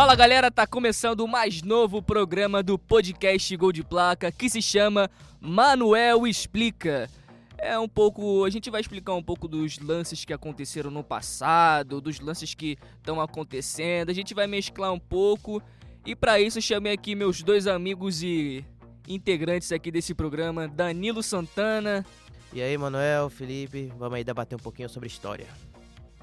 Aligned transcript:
Fala 0.00 0.14
galera, 0.14 0.50
tá 0.50 0.66
começando 0.66 1.20
o 1.20 1.28
mais 1.28 1.60
novo 1.60 2.00
programa 2.00 2.62
do 2.62 2.78
podcast 2.78 3.54
Gol 3.54 3.70
de 3.70 3.84
Placa 3.84 4.32
que 4.32 4.48
se 4.48 4.62
chama 4.62 5.10
Manuel 5.38 6.26
Explica. 6.26 7.06
É 7.58 7.78
um 7.78 7.86
pouco. 7.86 8.46
A 8.46 8.48
gente 8.48 8.70
vai 8.70 8.80
explicar 8.80 9.12
um 9.12 9.22
pouco 9.22 9.46
dos 9.46 9.78
lances 9.78 10.24
que 10.24 10.32
aconteceram 10.32 10.90
no 10.90 11.04
passado, 11.04 12.00
dos 12.00 12.18
lances 12.18 12.54
que 12.54 12.78
estão 12.96 13.20
acontecendo. 13.20 14.08
A 14.08 14.14
gente 14.14 14.32
vai 14.32 14.46
mesclar 14.46 14.90
um 14.90 14.98
pouco. 14.98 15.62
E 16.06 16.16
para 16.16 16.40
isso 16.40 16.62
chamei 16.62 16.94
aqui 16.94 17.14
meus 17.14 17.42
dois 17.42 17.66
amigos 17.66 18.22
e 18.22 18.64
integrantes 19.06 19.70
aqui 19.70 19.90
desse 19.90 20.14
programa, 20.14 20.66
Danilo 20.66 21.22
Santana. 21.22 22.06
E 22.54 22.62
aí, 22.62 22.78
Manuel, 22.78 23.28
Felipe, 23.28 23.92
vamos 23.98 24.14
aí 24.14 24.24
debater 24.24 24.56
um 24.56 24.62
pouquinho 24.62 24.88
sobre 24.88 25.08
história. 25.08 25.46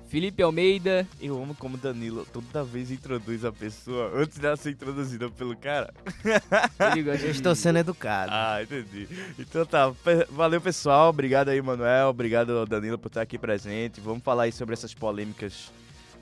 Felipe 0.07 0.41
Almeida. 0.41 1.07
Eu 1.19 1.41
amo 1.41 1.53
como 1.53 1.77
Danilo 1.77 2.25
toda 2.31 2.63
vez 2.63 2.91
introduz 2.91 3.43
a 3.43 3.51
pessoa 3.51 4.11
antes 4.15 4.37
dela 4.37 4.55
ser 4.55 4.71
introduzida 4.71 5.29
pelo 5.29 5.55
cara. 5.55 5.93
Eu 7.23 7.31
estou 7.31 7.53
sendo 7.53 7.79
educado. 7.79 8.31
Ah, 8.33 8.61
entendi. 8.63 9.07
Então 9.37 9.65
tá, 9.65 9.93
valeu 10.29 10.61
pessoal, 10.61 11.09
obrigado 11.09 11.49
aí 11.49 11.61
Manuel, 11.61 12.09
obrigado 12.09 12.65
Danilo 12.65 12.97
por 12.97 13.09
estar 13.09 13.21
aqui 13.21 13.37
presente. 13.37 13.99
Vamos 13.99 14.23
falar 14.23 14.43
aí 14.43 14.51
sobre 14.51 14.73
essas 14.73 14.93
polêmicas 14.93 15.71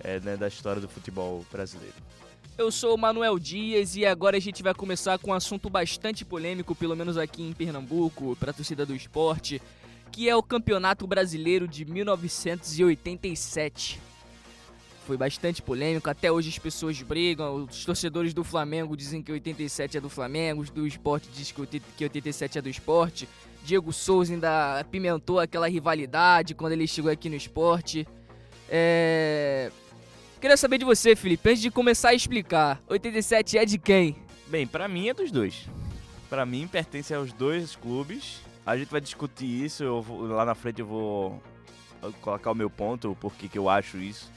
é, 0.03 0.19
né, 0.19 0.35
da 0.35 0.47
história 0.47 0.81
do 0.81 0.89
futebol 0.89 1.45
brasileiro. 1.51 1.95
Eu 2.57 2.71
sou 2.71 2.95
o 2.95 2.97
Manuel 2.97 3.37
Dias 3.37 3.97
e 3.97 4.05
agora 4.05 4.37
a 4.37 4.39
gente 4.39 4.63
vai 4.63 4.73
começar 4.73 5.19
com 5.19 5.31
um 5.31 5.33
assunto 5.33 5.69
bastante 5.69 6.23
polêmico, 6.23 6.73
pelo 6.73 6.95
menos 6.95 7.17
aqui 7.17 7.43
em 7.43 7.51
Pernambuco, 7.51 8.35
para 8.37 8.51
a 8.51 8.53
torcida 8.53 8.85
do 8.85 8.95
esporte 8.95 9.61
que 10.15 10.27
é 10.29 10.35
o 10.35 10.41
Campeonato 10.41 11.05
Brasileiro 11.05 11.67
de 11.67 11.83
1987. 11.83 13.99
Foi 15.05 15.17
bastante 15.17 15.61
polêmico, 15.61 16.09
até 16.09 16.31
hoje 16.31 16.47
as 16.47 16.57
pessoas 16.57 17.01
brigam, 17.01 17.65
os 17.65 17.83
torcedores 17.83 18.33
do 18.33 18.41
Flamengo 18.41 18.95
dizem 18.95 19.21
que 19.21 19.29
87 19.29 19.97
é 19.97 20.01
do 20.01 20.09
Flamengo, 20.09 20.61
os 20.61 20.69
do 20.69 20.87
esporte 20.87 21.27
dizem 21.27 21.53
que 21.97 22.03
87 22.05 22.57
é 22.57 22.61
do 22.61 22.69
esporte. 22.69 23.27
Diego 23.65 23.91
Souza 23.91 24.31
ainda 24.31 24.79
apimentou 24.79 25.37
aquela 25.37 25.67
rivalidade 25.67 26.55
quando 26.55 26.71
ele 26.71 26.87
chegou 26.87 27.11
aqui 27.11 27.27
no 27.27 27.35
esporte. 27.35 28.07
É... 28.69 29.69
Queria 30.39 30.55
saber 30.55 30.77
de 30.77 30.85
você, 30.85 31.13
Felipe, 31.13 31.49
antes 31.49 31.61
de 31.61 31.69
começar 31.69 32.11
a 32.11 32.13
explicar, 32.13 32.81
87 32.87 33.57
é 33.57 33.65
de 33.65 33.77
quem? 33.77 34.15
Bem, 34.47 34.65
para 34.65 34.87
mim 34.87 35.09
é 35.09 35.13
dos 35.13 35.29
dois. 35.29 35.67
Para 36.29 36.45
mim 36.45 36.69
pertence 36.69 37.13
aos 37.13 37.33
dois 37.33 37.75
clubes 37.75 38.45
a 38.65 38.77
gente 38.77 38.89
vai 38.89 38.99
discutir 38.99 39.45
isso, 39.45 40.01
vou, 40.01 40.27
lá 40.27 40.43
na 40.43 40.55
frente 40.55 40.81
eu 40.81 40.87
vou 40.87 41.43
colocar 42.21 42.51
o 42.51 42.55
meu 42.55 42.69
ponto, 42.69 43.15
porquê 43.19 43.47
que 43.47 43.57
eu 43.57 43.69
acho 43.69 43.97
isso. 43.97 44.31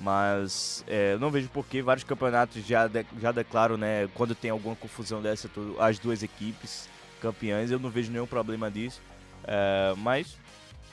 Mas 0.00 0.84
é, 0.88 1.12
eu 1.14 1.18
não 1.20 1.30
vejo 1.30 1.48
porquê 1.48 1.80
vários 1.80 2.04
campeonatos 2.04 2.64
já, 2.66 2.86
de, 2.86 3.04
já 3.20 3.30
declaram, 3.30 3.76
né, 3.76 4.08
quando 4.14 4.34
tem 4.34 4.50
alguma 4.50 4.74
confusão 4.74 5.22
dessa, 5.22 5.48
as 5.78 5.98
duas 5.98 6.22
equipes 6.22 6.88
campeãs, 7.20 7.70
eu 7.70 7.78
não 7.78 7.90
vejo 7.90 8.10
nenhum 8.10 8.26
problema 8.26 8.70
disso. 8.70 9.00
É, 9.44 9.94
mas, 9.98 10.36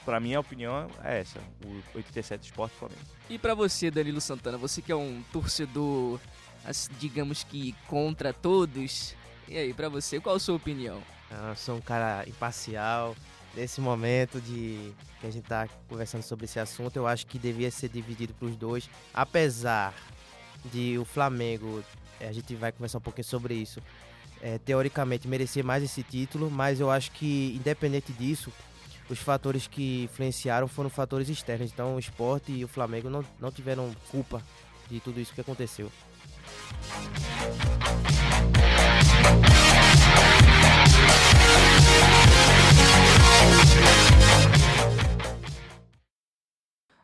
para 0.06 0.20
mim, 0.20 0.34
a 0.34 0.40
opinião 0.40 0.88
é 1.04 1.20
essa: 1.20 1.40
o 1.66 1.98
87 1.98 2.46
Esporte 2.46 2.76
Flamengo. 2.76 3.02
E 3.30 3.40
para 3.40 3.56
você, 3.56 3.90
Danilo 3.90 4.22
Santana, 4.22 4.58
você 4.58 4.82
que 4.82 4.92
é 4.92 4.96
um 4.96 5.24
torcedor, 5.32 6.20
digamos 7.00 7.44
que 7.44 7.74
contra 7.88 8.32
todos, 8.32 9.16
e 9.48 9.58
aí, 9.58 9.74
para 9.74 9.90
você, 9.90 10.20
qual 10.20 10.36
a 10.36 10.40
sua 10.40 10.56
opinião? 10.56 11.02
Eu 11.32 11.56
sou 11.56 11.78
um 11.78 11.82
cara 11.82 12.24
imparcial. 12.28 13.16
Nesse 13.56 13.82
momento 13.82 14.40
de 14.40 14.94
que 15.20 15.28
a 15.28 15.30
gente 15.30 15.44
está 15.44 15.68
conversando 15.88 16.24
sobre 16.24 16.46
esse 16.46 16.60
assunto, 16.60 16.96
eu 16.96 17.06
acho 17.06 17.28
que 17.28 17.38
devia 17.38 17.70
ser 17.70 17.90
dividido 17.90 18.34
para 18.34 18.48
os 18.48 18.56
dois. 18.56 18.90
Apesar 19.14 19.94
de 20.66 20.98
o 20.98 21.04
Flamengo, 21.06 21.84
eh, 22.20 22.28
a 22.28 22.32
gente 22.32 22.56
vai 22.56 22.72
conversar 22.72 23.00
um 23.00 23.02
pouquinho 23.02 23.26
sobre 23.26 23.54
isso, 23.56 23.82
é, 24.42 24.58
teoricamente 24.58 25.28
merecer 25.28 25.64
mais 25.64 25.84
esse 25.84 26.02
título, 26.02 26.50
mas 26.50 26.80
eu 26.80 26.90
acho 26.90 27.12
que, 27.12 27.54
independente 27.56 28.14
disso, 28.14 28.52
os 29.10 29.20
fatores 29.20 29.68
que 29.68 30.04
influenciaram 30.04 30.68
foram 30.68 30.90
fatores 30.90 31.28
externos. 31.30 31.72
Então, 31.72 31.96
o 31.96 32.00
esporte 32.00 32.52
e 32.52 32.64
o 32.64 32.68
Flamengo 32.68 33.10
não, 33.10 33.24
não 33.40 33.52
tiveram 33.52 33.92
culpa 34.10 34.42
de 34.90 35.00
tudo 35.00 35.20
isso 35.20 35.34
que 35.34 35.42
aconteceu. 35.42 35.92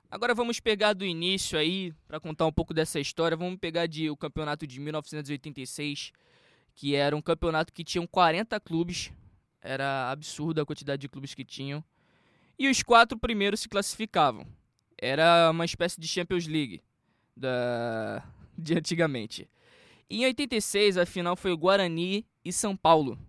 Agora 0.09 0.34
vamos 0.34 0.62
pegar 0.62 0.94
do 0.94 1.06
início 1.06 1.59
aí, 1.59 1.94
para 2.07 2.18
contar 2.18 2.45
um 2.45 2.51
pouco 2.51 2.73
dessa 2.73 2.97
história, 2.97 3.35
vamos 3.35 3.59
pegar 3.59 3.88
de 3.88 4.09
o 4.09 4.16
campeonato 4.16 4.66
de 4.66 4.79
1986, 4.79 6.13
que 6.73 6.95
era 6.95 7.13
um 7.13 7.22
campeonato 7.22 7.73
que 7.73 7.84
tinha 7.84 8.07
40 8.07 8.57
clubes, 8.62 9.12
era 9.62 10.09
absurda 10.09 10.62
a 10.62 10.66
quantidade 10.66 11.01
de 11.01 11.09
clubes 11.09 11.34
que 11.34 11.44
tinham, 11.44 11.84
e 12.57 12.69
os 12.69 12.81
quatro 12.81 13.19
primeiros 13.19 13.59
se 13.59 13.68
classificavam. 13.68 14.47
Era 14.97 15.51
uma 15.51 15.66
espécie 15.66 16.00
de 16.00 16.07
Champions 16.07 16.47
League 16.47 16.81
da 17.35 18.24
de 18.57 18.78
antigamente. 18.78 19.50
Em 20.09 20.24
86 20.25 20.97
a 20.97 21.06
final 21.06 21.35
foi 21.35 21.51
o 21.51 21.57
Guarani 21.57 22.25
e 22.45 22.53
São 22.53 22.78
Paulo, 22.78 23.19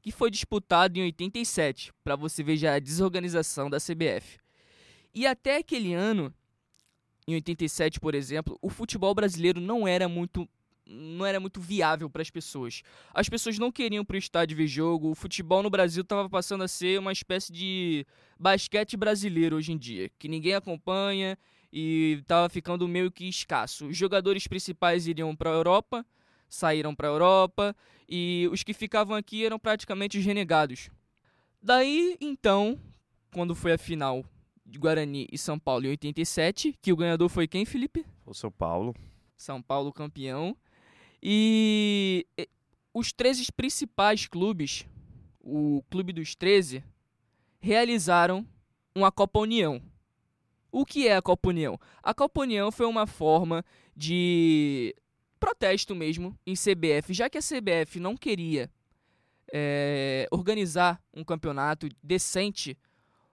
que 0.00 0.12
foi 0.12 0.30
disputado 0.30 0.96
em 1.00 1.02
87, 1.02 1.92
para 2.04 2.14
você 2.14 2.44
ver 2.44 2.56
já 2.56 2.76
a 2.76 2.78
desorganização 2.78 3.68
da 3.68 3.78
CBF. 3.78 4.41
E 5.14 5.26
até 5.26 5.58
aquele 5.58 5.92
ano, 5.92 6.32
em 7.26 7.34
87, 7.34 8.00
por 8.00 8.14
exemplo, 8.14 8.58
o 8.62 8.70
futebol 8.70 9.14
brasileiro 9.14 9.60
não 9.60 9.86
era 9.86 10.08
muito 10.08 10.48
não 10.84 11.24
era 11.24 11.38
muito 11.38 11.60
viável 11.60 12.10
para 12.10 12.22
as 12.22 12.30
pessoas. 12.30 12.82
As 13.14 13.28
pessoas 13.28 13.58
não 13.58 13.70
queriam 13.70 14.04
para 14.04 14.16
o 14.16 14.18
estádio 14.18 14.56
ver 14.56 14.66
jogo. 14.66 15.10
O 15.10 15.14
futebol 15.14 15.62
no 15.62 15.70
Brasil 15.70 16.02
estava 16.02 16.28
passando 16.28 16.64
a 16.64 16.68
ser 16.68 16.98
uma 16.98 17.12
espécie 17.12 17.52
de 17.52 18.04
basquete 18.38 18.96
brasileiro 18.96 19.56
hoje 19.56 19.72
em 19.72 19.78
dia, 19.78 20.10
que 20.18 20.28
ninguém 20.28 20.54
acompanha 20.54 21.38
e 21.72 22.18
estava 22.20 22.48
ficando 22.48 22.86
meio 22.88 23.10
que 23.10 23.28
escasso. 23.28 23.86
Os 23.86 23.96
jogadores 23.96 24.46
principais 24.46 25.06
iriam 25.06 25.34
para 25.34 25.50
a 25.50 25.54
Europa, 25.54 26.04
saíram 26.48 26.94
para 26.94 27.08
a 27.08 27.12
Europa 27.12 27.76
e 28.08 28.48
os 28.52 28.62
que 28.62 28.74
ficavam 28.74 29.16
aqui 29.16 29.46
eram 29.46 29.58
praticamente 29.58 30.18
os 30.18 30.24
renegados. 30.24 30.90
Daí, 31.62 32.16
então, 32.20 32.78
quando 33.32 33.54
foi 33.54 33.72
a 33.72 33.78
final 33.78 34.24
de 34.72 34.78
Guarani 34.78 35.28
e 35.30 35.36
São 35.36 35.58
Paulo 35.58 35.84
em 35.84 35.90
87, 35.90 36.78
que 36.80 36.92
o 36.92 36.96
ganhador 36.96 37.28
foi 37.28 37.46
quem, 37.46 37.66
Felipe? 37.66 38.06
O 38.24 38.32
São 38.32 38.50
Paulo. 38.50 38.94
São 39.36 39.60
Paulo 39.60 39.92
campeão. 39.92 40.56
E 41.22 42.26
os 42.94 43.12
13 43.12 43.52
principais 43.52 44.26
clubes, 44.26 44.86
o 45.38 45.84
Clube 45.90 46.12
dos 46.12 46.34
13, 46.34 46.82
realizaram 47.60 48.46
uma 48.94 49.12
Copa 49.12 49.40
União. 49.40 49.80
O 50.72 50.86
que 50.86 51.06
é 51.06 51.16
a 51.16 51.22
Copa 51.22 51.50
União? 51.50 51.78
A 52.02 52.14
Copa 52.14 52.40
União 52.40 52.72
foi 52.72 52.86
uma 52.86 53.06
forma 53.06 53.62
de 53.94 54.96
protesto 55.38 55.94
mesmo 55.94 56.36
em 56.46 56.54
CBF, 56.54 57.12
já 57.12 57.28
que 57.28 57.36
a 57.36 57.42
CBF 57.42 58.00
não 58.00 58.16
queria 58.16 58.70
é, 59.52 60.26
organizar 60.30 60.98
um 61.12 61.22
campeonato 61.22 61.88
decente, 62.02 62.78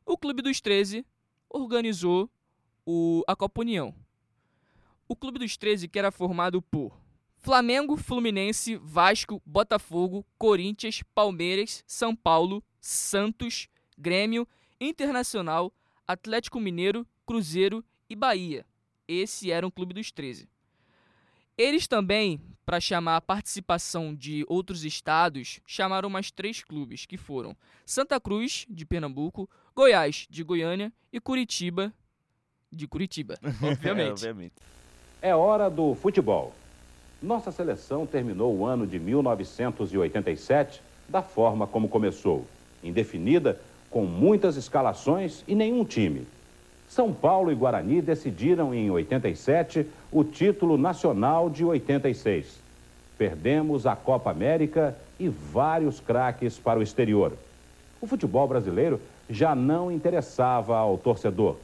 o 0.06 0.18
Clube 0.18 0.42
dos 0.42 0.60
13 0.60 1.06
organizou 1.50 2.30
o, 2.86 3.24
a 3.28 3.36
Copa 3.36 3.62
União. 3.62 3.94
O 5.08 5.16
Clube 5.16 5.40
dos 5.40 5.58
13 5.58 5.88
que 5.88 5.98
era 5.98 6.12
formado 6.12 6.62
por 6.62 7.00
Flamengo, 7.38 7.96
Fluminense, 7.96 8.76
Vasco, 8.76 9.42
Botafogo, 9.46 10.26
Corinthians, 10.38 11.02
Palmeiras, 11.16 11.84
São 11.88 12.16
Paulo, 12.16 12.64
Santos, 12.80 13.68
Grêmio, 13.98 14.48
Internacional, 14.80 15.74
Atlético 16.08 16.60
Mineiro, 16.60 17.08
Cruzeiro 17.26 17.84
e 18.10 18.16
Bahia. 18.16 18.66
Esse 19.08 19.52
era 19.52 19.66
o 19.66 19.72
Clube 19.72 19.94
dos 19.94 20.12
13. 20.12 20.50
Eles 21.58 21.88
também, 21.88 22.42
para 22.66 22.80
chamar 22.80 23.18
a 23.18 23.22
participação 23.22 24.16
de 24.16 24.46
outros 24.48 24.86
estados, 24.86 25.60
chamaram 25.66 26.10
mais 26.10 26.32
três 26.32 26.64
clubes, 26.64 27.06
que 27.06 27.18
foram 27.18 27.56
Santa 27.86 28.20
Cruz, 28.20 28.66
de 28.70 28.86
Pernambuco, 28.86 29.50
Goiás, 29.80 30.28
de 30.30 30.44
Goiânia 30.44 30.92
e 31.10 31.22
Curitiba, 31.22 31.94
de 32.70 32.86
Curitiba, 32.86 33.40
obviamente. 33.64 34.10
é, 34.10 34.12
obviamente. 34.12 34.54
É 35.22 35.34
hora 35.34 35.70
do 35.70 35.96
futebol. 35.96 36.54
Nossa 37.24 37.50
seleção 37.50 38.06
terminou 38.06 38.54
o 38.54 38.66
ano 38.66 38.86
de 38.86 39.00
1987 39.00 40.82
da 41.08 41.22
forma 41.22 41.66
como 41.66 41.88
começou, 41.88 42.46
indefinida, 42.84 43.58
com 43.90 44.04
muitas 44.04 44.58
escalações 44.58 45.46
e 45.48 45.56
nenhum 45.56 45.86
time. 45.86 46.28
São 46.90 47.14
Paulo 47.14 47.50
e 47.50 47.56
Guarani 47.56 48.02
decidiram 48.02 48.74
em 48.74 48.92
87 48.92 49.88
o 50.12 50.26
título 50.26 50.78
nacional 50.78 51.50
de 51.50 51.64
86. 51.64 52.60
Perdemos 53.18 53.88
a 53.88 53.96
Copa 53.96 54.30
América 54.30 54.94
e 55.18 55.30
vários 55.30 56.02
craques 56.02 56.60
para 56.60 56.80
o 56.80 56.84
exterior. 56.84 57.32
O 58.02 58.08
futebol 58.08 58.46
brasileiro 58.46 59.00
já 59.30 59.54
não 59.54 59.92
interessava 59.92 60.78
ao 60.78 60.98
torcedor. 60.98 61.56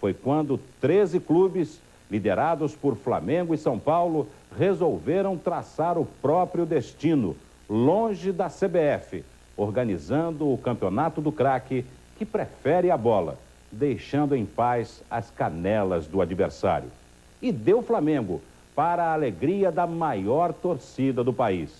Foi 0.00 0.12
quando 0.12 0.60
13 0.80 1.20
clubes 1.20 1.80
liderados 2.10 2.74
por 2.74 2.96
Flamengo 2.96 3.54
e 3.54 3.58
São 3.58 3.78
Paulo, 3.78 4.28
resolveram 4.56 5.36
traçar 5.36 5.98
o 5.98 6.06
próprio 6.06 6.64
destino, 6.64 7.36
longe 7.68 8.32
da 8.32 8.48
CBF, 8.48 9.24
organizando 9.56 10.52
o 10.52 10.58
campeonato 10.58 11.20
do 11.20 11.32
craque 11.32 11.84
que 12.16 12.24
prefere 12.24 12.90
a 12.90 12.96
bola, 12.96 13.38
deixando 13.70 14.34
em 14.34 14.46
paz 14.46 15.02
as 15.10 15.30
canelas 15.30 16.06
do 16.06 16.20
adversário. 16.20 16.90
E 17.42 17.50
deu 17.50 17.82
Flamengo 17.82 18.40
para 18.74 19.04
a 19.04 19.12
alegria 19.12 19.72
da 19.72 19.86
maior 19.86 20.52
torcida 20.52 21.24
do 21.24 21.32
país. 21.32 21.70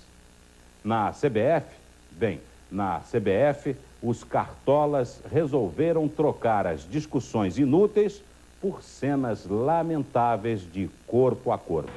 Na 0.83 1.13
CBF, 1.13 1.67
bem, 2.11 2.41
na 2.71 3.01
CBF, 3.01 3.77
os 4.03 4.23
cartolas 4.23 5.23
resolveram 5.31 6.09
trocar 6.09 6.67
as 6.67 6.89
discussões 6.89 7.59
inúteis 7.59 8.23
por 8.61 8.83
cenas 8.83 9.47
lamentáveis 9.47 10.61
de 10.71 10.91
corpo 11.07 11.53
a 11.53 11.59
corpo. 11.59 11.93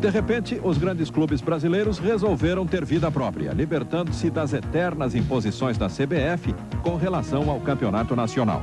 De 0.00 0.08
repente, 0.10 0.60
os 0.62 0.78
grandes 0.78 1.10
clubes 1.10 1.40
brasileiros 1.40 1.98
resolveram 1.98 2.64
ter 2.64 2.84
vida 2.84 3.10
própria, 3.10 3.52
libertando-se 3.52 4.30
das 4.30 4.52
eternas 4.52 5.12
imposições 5.14 5.76
da 5.76 5.88
CBF 5.88 6.54
com 6.84 6.94
relação 6.94 7.50
ao 7.50 7.60
campeonato 7.60 8.14
nacional. 8.14 8.62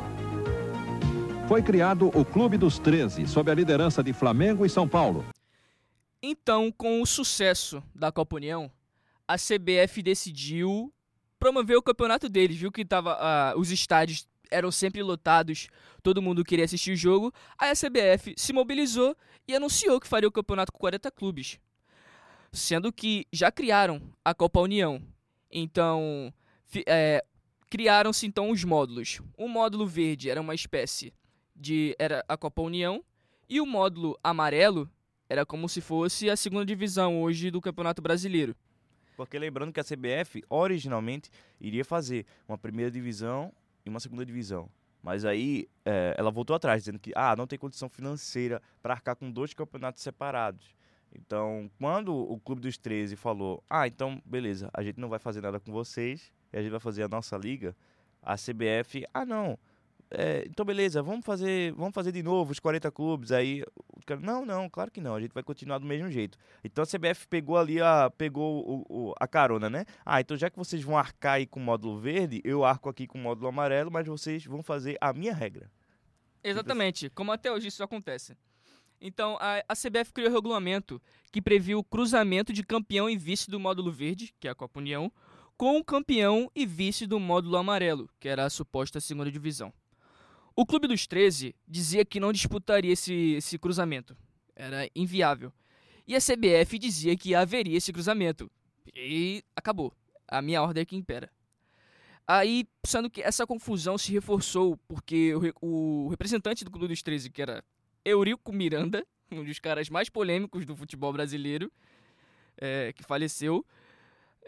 Foi 1.45 1.61
criado 1.61 2.09
o 2.15 2.23
Clube 2.23 2.57
dos 2.57 2.79
13, 2.79 3.27
sob 3.27 3.51
a 3.51 3.53
liderança 3.53 4.01
de 4.01 4.13
Flamengo 4.13 4.65
e 4.65 4.69
São 4.69 4.87
Paulo. 4.87 5.25
Então, 6.23 6.71
com 6.71 7.01
o 7.01 7.05
sucesso 7.05 7.83
da 7.93 8.11
Copa 8.11 8.37
União, 8.37 8.71
a 9.27 9.35
CBF 9.35 10.01
decidiu 10.01 10.93
promover 11.39 11.77
o 11.77 11.81
campeonato 11.81 12.29
deles, 12.29 12.57
viu 12.57 12.71
que 12.71 12.85
tava, 12.85 13.15
uh, 13.15 13.59
os 13.59 13.71
estádios 13.71 14.27
eram 14.49 14.71
sempre 14.71 15.01
lotados, 15.03 15.67
todo 16.01 16.21
mundo 16.21 16.43
queria 16.43 16.65
assistir 16.65 16.91
o 16.91 16.95
jogo. 16.95 17.33
Aí 17.57 17.71
a 17.71 17.75
CBF 17.75 18.33
se 18.37 18.53
mobilizou 18.53 19.15
e 19.47 19.55
anunciou 19.55 19.99
que 19.99 20.07
faria 20.07 20.27
o 20.27 20.31
campeonato 20.31 20.71
com 20.71 20.79
40 20.79 21.11
clubes. 21.11 21.59
Sendo 22.51 22.91
que 22.91 23.27
já 23.33 23.51
criaram 23.51 24.01
a 24.23 24.33
Copa 24.33 24.61
União. 24.61 25.01
Então, 25.51 26.33
é, 26.87 27.23
criaram-se 27.69 28.25
então 28.25 28.49
os 28.49 28.63
módulos. 28.63 29.21
O 29.37 29.47
módulo 29.47 29.85
verde 29.85 30.29
era 30.29 30.39
uma 30.39 30.55
espécie 30.55 31.13
de. 31.55 31.95
era 31.99 32.23
a 32.27 32.37
Copa 32.37 32.61
União. 32.61 33.03
E 33.47 33.59
o 33.61 33.65
módulo 33.65 34.17
amarelo 34.23 34.89
era 35.29 35.45
como 35.45 35.67
se 35.67 35.81
fosse 35.81 36.29
a 36.29 36.37
segunda 36.37 36.65
divisão 36.65 37.21
hoje 37.21 37.51
do 37.51 37.61
Campeonato 37.61 38.01
Brasileiro. 38.01 38.55
Porque 39.15 39.37
lembrando 39.39 39.71
que 39.71 39.79
a 39.79 39.83
CBF 39.83 40.43
originalmente 40.49 41.29
iria 41.59 41.85
fazer 41.85 42.25
uma 42.47 42.57
primeira 42.57 42.91
divisão 42.91 43.51
e 43.85 43.89
uma 43.89 43.99
segunda 43.99 44.25
divisão. 44.25 44.69
Mas 45.01 45.23
aí 45.23 45.69
é, 45.85 46.15
ela 46.17 46.31
voltou 46.31 46.55
atrás, 46.55 46.81
dizendo 46.81 46.97
que 46.97 47.11
ah, 47.15 47.35
não 47.35 47.45
tem 47.45 47.59
condição 47.59 47.87
financeira 47.87 48.61
para 48.81 48.93
arcar 48.95 49.15
com 49.15 49.31
dois 49.31 49.53
campeonatos 49.53 50.01
separados. 50.01 50.75
Então, 51.13 51.69
quando 51.79 52.13
o 52.13 52.39
Clube 52.39 52.61
dos 52.61 52.77
13 52.77 53.15
falou, 53.15 53.63
ah, 53.69 53.87
então 53.87 54.21
beleza, 54.25 54.69
a 54.73 54.83
gente 54.83 54.99
não 54.99 55.07
vai 55.07 55.19
fazer 55.19 55.41
nada 55.41 55.59
com 55.59 55.71
vocês, 55.71 56.31
e 56.51 56.57
a 56.57 56.61
gente 56.61 56.71
vai 56.71 56.79
fazer 56.79 57.03
a 57.03 57.07
nossa 57.07 57.37
liga, 57.37 57.75
a 58.21 58.35
CBF, 58.35 59.05
ah 59.13 59.25
não, 59.25 59.57
é, 60.17 60.45
então 60.47 60.65
beleza, 60.65 61.01
vamos 61.03 61.25
fazer, 61.25 61.73
vamos 61.73 61.93
fazer 61.93 62.11
de 62.11 62.23
novo 62.23 62.51
os 62.51 62.59
40 62.59 62.91
clubes. 62.91 63.31
Aí 63.31 63.63
o 63.87 64.05
cara, 64.05 64.19
não, 64.19 64.45
não, 64.45 64.69
claro 64.69 64.89
que 64.89 65.01
não, 65.01 65.15
a 65.15 65.19
gente 65.19 65.33
vai 65.33 65.43
continuar 65.43 65.77
do 65.77 65.85
mesmo 65.85 66.09
jeito. 66.09 66.37
Então 66.63 66.83
a 66.83 66.87
CBF 66.87 67.27
pegou 67.27 67.57
ali 67.57 67.81
a, 67.81 68.09
pegou 68.17 68.65
o, 68.65 68.85
o, 68.89 69.13
a 69.19 69.27
carona, 69.27 69.69
né? 69.69 69.85
Ah, 70.05 70.21
então 70.21 70.37
já 70.37 70.49
que 70.49 70.57
vocês 70.57 70.81
vão 70.81 70.97
arcar 70.97 71.33
aí 71.33 71.45
com 71.45 71.59
o 71.59 71.63
módulo 71.63 71.99
verde, 71.99 72.41
eu 72.43 72.63
arco 72.63 72.89
aqui 72.89 73.05
com 73.05 73.17
o 73.17 73.21
módulo 73.21 73.47
amarelo, 73.47 73.91
mas 73.91 74.07
vocês 74.07 74.45
vão 74.45 74.63
fazer 74.63 74.97
a 75.01 75.11
minha 75.13 75.33
regra. 75.33 75.69
Exatamente, 76.43 77.09
como 77.09 77.31
até 77.31 77.51
hoje 77.51 77.67
isso 77.67 77.83
acontece. 77.83 78.37
Então, 79.01 79.37
a, 79.41 79.63
a 79.67 79.75
CBF 79.75 80.13
criou 80.13 80.31
um 80.31 80.33
regulamento 80.33 81.01
que 81.31 81.41
previu 81.41 81.79
o 81.79 81.83
cruzamento 81.83 82.53
de 82.53 82.63
campeão 82.63 83.09
e 83.09 83.17
vice 83.17 83.49
do 83.49 83.59
módulo 83.59 83.91
verde, 83.91 84.33
que 84.39 84.47
é 84.47 84.51
a 84.51 84.55
Copa 84.55 84.79
União, 84.79 85.11
com 85.57 85.77
o 85.77 85.83
campeão 85.83 86.49
e 86.55 86.65
vice 86.65 87.05
do 87.05 87.19
módulo 87.19 87.57
amarelo, 87.57 88.09
que 88.19 88.27
era 88.27 88.45
a 88.45 88.49
suposta 88.49 88.99
segunda 88.99 89.31
divisão. 89.31 89.73
O 90.55 90.65
Clube 90.65 90.87
dos 90.87 91.05
13 91.05 91.53
dizia 91.67 92.05
que 92.05 92.19
não 92.19 92.31
disputaria 92.31 92.93
esse, 92.93 93.33
esse 93.33 93.59
cruzamento. 93.59 94.15
Era 94.55 94.89
inviável. 94.95 95.51
E 96.07 96.15
a 96.15 96.19
CBF 96.19 96.79
dizia 96.79 97.17
que 97.17 97.35
haveria 97.35 97.77
esse 97.77 97.91
cruzamento. 97.91 98.49
E 98.95 99.43
acabou. 99.53 99.91
A 100.25 100.41
minha 100.41 100.61
ordem 100.61 100.81
é 100.81 100.85
que 100.85 100.95
impera. 100.95 101.29
Aí, 102.25 102.65
sendo 102.85 103.09
que 103.09 103.21
essa 103.21 103.45
confusão 103.45 103.97
se 103.97 104.11
reforçou 104.13 104.77
porque 104.87 105.33
o, 105.61 106.05
o 106.05 106.07
representante 106.07 106.63
do 106.63 106.71
Clube 106.71 106.87
dos 106.87 107.03
13, 107.03 107.29
que 107.29 107.41
era 107.41 107.63
Eurico 108.03 108.53
Miranda, 108.53 109.05
um 109.31 109.43
dos 109.43 109.59
caras 109.59 109.89
mais 109.89 110.09
polêmicos 110.09 110.65
do 110.65 110.75
futebol 110.75 111.11
brasileiro, 111.11 111.71
é, 112.57 112.93
que 112.93 113.03
faleceu 113.03 113.65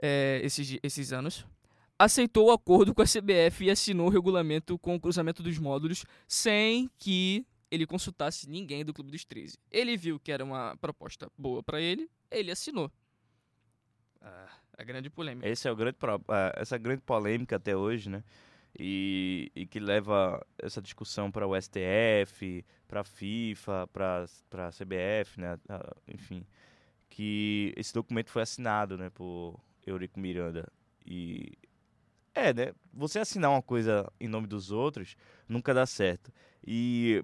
é, 0.02 0.40
esses, 0.42 0.80
esses 0.82 1.12
anos, 1.12 1.46
aceitou 1.98 2.48
o 2.48 2.52
acordo 2.52 2.94
com 2.94 3.02
a 3.02 3.06
CBF 3.06 3.66
e 3.66 3.72
assinou 3.72 4.08
o 4.08 4.10
regulamento 4.12 4.78
com 4.78 4.96
o 4.96 5.00
cruzamento 5.00 5.42
dos 5.42 5.58
módulos 5.58 6.06
sem 6.28 6.90
que 6.98 7.46
ele 7.70 7.86
consultasse 7.86 8.50
ninguém 8.50 8.86
do 8.86 8.94
Clube 8.94 9.12
dos 9.12 9.26
13. 9.26 9.58
Ele 9.72 9.98
viu 9.98 10.20
que 10.20 10.32
era 10.32 10.44
uma 10.44 10.78
proposta 10.78 11.30
boa 11.38 11.62
para 11.62 11.82
ele, 11.82 12.10
ele 12.32 12.52
assinou. 12.52 12.92
Ah, 14.22 14.50
a 14.78 14.84
grande 14.84 15.10
polêmica. 15.10 15.48
Esse 15.48 15.68
é 15.68 15.72
o 15.72 15.76
grande 15.76 15.98
ah, 16.28 16.54
essa 16.56 16.78
grande 16.78 17.02
polêmica 17.02 17.56
até 17.56 17.76
hoje, 17.76 18.10
né? 18.10 18.24
E, 18.80 19.52
e 19.56 19.66
que 19.66 19.80
leva 19.80 20.46
essa 20.58 20.82
discussão 20.82 21.32
para 21.32 21.48
o 21.48 21.60
STF, 21.60 22.64
para 22.88 23.02
a 23.02 23.04
FIFA, 23.04 23.88
para 23.88 24.24
a 24.24 24.70
CBF, 24.70 25.40
né? 25.40 25.58
Ah, 25.68 25.96
enfim, 26.08 26.46
que 27.10 27.74
esse 27.76 27.94
documento 27.94 28.30
foi 28.30 28.44
assinado, 28.44 28.98
né, 28.98 29.10
por 29.10 29.60
Eurico 29.86 30.20
Miranda 30.20 30.72
e 31.06 31.54
é, 32.38 32.54
né? 32.54 32.74
Você 32.94 33.20
assinar 33.20 33.52
uma 33.52 33.62
coisa 33.62 34.12
em 34.20 34.28
nome 34.28 34.48
dos 34.48 34.72
outros 34.72 35.16
nunca 35.48 35.74
dá 35.74 35.86
certo. 35.86 36.32
E 36.66 37.24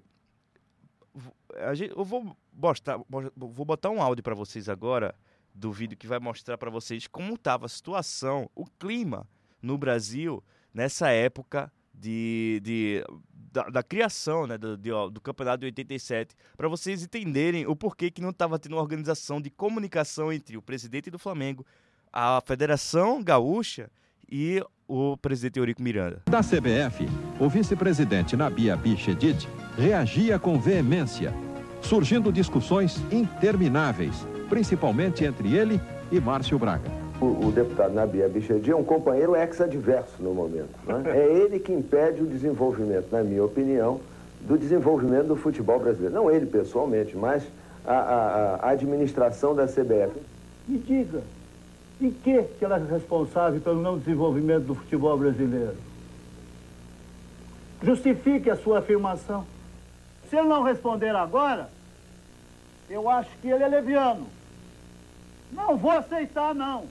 gente, 1.74 1.96
eu 1.96 2.04
vou 2.04 2.36
botar, 2.52 2.98
vou 3.36 3.64
botar 3.64 3.90
um 3.90 4.02
áudio 4.02 4.22
para 4.22 4.34
vocês 4.34 4.68
agora 4.68 5.14
do 5.54 5.72
vídeo 5.72 5.96
que 5.96 6.06
vai 6.06 6.18
mostrar 6.18 6.58
para 6.58 6.70
vocês 6.70 7.06
como 7.06 7.34
estava 7.34 7.66
a 7.66 7.68
situação, 7.68 8.50
o 8.54 8.66
clima 8.66 9.28
no 9.62 9.78
Brasil 9.78 10.42
nessa 10.72 11.10
época 11.10 11.72
de, 11.94 12.60
de 12.64 13.04
da, 13.52 13.68
da, 13.68 13.82
criação 13.84 14.48
né, 14.48 14.58
do, 14.58 14.76
de, 14.76 14.90
do 15.12 15.20
campeonato 15.20 15.60
de 15.60 15.66
87, 15.66 16.34
para 16.56 16.66
vocês 16.66 17.04
entenderem 17.04 17.66
o 17.66 17.76
porquê 17.76 18.10
que 18.10 18.20
não 18.20 18.30
estava 18.30 18.58
tendo 18.58 18.72
uma 18.72 18.82
organização 18.82 19.40
de 19.40 19.48
comunicação 19.48 20.32
entre 20.32 20.56
o 20.56 20.62
presidente 20.62 21.08
do 21.08 21.20
Flamengo, 21.20 21.64
a 22.12 22.40
Federação 22.44 23.22
Gaúcha 23.22 23.88
e 24.28 24.60
o 24.88 25.16
presidente 25.16 25.58
Eurico 25.58 25.82
Miranda. 25.82 26.22
Da 26.26 26.40
CBF, 26.40 27.08
o 27.40 27.48
vice-presidente 27.48 28.36
Nabia 28.36 28.76
Bichedid 28.76 29.48
reagia 29.76 30.38
com 30.38 30.58
veemência, 30.58 31.32
surgindo 31.80 32.32
discussões 32.32 33.00
intermináveis, 33.10 34.26
principalmente 34.48 35.24
entre 35.24 35.54
ele 35.54 35.80
e 36.12 36.20
Márcio 36.20 36.58
Braga. 36.58 36.90
O, 37.20 37.46
o 37.46 37.52
deputado 37.52 37.94
Nabia 37.94 38.28
Bichedid 38.28 38.70
é 38.70 38.76
um 38.76 38.84
companheiro 38.84 39.36
ex-adverso 39.36 40.22
no 40.22 40.34
momento. 40.34 40.70
Né? 40.86 41.02
É 41.14 41.26
ele 41.26 41.58
que 41.58 41.72
impede 41.72 42.22
o 42.22 42.26
desenvolvimento, 42.26 43.06
na 43.10 43.22
minha 43.22 43.44
opinião, 43.44 44.00
do 44.40 44.58
desenvolvimento 44.58 45.28
do 45.28 45.36
futebol 45.36 45.78
brasileiro. 45.78 46.14
Não 46.14 46.30
ele 46.30 46.46
pessoalmente, 46.46 47.16
mas 47.16 47.42
a, 47.86 47.94
a, 47.94 48.54
a 48.56 48.70
administração 48.70 49.54
da 49.54 49.66
CBF. 49.66 50.20
Me 50.66 50.78
diga, 50.78 51.22
em 52.00 52.10
que, 52.10 52.44
ela 52.60 52.76
é 52.76 52.92
responsável 52.92 53.60
pelo 53.60 53.80
não 53.80 53.98
desenvolvimento 53.98 54.64
do 54.64 54.74
futebol 54.74 55.16
brasileiro? 55.16 55.76
Justifique 57.82 58.50
a 58.50 58.56
sua 58.56 58.78
afirmação. 58.78 59.44
Se 60.28 60.36
ele 60.36 60.48
não 60.48 60.62
responder 60.62 61.14
agora, 61.14 61.68
eu 62.88 63.08
acho 63.08 63.30
que 63.40 63.48
ele 63.48 63.62
é 63.62 63.68
leviano. 63.68 64.26
Não 65.52 65.76
vou 65.76 65.90
aceitar, 65.90 66.54
não. 66.54 66.84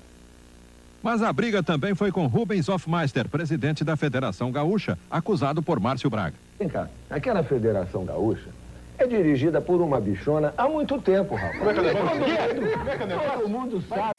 Mas 1.01 1.21
a 1.21 1.33
briga 1.33 1.61
também 1.61 1.93
foi 1.93 2.11
com 2.11 2.27
Rubens 2.27 2.69
Hofmeister, 2.69 3.27
presidente 3.27 3.83
da 3.83 3.97
Federação 3.97 4.51
Gaúcha, 4.51 4.97
acusado 5.11 5.61
por 5.61 5.79
Márcio 5.79 6.09
Braga. 6.09 6.35
Vem 6.57 6.69
cá, 6.69 6.87
aquela 7.09 7.43
Federação 7.43 8.05
Gaúcha 8.05 8.49
é 8.97 9.05
dirigida 9.05 9.59
por 9.59 9.81
uma 9.81 9.99
bichona 9.99 10.53
há 10.57 10.67
muito 10.67 11.01
tempo, 11.01 11.35
rapaz. 11.35 11.57
Como 11.57 11.69
é 11.69 11.73
que 11.73 13.03
é 13.03 13.37
Todo 13.37 13.49
mundo 13.49 13.83
sabe. 13.89 14.13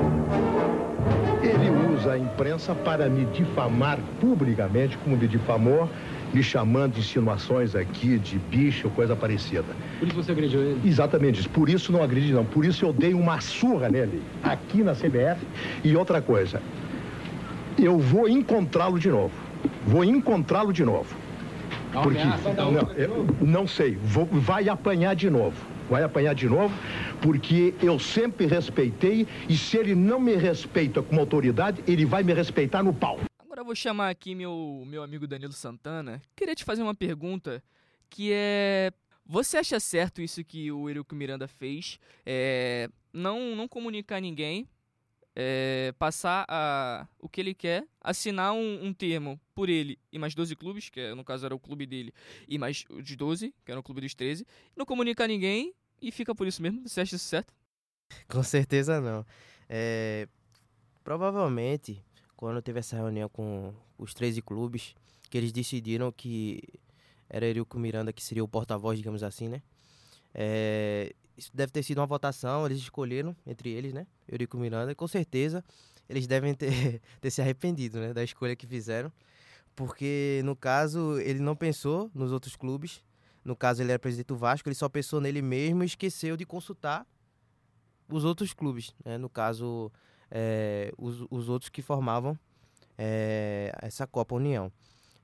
Ele 2.05 2.11
usa 2.11 2.13
a 2.13 2.19
imprensa 2.19 2.75
para 2.75 3.09
me 3.09 3.25
difamar 3.27 3.99
publicamente, 4.21 4.97
como 4.99 5.17
me 5.17 5.27
difamou, 5.27 5.89
me 6.33 6.43
chamando 6.43 6.95
de 6.95 7.01
insinuações 7.01 7.75
aqui 7.75 8.19
de 8.19 8.39
bicho, 8.39 8.91
coisa 8.91 9.17
parecida. 9.17 9.65
Por 9.99 10.09
isso 10.09 10.17
você 10.17 10.33
agrediu 10.33 10.61
ele? 10.61 10.81
Exatamente, 10.85 11.49
por 11.49 11.69
isso 11.69 11.93
não 11.93 12.03
agredi 12.03 12.33
não, 12.33 12.45
por 12.45 12.65
isso 12.65 12.85
eu 12.85 12.93
dei 12.93 13.15
uma 13.15 13.41
surra 13.41 13.89
nele, 13.89 14.23
aqui 14.43 14.83
na 14.83 14.93
CBF. 14.93 15.47
E 15.83 15.97
outra 15.97 16.21
coisa, 16.21 16.61
eu 17.79 17.99
vou 17.99 18.29
encontrá-lo 18.29 18.99
de 18.99 19.09
novo, 19.09 19.33
vou 19.87 20.05
encontrá-lo 20.05 20.73
de 20.73 20.85
novo. 20.85 21.15
Porque, 22.03 22.25
não, 22.25 22.91
eu 22.97 23.27
não 23.41 23.67
sei, 23.69 23.97
vou, 24.03 24.27
vai 24.27 24.69
apanhar 24.69 25.15
de 25.15 25.31
novo. 25.31 25.57
Vai 25.89 26.03
apanhar 26.03 26.35
de 26.35 26.49
novo, 26.49 26.75
porque 27.25 27.75
eu 27.81 27.99
sempre 27.99 28.45
respeitei 28.45 29.27
e 29.49 29.57
se 29.57 29.79
ele 29.79 29.95
não 29.95 30.21
me 30.21 30.37
respeita 30.37 31.03
como 31.03 31.21
autoridade, 31.21 31.83
ele 31.89 32.05
vai 32.05 32.23
me 32.23 32.35
respeitar 32.35 32.83
no 32.83 32.93
pau. 32.93 33.19
Agora 33.39 33.63
eu 33.63 33.65
vou 33.65 33.75
chamar 33.75 34.11
aqui 34.11 34.35
meu, 34.35 34.85
meu 34.87 35.03
amigo 35.03 35.27
Danilo 35.27 35.55
Santana. 35.55 36.21
Queria 36.37 36.55
te 36.55 36.63
fazer 36.63 36.83
uma 36.83 36.95
pergunta 36.95 37.65
que 38.11 38.31
é. 38.31 38.93
Você 39.25 39.57
acha 39.57 39.81
certo 39.81 40.21
isso 40.21 40.45
que 40.45 40.71
o 40.71 40.87
Eurico 40.87 41.15
Miranda 41.15 41.49
fez? 41.49 41.99
É, 42.27 42.91
não, 43.11 43.57
não 43.57 43.67
comunicar 43.67 44.21
ninguém, 44.21 44.69
é, 45.35 45.95
passar 45.99 46.45
a, 46.47 47.09
o 47.19 47.27
que 47.27 47.41
ele 47.41 47.55
quer, 47.55 47.87
assinar 48.03 48.53
um, 48.53 48.85
um, 48.85 48.93
termo 48.93 49.41
por 49.55 49.71
ele 49.71 49.99
e 50.13 50.19
mais 50.19 50.35
12 50.35 50.55
clubes, 50.57 50.91
que 50.91 51.01
é, 51.01 51.15
no 51.15 51.25
caso 51.25 51.47
era 51.47 51.55
o 51.55 51.59
clube 51.59 51.87
dele, 51.87 52.13
e 52.47 52.59
mais 52.59 52.85
os 52.91 53.17
12, 53.17 53.55
que 53.65 53.71
era 53.71 53.81
o 53.81 53.83
clube 53.83 54.03
dos 54.03 54.15
13, 54.15 54.47
não 54.77 54.85
comunicar 54.85 55.27
ninguém 55.27 55.73
e 56.09 56.13
fica 56.13 56.35
por 56.35 56.47
isso 56.47 56.63
mesmo. 56.63 56.87
Você 56.87 57.01
acha 57.01 57.17
isso 57.17 57.25
certo? 57.27 57.53
Com 58.29 58.43
certeza 58.43 59.01
não. 59.01 59.25
É, 59.69 60.29
provavelmente, 61.03 62.03
quando 62.37 62.61
teve 62.63 62.81
essa 62.81 62.97
reunião 62.97 63.29
com 63.29 63.75
os 63.99 64.15
13 64.15 64.43
clubes, 64.43 64.95
que 65.31 65.39
eles 65.39 65.53
decidiram 65.53 66.13
que 66.13 66.63
era 67.29 67.47
Eurico 67.47 67.79
Miranda 67.79 68.13
que 68.13 68.23
seria 68.23 68.45
o 68.45 68.49
porta-voz, 68.49 68.99
digamos 68.99 69.23
assim, 69.23 69.49
né? 69.49 69.63
É, 70.33 71.15
isso 71.37 71.51
deve 71.55 71.73
ter 71.73 71.83
sido 71.83 71.99
uma 71.99 72.07
votação, 72.07 72.67
eles 72.67 72.79
escolheram 72.79 73.35
entre 73.47 73.71
eles, 73.71 73.93
né? 73.93 74.07
Eurico 74.29 74.57
Miranda, 74.57 74.93
e 74.93 74.95
com 74.95 75.09
certeza 75.09 75.65
eles 76.09 76.27
devem 76.27 76.55
ter, 76.55 77.01
ter 77.21 77.31
se 77.31 77.41
arrependido, 77.41 77.99
né? 78.01 78.13
Da 78.13 78.23
escolha 78.23 78.55
que 78.55 78.67
fizeram, 78.67 79.13
porque 79.75 80.41
no 80.45 80.55
caso 80.55 81.19
ele 81.21 81.41
não 81.41 81.57
pensou 81.57 82.11
nos 82.15 82.31
outros 82.31 82.57
clubes, 82.57 83.03
no 83.45 83.55
caso 83.55 83.83
ele 83.83 83.93
era 83.93 83.99
presidente 83.99 84.29
do 84.29 84.37
Vasco, 84.37 84.69
ele 84.69 84.75
só 84.75 84.89
pensou 84.89 85.21
nele 85.21 85.43
mesmo 85.43 85.83
e 85.83 85.87
esqueceu 85.87 86.37
de 86.37 86.47
consultar 86.47 87.07
os 88.09 88.25
outros 88.25 88.53
clubes, 88.53 88.95
né? 89.05 89.19
No 89.19 89.29
caso, 89.29 89.91
é, 90.31 90.93
os, 90.97 91.25
os 91.31 91.49
outros 91.49 91.69
que 91.69 91.83
formavam 91.83 92.39
é, 92.97 93.73
essa 93.83 94.07
Copa 94.07 94.35
União. 94.35 94.73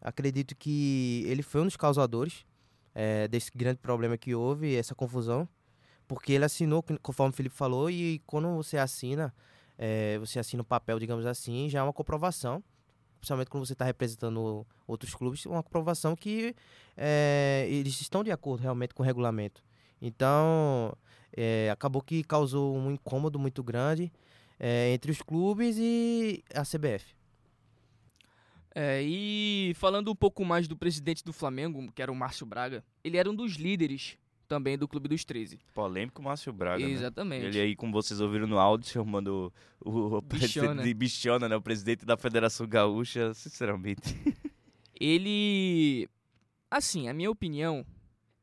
Acredito 0.01 0.55
que 0.57 1.25
ele 1.27 1.43
foi 1.43 1.61
um 1.61 1.65
dos 1.65 1.77
causadores 1.77 2.45
é, 2.95 3.29
desse 3.29 3.51
grande 3.55 3.79
problema 3.79 4.17
que 4.17 4.35
houve, 4.35 4.75
essa 4.75 4.95
confusão, 4.95 5.49
porque 6.09 6.33
ele 6.33 6.45
assinou, 6.45 6.83
conforme 7.03 7.33
o 7.33 7.37
Felipe 7.37 7.55
falou, 7.55 7.91
e 7.91 8.21
quando 8.27 8.49
você 8.57 8.77
assina, 8.77 9.33
você 10.19 10.39
assina 10.39 10.61
o 10.61 10.65
papel, 10.65 10.99
digamos 10.99 11.25
assim, 11.25 11.69
já 11.69 11.79
é 11.79 11.83
uma 11.83 11.93
comprovação, 11.93 12.63
principalmente 13.21 13.49
quando 13.49 13.67
você 13.67 13.75
está 13.75 13.85
representando 13.85 14.67
outros 14.87 15.15
clubes, 15.15 15.45
uma 15.47 15.63
comprovação 15.63 16.17
que 16.17 16.55
é, 16.97 17.67
eles 17.71 18.01
estão 18.01 18.25
de 18.25 18.33
acordo 18.33 18.63
realmente 18.63 18.95
com 18.95 19.03
o 19.03 19.07
regulamento. 19.07 19.63
Então, 20.01 20.97
é, 21.37 21.71
acabou 21.71 22.03
que 22.03 22.25
causou 22.25 22.77
um 22.77 22.91
incômodo 22.91 23.39
muito 23.39 23.63
grande 23.63 24.11
é, 24.59 24.93
entre 24.93 25.13
os 25.13 25.21
clubes 25.21 25.77
e 25.79 26.43
a 26.55 26.63
CBF. 26.63 27.15
É, 28.75 29.03
e 29.03 29.73
falando 29.75 30.11
um 30.11 30.17
pouco 30.17 30.45
mais 30.45 30.67
do 30.67 30.77
presidente 30.77 31.25
do 31.25 31.33
Flamengo, 31.33 31.91
que 31.93 32.01
era 32.01 32.11
o 32.11 32.15
Márcio 32.15 32.47
Braga, 32.47 32.85
ele 33.05 33.17
era 33.17 33.29
um 33.29 33.35
dos 33.35 33.55
líderes 33.55 34.17
também 34.51 34.77
do 34.77 34.89
Clube 34.89 35.07
dos 35.07 35.25
13. 35.25 35.61
Polêmico 35.73 36.21
Márcio 36.21 36.53
Braga. 36.53 36.85
Né? 36.85 36.91
Exatamente. 36.91 37.43
Né? 37.43 37.49
Ele 37.51 37.61
aí, 37.61 37.77
como 37.77 37.93
vocês 37.93 38.21
ouviram 38.21 38.49
no 38.49 38.59
áudio, 38.59 38.91
chamando 38.91 39.53
o, 39.81 40.17
o 40.17 40.21
Bichona. 40.21 40.83
de 40.83 40.93
Bichona, 40.93 41.49
né? 41.49 41.55
O 41.55 41.63
presidente 41.63 42.05
da 42.05 42.17
Federação 42.17 42.67
Gaúcha, 42.67 43.33
sinceramente. 43.33 44.03
Ele. 45.01 46.09
Assim, 46.69 47.09
a 47.09 47.15
minha 47.15 47.31
opinião 47.31 47.87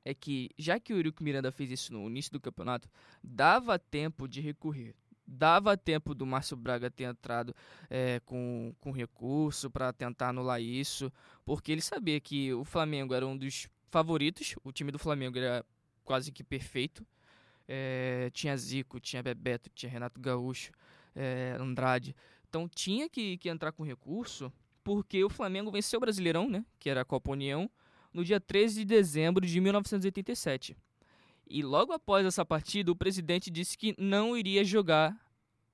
é 0.06 0.14
que, 0.14 0.50
já 0.58 0.80
que 0.80 0.94
o 0.94 0.98
Eurico 0.98 1.22
Miranda 1.22 1.52
fez 1.52 1.72
isso 1.72 1.92
no 1.92 2.08
início 2.08 2.32
do 2.32 2.40
campeonato, 2.40 2.90
dava 3.22 3.78
tempo 3.78 4.30
de 4.30 4.40
recorrer. 4.40 4.96
Dava 5.28 5.76
tempo 5.76 6.16
do 6.16 6.26
Márcio 6.26 6.56
Braga 6.56 6.90
ter 6.90 7.04
entrado 7.04 7.54
é, 7.90 8.22
com, 8.22 8.74
com 8.80 8.94
recurso 8.94 9.70
para 9.70 9.92
tentar 9.92 10.30
anular 10.30 10.62
isso, 10.62 11.12
porque 11.44 11.70
ele 11.70 11.82
sabia 11.82 12.18
que 12.22 12.54
o 12.54 12.64
Flamengo 12.64 13.14
era 13.14 13.28
um 13.28 13.36
dos 13.36 13.68
favoritos, 13.90 14.56
o 14.64 14.72
time 14.72 14.90
do 14.90 14.98
Flamengo 14.98 15.38
era 15.38 15.66
quase 16.08 16.32
que 16.32 16.42
perfeito. 16.42 17.06
É, 17.68 18.30
tinha 18.32 18.56
Zico, 18.56 18.98
tinha 18.98 19.22
Bebeto, 19.22 19.70
tinha 19.76 19.92
Renato 19.92 20.22
Gaúcho, 20.22 20.72
é, 21.14 21.58
Andrade. 21.60 22.16
Então 22.48 22.68
tinha 22.70 23.10
que, 23.10 23.38
que 23.38 23.50
entrar 23.50 23.74
com 23.74 23.84
recurso, 23.84 24.52
porque 24.86 25.22
o 25.22 25.30
Flamengo 25.30 25.70
venceu 25.70 25.98
o 25.98 26.00
Brasileirão, 26.00 26.50
né? 26.50 26.66
Que 26.80 26.90
era 26.90 27.02
a 27.02 27.06
Copa 27.06 27.32
União, 27.32 27.70
no 28.14 28.24
dia 28.24 28.40
13 28.40 28.80
de 28.80 28.86
dezembro 28.86 29.46
de 29.46 29.60
1987. 29.60 30.78
E 31.50 31.62
logo 31.62 31.92
após 31.92 32.26
essa 32.26 32.46
partida, 32.46 32.90
o 32.90 32.96
presidente 32.96 33.52
disse 33.52 33.78
que 33.78 33.94
não 33.98 34.38
iria 34.38 34.64
jogar 34.64 35.12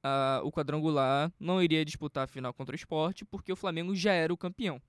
uh, 0.04 0.44
o 0.44 0.52
quadrangular, 0.52 1.32
não 1.40 1.62
iria 1.62 1.86
disputar 1.86 2.24
a 2.24 2.28
final 2.28 2.54
contra 2.56 2.74
o 2.74 2.76
esporte, 2.76 3.24
porque 3.24 3.54
o 3.54 3.56
Flamengo 3.56 3.96
já 3.96 4.14
era 4.14 4.34
o 4.34 4.38
campeão. 4.38 4.82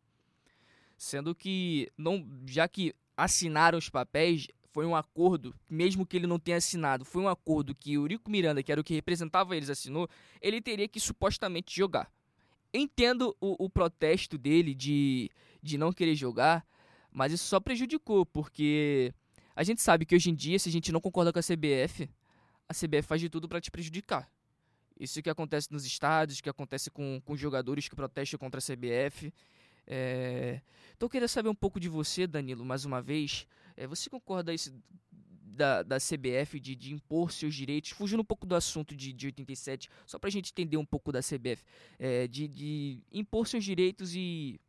Sendo 0.96 1.34
que, 1.34 1.90
não, 1.98 2.26
já 2.46 2.66
que 2.66 2.94
assinaram 3.14 3.78
os 3.78 3.90
papéis, 3.90 4.48
foi 4.74 4.84
um 4.84 4.96
acordo, 4.96 5.54
mesmo 5.70 6.04
que 6.04 6.16
ele 6.16 6.26
não 6.26 6.36
tenha 6.36 6.56
assinado, 6.56 7.04
foi 7.04 7.22
um 7.22 7.28
acordo 7.28 7.76
que 7.76 7.96
o 7.96 8.02
Eurico 8.02 8.28
Miranda, 8.28 8.60
que 8.60 8.72
era 8.72 8.80
o 8.80 8.82
que 8.82 8.92
representava 8.92 9.56
eles, 9.56 9.70
assinou, 9.70 10.08
ele 10.42 10.60
teria 10.60 10.88
que 10.88 10.98
supostamente 10.98 11.76
jogar. 11.76 12.10
Entendo 12.72 13.36
o, 13.40 13.66
o 13.66 13.70
protesto 13.70 14.36
dele 14.36 14.74
de, 14.74 15.30
de 15.62 15.78
não 15.78 15.92
querer 15.92 16.16
jogar, 16.16 16.66
mas 17.12 17.30
isso 17.32 17.44
só 17.44 17.60
prejudicou, 17.60 18.26
porque 18.26 19.14
a 19.54 19.62
gente 19.62 19.80
sabe 19.80 20.04
que 20.04 20.16
hoje 20.16 20.28
em 20.28 20.34
dia, 20.34 20.58
se 20.58 20.68
a 20.68 20.72
gente 20.72 20.90
não 20.90 21.00
concorda 21.00 21.32
com 21.32 21.38
a 21.38 21.42
CBF, 21.42 22.10
a 22.68 22.74
CBF 22.74 23.02
faz 23.06 23.20
de 23.20 23.28
tudo 23.28 23.48
para 23.48 23.60
te 23.60 23.70
prejudicar. 23.70 24.28
Isso 24.98 25.22
que 25.22 25.30
acontece 25.30 25.70
nos 25.70 25.86
estádios, 25.86 26.40
que 26.40 26.50
acontece 26.50 26.90
com, 26.90 27.22
com 27.24 27.36
jogadores 27.36 27.86
que 27.86 27.94
protestam 27.94 28.40
contra 28.40 28.58
a 28.58 28.62
CBF. 28.62 29.32
É... 29.86 30.60
Então 30.96 31.06
eu 31.06 31.10
queria 31.10 31.28
saber 31.28 31.48
um 31.48 31.54
pouco 31.54 31.78
de 31.78 31.88
você, 31.88 32.26
Danilo, 32.26 32.64
mais 32.64 32.84
uma 32.84 33.00
vez. 33.00 33.46
É, 33.76 33.86
você 33.86 34.08
concorda 34.08 34.52
isso 34.52 34.72
da, 35.54 35.82
da 35.82 35.96
CBF 35.96 36.58
de, 36.58 36.74
de, 36.74 36.92
impor 36.92 37.30
seus 37.30 37.54
direitos, 37.54 37.90
fugindo 37.90 38.20
um 38.20 38.24
pouco 38.24 38.46
do 38.46 38.54
assunto 38.54 38.94
de, 38.94 39.12
de 39.12 39.26
87, 39.26 39.88
só 40.06 40.18
para 40.18 40.28
a 40.28 40.30
gente 40.30 40.50
entender 40.50 40.76
um 40.76 40.84
pouco 40.84 41.12
da 41.12 41.20
CBF, 41.20 41.62
é, 41.98 42.26
de, 42.26 42.48
de, 42.48 43.02
impor 43.12 43.46
seus 43.46 43.64
direitos 43.64 44.14
e, 44.14 44.60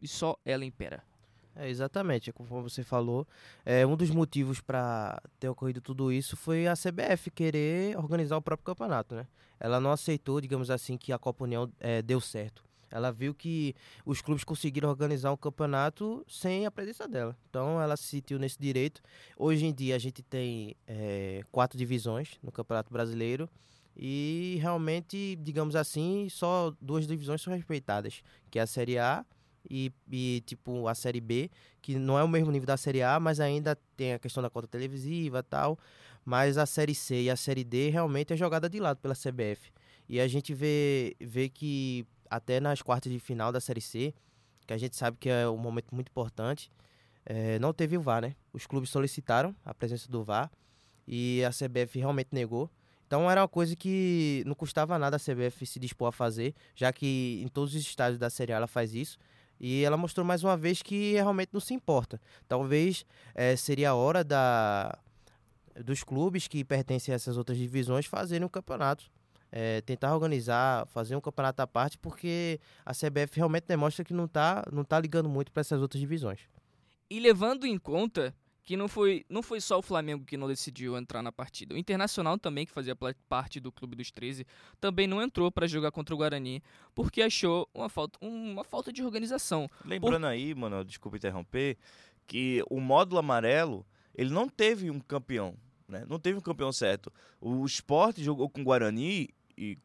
e 0.00 0.06
só 0.06 0.36
ela 0.44 0.64
impera? 0.64 1.02
É, 1.54 1.68
exatamente, 1.68 2.30
é 2.30 2.32
conforme 2.32 2.68
você 2.68 2.82
falou, 2.82 3.26
é, 3.64 3.86
um 3.86 3.96
dos 3.96 4.10
motivos 4.10 4.60
para 4.60 5.20
ter 5.38 5.48
ocorrido 5.48 5.82
tudo 5.82 6.10
isso 6.10 6.34
foi 6.34 6.66
a 6.66 6.74
CBF 6.74 7.30
querer 7.30 7.96
organizar 7.98 8.36
o 8.38 8.42
próprio 8.42 8.64
campeonato, 8.64 9.14
né? 9.14 9.26
Ela 9.60 9.78
não 9.78 9.92
aceitou, 9.92 10.40
digamos 10.40 10.70
assim, 10.70 10.96
que 10.96 11.12
a 11.12 11.18
Copa 11.18 11.44
União 11.44 11.70
é, 11.78 12.00
deu 12.00 12.20
certo. 12.20 12.64
Ela 12.92 13.10
viu 13.10 13.34
que 13.34 13.74
os 14.04 14.20
clubes 14.20 14.44
conseguiram 14.44 14.90
organizar 14.90 15.32
um 15.32 15.36
campeonato 15.36 16.24
sem 16.28 16.66
a 16.66 16.70
presença 16.70 17.08
dela. 17.08 17.36
Então 17.48 17.80
ela 17.80 17.96
se 17.96 18.04
sentiu 18.04 18.38
nesse 18.38 18.58
direito. 18.60 19.00
Hoje 19.36 19.64
em 19.64 19.72
dia 19.72 19.96
a 19.96 19.98
gente 19.98 20.22
tem 20.22 20.76
é, 20.86 21.42
quatro 21.50 21.78
divisões 21.78 22.38
no 22.42 22.52
Campeonato 22.52 22.92
Brasileiro. 22.92 23.48
E 23.96 24.58
realmente, 24.60 25.36
digamos 25.42 25.74
assim, 25.74 26.28
só 26.30 26.72
duas 26.80 27.06
divisões 27.06 27.42
são 27.42 27.52
respeitadas, 27.52 28.22
que 28.50 28.58
é 28.58 28.62
a 28.62 28.66
Série 28.66 28.98
A 28.98 29.24
e, 29.68 29.92
e, 30.10 30.42
tipo 30.46 30.88
a 30.88 30.94
Série 30.94 31.20
B, 31.20 31.50
que 31.80 31.96
não 31.96 32.18
é 32.18 32.24
o 32.24 32.28
mesmo 32.28 32.50
nível 32.50 32.66
da 32.66 32.76
Série 32.76 33.02
A, 33.02 33.18
mas 33.20 33.40
ainda 33.40 33.76
tem 33.96 34.14
a 34.14 34.18
questão 34.18 34.42
da 34.42 34.50
cota 34.50 34.68
televisiva 34.68 35.42
tal. 35.42 35.78
Mas 36.24 36.56
a 36.56 36.66
Série 36.66 36.94
C 36.94 37.22
e 37.22 37.30
a 37.30 37.36
Série 37.36 37.64
D 37.64 37.90
realmente 37.90 38.32
é 38.32 38.36
jogada 38.36 38.68
de 38.68 38.78
lado 38.78 38.98
pela 38.98 39.14
CBF. 39.14 39.72
E 40.08 40.20
a 40.20 40.28
gente 40.28 40.54
vê, 40.54 41.16
vê 41.20 41.48
que 41.48 42.06
até 42.32 42.58
nas 42.58 42.80
quartas 42.80 43.12
de 43.12 43.18
final 43.18 43.52
da 43.52 43.60
Série 43.60 43.82
C, 43.82 44.14
que 44.66 44.72
a 44.72 44.78
gente 44.78 44.96
sabe 44.96 45.18
que 45.18 45.28
é 45.28 45.46
um 45.46 45.58
momento 45.58 45.94
muito 45.94 46.08
importante, 46.08 46.72
é, 47.26 47.58
não 47.58 47.74
teve 47.74 47.96
o 47.98 48.00
VAR, 48.00 48.22
né? 48.22 48.34
Os 48.54 48.66
clubes 48.66 48.88
solicitaram 48.88 49.54
a 49.62 49.74
presença 49.74 50.10
do 50.10 50.24
VAR 50.24 50.50
e 51.06 51.44
a 51.44 51.50
CBF 51.50 51.98
realmente 51.98 52.30
negou. 52.32 52.70
Então 53.06 53.30
era 53.30 53.42
uma 53.42 53.48
coisa 53.48 53.76
que 53.76 54.42
não 54.46 54.54
custava 54.54 54.98
nada 54.98 55.16
a 55.16 55.20
CBF 55.20 55.66
se 55.66 55.78
dispor 55.78 56.08
a 56.08 56.12
fazer, 56.12 56.54
já 56.74 56.90
que 56.90 57.42
em 57.44 57.48
todos 57.48 57.74
os 57.74 57.82
estádios 57.82 58.18
da 58.18 58.30
Série 58.30 58.52
A 58.52 58.56
ela 58.56 58.66
faz 58.66 58.94
isso. 58.94 59.18
E 59.60 59.84
ela 59.84 59.98
mostrou 59.98 60.24
mais 60.24 60.42
uma 60.42 60.56
vez 60.56 60.80
que 60.80 61.12
realmente 61.12 61.50
não 61.52 61.60
se 61.60 61.74
importa. 61.74 62.18
Talvez 62.48 63.04
é, 63.34 63.54
seria 63.56 63.90
a 63.90 63.94
hora 63.94 64.24
da, 64.24 64.98
dos 65.84 66.02
clubes 66.02 66.48
que 66.48 66.64
pertencem 66.64 67.12
a 67.12 67.16
essas 67.16 67.36
outras 67.36 67.58
divisões 67.58 68.06
fazerem 68.06 68.46
um 68.46 68.48
campeonato 68.48 69.04
é, 69.52 69.82
tentar 69.82 70.14
organizar, 70.14 70.86
fazer 70.86 71.14
um 71.14 71.20
campeonato 71.20 71.60
à 71.60 71.66
parte, 71.66 71.98
porque 71.98 72.58
a 72.84 72.92
CBF 72.92 73.36
realmente 73.36 73.66
demonstra 73.68 74.02
que 74.02 74.14
não 74.14 74.24
está 74.24 74.64
não 74.72 74.82
tá 74.82 74.98
ligando 74.98 75.28
muito 75.28 75.52
para 75.52 75.60
essas 75.60 75.82
outras 75.82 76.00
divisões. 76.00 76.40
E 77.10 77.20
levando 77.20 77.66
em 77.66 77.76
conta 77.78 78.34
que 78.64 78.76
não 78.76 78.88
foi, 78.88 79.26
não 79.28 79.42
foi 79.42 79.60
só 79.60 79.78
o 79.78 79.82
Flamengo 79.82 80.24
que 80.24 80.36
não 80.36 80.46
decidiu 80.46 80.96
entrar 80.96 81.22
na 81.22 81.32
partida. 81.32 81.74
O 81.74 81.78
Internacional 81.78 82.38
também, 82.38 82.64
que 82.64 82.72
fazia 82.72 82.96
parte 83.28 83.60
do 83.60 83.72
Clube 83.72 83.96
dos 83.96 84.10
13, 84.10 84.46
também 84.80 85.06
não 85.06 85.20
entrou 85.20 85.50
para 85.50 85.66
jogar 85.66 85.90
contra 85.90 86.14
o 86.14 86.18
Guarani, 86.18 86.62
porque 86.94 87.20
achou 87.20 87.68
uma 87.74 87.88
falta, 87.88 88.18
uma 88.22 88.64
falta 88.64 88.92
de 88.92 89.02
organização. 89.02 89.68
Lembrando 89.84 90.22
Por... 90.22 90.28
aí, 90.28 90.54
mano, 90.54 90.84
desculpa 90.84 91.16
interromper, 91.16 91.76
que 92.26 92.62
o 92.70 92.80
módulo 92.80 93.18
amarelo, 93.18 93.84
ele 94.14 94.30
não 94.30 94.48
teve 94.48 94.90
um 94.90 95.00
campeão, 95.00 95.56
né? 95.88 96.04
Não 96.08 96.18
teve 96.18 96.38
um 96.38 96.42
campeão 96.42 96.72
certo. 96.72 97.12
O 97.40 97.66
esporte 97.66 98.22
jogou 98.22 98.48
com 98.48 98.60
o 98.60 98.64
Guarani 98.64 99.28
e 99.56 99.78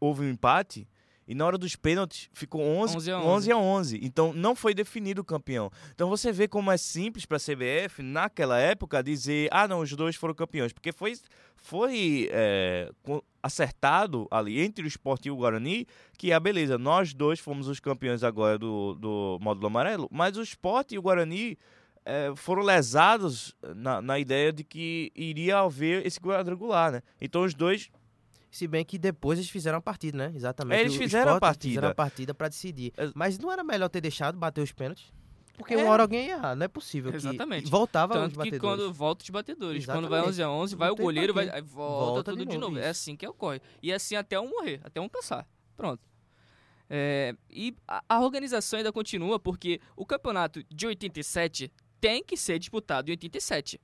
houve 0.00 0.22
um 0.22 0.30
empate, 0.30 0.86
e 1.26 1.34
na 1.34 1.46
hora 1.46 1.56
dos 1.56 1.76
pênaltis 1.76 2.28
ficou 2.32 2.60
11, 2.60 2.96
11 2.96 3.10
a 3.10 3.18
11. 3.18 3.26
11. 3.26 3.52
a 3.52 3.56
11. 3.56 4.00
Então 4.02 4.32
não 4.32 4.56
foi 4.56 4.74
definido 4.74 5.20
o 5.22 5.24
campeão. 5.24 5.70
Então 5.94 6.08
você 6.08 6.32
vê 6.32 6.48
como 6.48 6.70
é 6.70 6.76
simples 6.76 7.24
para 7.24 7.36
a 7.36 7.40
CBF, 7.40 8.02
naquela 8.02 8.58
época, 8.58 9.02
dizer: 9.02 9.48
ah, 9.52 9.68
não, 9.68 9.80
os 9.80 9.92
dois 9.92 10.16
foram 10.16 10.34
campeões. 10.34 10.72
Porque 10.72 10.92
foi, 10.92 11.14
foi 11.56 12.28
é, 12.32 12.90
acertado 13.42 14.26
ali 14.30 14.60
entre 14.60 14.84
o 14.84 14.88
Sport 14.88 15.26
e 15.26 15.30
o 15.30 15.36
Guarani 15.36 15.86
que, 16.18 16.32
ah, 16.32 16.40
beleza, 16.40 16.76
nós 16.76 17.14
dois 17.14 17.38
fomos 17.38 17.68
os 17.68 17.78
campeões 17.78 18.24
agora 18.24 18.58
do, 18.58 18.94
do 18.94 19.38
módulo 19.40 19.68
amarelo, 19.68 20.08
mas 20.10 20.36
o 20.36 20.42
Sport 20.42 20.92
e 20.92 20.98
o 20.98 21.02
Guarani. 21.02 21.56
é, 22.04 22.32
foram 22.34 22.62
lesados 22.62 23.54
na, 23.76 24.02
na 24.02 24.18
ideia 24.18 24.52
de 24.52 24.64
que 24.64 25.12
iria 25.14 25.60
haver 25.60 26.04
esse 26.04 26.20
quadrangular, 26.20 26.90
né? 26.90 27.02
Então 27.20 27.42
os 27.42 27.54
dois 27.54 27.90
Se 28.52 28.68
bem 28.68 28.84
que 28.84 28.98
depois 28.98 29.38
eles 29.38 29.50
fizeram 29.50 29.78
a 29.78 29.80
partida, 29.80 30.18
né? 30.18 30.32
Exatamente. 30.36 30.80
Eles 30.82 30.94
fizeram 30.94 31.34
a 31.36 31.40
partida. 31.40 31.70
Fizeram 31.70 31.88
a 31.88 31.94
partida 31.94 32.34
pra 32.34 32.48
decidir. 32.48 32.92
Mas 33.14 33.38
não 33.38 33.50
era 33.50 33.64
melhor 33.64 33.88
ter 33.88 34.02
deixado 34.02 34.36
bater 34.38 34.60
os 34.60 34.70
pênaltis? 34.72 35.10
Porque 35.56 35.72
É. 35.72 35.78
uma 35.78 35.90
hora 35.90 36.02
alguém 36.02 36.26
ia 36.26 36.32
errar, 36.34 36.54
não 36.54 36.64
é 36.64 36.68
possível. 36.68 37.10
que- 37.10 37.16
Exatamente. 37.16 37.66
e 37.66 37.70
voltava 37.70 38.14
os 38.26 38.32
Tanto 38.34 38.42
que 38.50 38.58
quando 38.58 38.92
volta 38.92 39.22
os 39.22 39.30
batedores. 39.30 39.86
Quando 39.86 40.06
vai 40.08 40.20
Exatamente. 40.20 40.28
11 40.28 40.42
a 40.42 40.50
11, 40.50 40.72
Não 40.74 40.78
vai 40.80 40.90
o 40.90 40.96
goleiro, 40.96 41.32
vai, 41.32 41.46
volta, 41.62 42.04
Volta 42.12 42.30
tudo 42.32 42.44
de 42.44 42.50
de 42.52 42.58
novo, 42.58 42.74
novo. 42.74 42.84
É 42.84 42.90
assim 42.90 43.16
que 43.16 43.26
ocorre. 43.26 43.60
E 43.82 43.90
é 43.90 43.94
assim 43.94 44.16
até 44.16 44.38
um 44.38 44.50
morrer, 44.50 44.80
até 44.84 45.00
um 45.00 45.08
cansar. 45.08 45.48
Pronto. 45.74 46.02
É, 46.90 47.34
e 47.48 47.74
a, 47.88 48.04
a 48.06 48.20
organização 48.20 48.76
ainda 48.78 48.92
continua 48.92 49.40
porque 49.40 49.80
o 49.96 50.04
campeonato 50.04 50.62
de 50.64 50.86
87 50.86 51.72
tem 52.00 52.22
que 52.22 52.36
ser 52.36 52.58
disputado 52.58 53.08
em 53.08 53.12
87. 53.12 53.80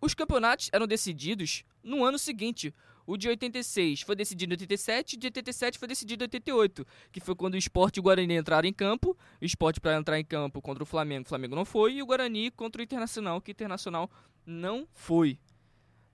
Os 0.00 0.14
campeonatos 0.14 0.68
eram 0.72 0.86
decididos 0.86 1.62
no 1.82 2.04
ano 2.04 2.18
seguinte. 2.18 2.74
O 3.06 3.16
de 3.16 3.28
86 3.28 4.02
foi 4.02 4.14
decidido 4.14 4.52
em 4.52 4.54
87, 4.54 5.16
o 5.16 5.18
de 5.18 5.26
87 5.26 5.78
foi 5.78 5.88
decidido 5.88 6.22
em 6.22 6.26
88, 6.26 6.86
que 7.10 7.20
foi 7.20 7.34
quando 7.34 7.54
o 7.54 7.58
Sport 7.58 7.96
e 7.96 8.00
o 8.00 8.02
Guarani 8.02 8.36
entraram 8.36 8.68
em 8.68 8.72
campo. 8.72 9.16
O 9.40 9.44
Sport 9.44 9.80
para 9.80 9.96
entrar 9.96 10.18
em 10.18 10.24
campo 10.24 10.62
contra 10.62 10.82
o 10.82 10.86
Flamengo, 10.86 11.24
o 11.24 11.28
Flamengo 11.28 11.56
não 11.56 11.64
foi, 11.64 11.94
e 11.94 12.02
o 12.02 12.06
Guarani 12.06 12.50
contra 12.50 12.80
o 12.80 12.84
Internacional, 12.84 13.40
que 13.40 13.50
o 13.50 13.52
Internacional 13.52 14.10
não 14.46 14.86
foi. 14.92 15.38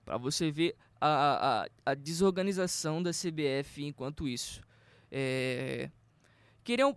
Para 0.03 0.17
você 0.17 0.51
ver 0.51 0.75
a, 0.99 1.63
a, 1.85 1.91
a 1.91 1.93
desorganização 1.93 3.01
da 3.01 3.11
CBF 3.11 3.83
enquanto 3.83 4.27
isso. 4.27 4.61
É, 5.11 5.89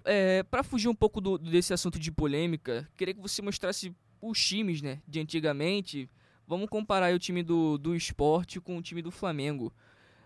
é, 0.05 0.43
para 0.43 0.63
fugir 0.63 0.89
um 0.89 0.95
pouco 0.95 1.21
do, 1.21 1.39
desse 1.39 1.73
assunto 1.73 1.99
de 1.99 2.11
polêmica, 2.11 2.89
queria 2.97 3.15
que 3.15 3.21
você 3.21 3.41
mostrasse 3.41 3.95
os 4.21 4.45
times 4.45 4.83
né, 4.83 5.01
de 5.07 5.21
antigamente. 5.21 6.09
Vamos 6.47 6.69
comparar 6.69 7.15
o 7.15 7.19
time 7.19 7.43
do, 7.43 7.79
do 7.79 7.95
esporte 7.95 8.61
com 8.61 8.77
o 8.77 8.83
time 8.83 9.01
do 9.01 9.11
Flamengo. 9.11 9.73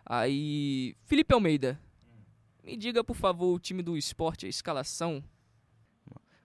Aí, 0.09 0.95
Felipe 1.05 1.35
Almeida, 1.35 1.81
me 2.63 2.77
diga 2.77 3.03
por 3.03 3.17
favor 3.17 3.53
o 3.53 3.59
time 3.59 3.83
do 3.83 3.97
esporte, 3.97 4.47
a 4.47 4.49
escalação. 4.49 5.23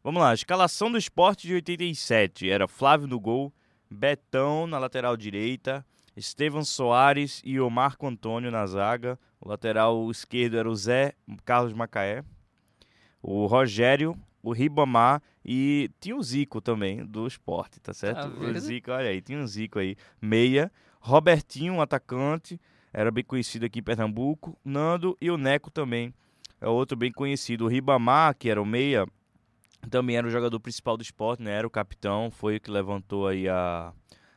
Vamos 0.03 0.19
lá, 0.19 0.31
a 0.31 0.33
escalação 0.33 0.91
do 0.91 0.97
esporte 0.97 1.45
de 1.45 1.53
87 1.53 2.49
era 2.49 2.67
Flávio 2.67 3.07
no 3.07 3.19
gol, 3.19 3.53
Betão 3.87 4.65
na 4.65 4.79
lateral 4.79 5.15
direita, 5.15 5.85
Estevam 6.17 6.63
Soares 6.63 7.39
e 7.45 7.59
o 7.59 7.69
Marco 7.69 8.07
Antônio 8.07 8.49
na 8.49 8.65
zaga. 8.65 9.17
O 9.39 9.47
lateral 9.47 10.09
esquerdo 10.09 10.57
era 10.57 10.69
o 10.69 10.75
Zé 10.75 11.13
Carlos 11.45 11.73
Macaé, 11.73 12.23
o 13.21 13.45
Rogério, 13.45 14.17
o 14.41 14.51
Ribamar 14.51 15.21
e 15.45 15.89
tinha 15.99 16.15
o 16.15 16.23
Zico 16.23 16.59
também 16.61 17.05
do 17.05 17.27
esporte, 17.27 17.79
tá 17.79 17.93
certo? 17.93 18.27
Tá 18.27 18.27
o? 18.27 18.59
Zico, 18.59 18.91
olha 18.91 19.09
aí, 19.09 19.21
tinha 19.21 19.39
um 19.39 19.45
Zico 19.45 19.77
aí. 19.77 19.95
Meia, 20.19 20.71
Robertinho, 20.99 21.73
um 21.75 21.81
atacante, 21.81 22.59
era 22.93 23.09
bem 23.11 23.23
conhecido 23.23 23.65
aqui 23.65 23.79
em 23.79 23.83
Pernambuco, 23.83 24.57
Nando 24.63 25.17
e 25.21 25.29
o 25.31 25.37
Neco 25.37 25.69
também. 25.71 26.13
É 26.59 26.67
outro 26.67 26.95
bem 26.97 27.11
conhecido. 27.11 27.65
O 27.65 27.67
Ribamar, 27.67 28.35
que 28.35 28.49
era 28.49 28.61
o 28.61 28.65
meia, 28.65 29.05
também 29.89 30.15
era 30.17 30.27
o 30.27 30.29
jogador 30.29 30.59
principal 30.59 30.95
do 30.97 31.01
esporte, 31.03 31.41
né? 31.41 31.51
Era 31.51 31.65
o 31.65 31.71
capitão, 31.71 32.29
foi 32.29 32.57
o 32.57 32.61
que 32.61 32.69
levantou 32.69 33.27
aí 33.27 33.47
a, 33.49 33.91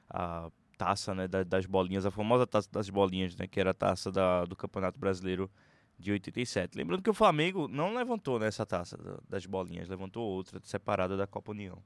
a 0.08 0.50
taça 0.78 1.14
né? 1.14 1.28
da- 1.28 1.42
das 1.44 1.66
bolinhas, 1.66 2.06
a 2.06 2.10
famosa 2.10 2.46
taça 2.46 2.68
das 2.72 2.88
bolinhas, 2.88 3.36
né? 3.36 3.46
Que 3.46 3.60
era 3.60 3.70
a 3.72 3.74
taça 3.74 4.10
da- 4.10 4.44
do 4.44 4.56
Campeonato 4.56 4.98
Brasileiro 4.98 5.50
de 5.98 6.12
87. 6.12 6.76
Lembrando 6.78 7.02
que 7.02 7.10
o 7.10 7.14
Flamengo 7.14 7.68
não 7.68 7.94
levantou 7.94 8.38
nessa 8.38 8.64
taça 8.64 8.96
da- 8.96 9.18
das 9.28 9.44
bolinhas, 9.46 9.88
levantou 9.88 10.24
outra 10.26 10.58
separada 10.64 11.16
da 11.16 11.26
Copa 11.26 11.50
União. 11.52 11.82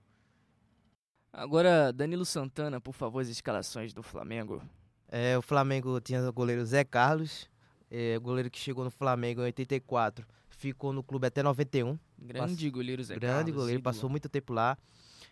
Agora, 1.32 1.92
Danilo 1.92 2.24
Santana, 2.24 2.80
por 2.80 2.92
favor, 2.94 3.20
as 3.20 3.28
escalações 3.28 3.92
do 3.92 4.02
Flamengo. 4.02 4.62
É, 5.10 5.38
o 5.38 5.42
Flamengo 5.42 6.00
tinha 6.00 6.26
o 6.28 6.32
goleiro 6.32 6.64
Zé 6.64 6.84
Carlos, 6.84 7.48
é, 7.90 8.18
goleiro 8.18 8.50
que 8.50 8.58
chegou 8.58 8.84
no 8.84 8.90
Flamengo 8.90 9.40
em 9.40 9.44
84, 9.44 10.26
ficou 10.50 10.92
no 10.92 11.02
clube 11.02 11.26
até 11.26 11.42
91. 11.42 11.98
Grande 12.18 12.70
goleiro 12.70 13.02
Zé 13.02 13.16
grande 13.16 13.34
Carlos, 13.34 13.54
goleiro, 13.54 13.82
passou 13.82 14.10
muito 14.10 14.28
tempo 14.28 14.52
lá. 14.52 14.76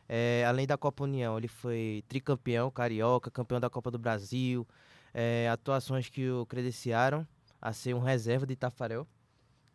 É, 0.08 0.44
além 0.46 0.66
da 0.66 0.78
Copa 0.78 1.04
União, 1.04 1.36
ele 1.36 1.48
foi 1.48 2.04
tricampeão 2.08 2.70
carioca, 2.70 3.30
campeão 3.30 3.58
da 3.60 3.68
Copa 3.68 3.90
do 3.90 3.98
Brasil. 3.98 4.66
é, 5.12 5.48
atuações 5.48 6.08
que 6.10 6.28
o 6.28 6.44
credenciaram 6.44 7.26
a 7.60 7.72
ser 7.72 7.94
um 7.94 8.00
reserva 8.00 8.46
de 8.46 8.54
Tafarel. 8.54 9.06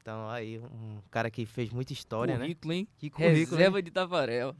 Então, 0.01 0.29
aí, 0.29 0.59
um 0.59 0.99
cara 1.11 1.29
que 1.29 1.45
fez 1.45 1.69
muita 1.71 1.93
história, 1.93 2.35
né? 2.35 2.39
Currículo, 2.41 2.73
hein? 2.73 2.87
Que 2.97 3.09
currículo, 3.09 3.57
né? 3.57 3.57
Reserva 3.57 3.81
de 3.81 3.91
Tavarel. 3.91 4.55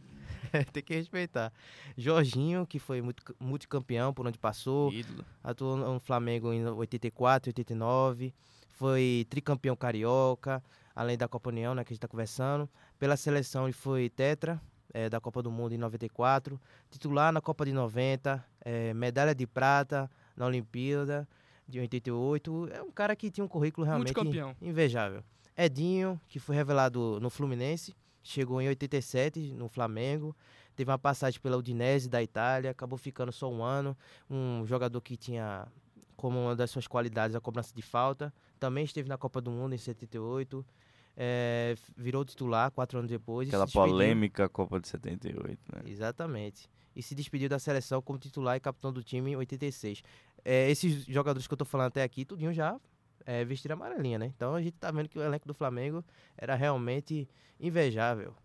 Tem 0.74 0.84
que 0.84 0.94
respeitar. 0.96 1.52
Jorginho, 1.98 2.66
que 2.66 2.80
foi 2.80 3.02
multi- 3.02 3.24
multicampeão 3.40 4.14
por 4.14 4.26
onde 4.28 4.38
passou. 4.38 4.92
Ídolo. 4.92 5.26
Atuou 5.44 5.76
no 5.78 6.00
Flamengo 6.00 6.52
em 6.54 6.66
84, 6.66 7.50
89. 7.50 8.34
Foi 8.70 9.26
tricampeão 9.30 9.76
carioca, 9.76 10.64
além 10.96 11.18
da 11.18 11.28
Copa 11.28 11.50
União, 11.50 11.76
né, 11.76 11.84
que 11.84 11.90
a 11.90 11.94
gente 11.94 12.00
está 12.00 12.08
conversando. 12.08 12.70
Pela 12.98 13.16
seleção, 13.16 13.66
ele 13.66 13.74
foi 13.74 14.10
tetra 14.10 14.60
eh, 14.94 15.10
da 15.10 15.20
Copa 15.20 15.42
do 15.44 15.52
Mundo 15.52 15.74
em 15.74 15.78
94. 15.78 16.60
Titular 16.90 17.32
na 17.32 17.42
Copa 17.42 17.66
de 17.66 17.72
90. 17.74 18.44
eh, 18.66 18.94
medalha 18.94 19.36
de 19.36 19.46
prata 19.46 20.10
na 20.36 20.46
Olimpíada 20.48 21.28
de 21.68 21.80
88. 21.80 22.70
É 22.74 22.82
um 22.82 22.92
cara 22.92 23.16
que 23.16 23.30
tinha 23.30 23.46
um 23.46 23.48
currículo 23.48 23.86
realmente 23.86 24.10
invejável. 24.62 25.24
Edinho, 25.56 26.20
que 26.28 26.40
foi 26.40 26.56
revelado 26.56 27.20
no 27.22 27.30
Fluminense. 27.30 27.94
Chegou 28.24 28.62
em 28.62 28.68
87 28.68 29.54
no 29.54 29.68
Flamengo. 29.68 30.36
Teve 30.76 30.92
uma 30.92 31.00
passagem 31.00 31.40
pela 31.40 31.58
Udinese 31.58 32.10
da 32.10 32.22
Itália. 32.22 32.72
Acabou 32.72 32.98
ficando 32.98 33.32
só 33.32 33.52
um 33.52 33.64
ano 33.64 33.98
um 34.30 34.66
jogador 34.66 35.02
que 35.02 35.18
tinha 35.18 35.68
como 36.16 36.40
uma 36.40 36.56
das 36.56 36.70
suas 36.70 36.88
qualidades 36.88 37.36
a 37.36 37.42
cobrança 37.42 37.74
de 37.74 37.82
falta. 37.82 38.34
Também 38.60 38.84
esteve 38.84 39.10
na 39.10 39.18
Copa 39.18 39.42
do 39.42 39.50
Mundo 39.50 39.74
em 39.74 39.78
78. 39.78 40.66
é, 41.18 41.76
virou 41.98 42.24
titular 42.24 42.72
quatro 42.72 43.00
anos 43.00 43.10
depois. 43.10 43.50
Aquela 43.50 43.68
polêmica 43.68 44.48
Copa 44.48 44.80
de 44.80 44.88
78, 44.88 45.60
né? 45.74 45.82
Exatamente. 45.86 46.70
E 46.96 47.02
se 47.02 47.16
despediu 47.16 47.50
da 47.50 47.60
seleção 47.60 48.02
como 48.02 48.20
titular 48.20 48.56
e 48.56 48.60
capitão 48.60 48.94
do 48.94 49.04
time 49.04 49.32
em 49.32 49.36
86. 49.36 50.04
É, 50.44 50.70
esses 50.70 51.06
jogadores 51.06 51.48
que 51.48 51.54
eu 51.54 51.58
tô 51.58 51.66
falando 51.66 51.88
até 51.88 52.04
aqui, 52.04 52.26
tudinho 52.26 52.54
já 52.54 52.80
é, 53.32 53.46
vestiram 53.46 53.78
amarelinha, 53.78 54.20
né? 54.20 54.26
Então 54.26 54.56
a 54.56 54.62
gente 54.62 54.74
tá 54.74 54.92
vendo 54.92 55.08
que 55.08 55.18
o 55.18 55.22
elenco 55.22 55.48
do 55.48 55.54
Flamengo 55.54 56.04
era 56.38 56.54
realmente 56.54 57.30
invejável. 57.58 58.36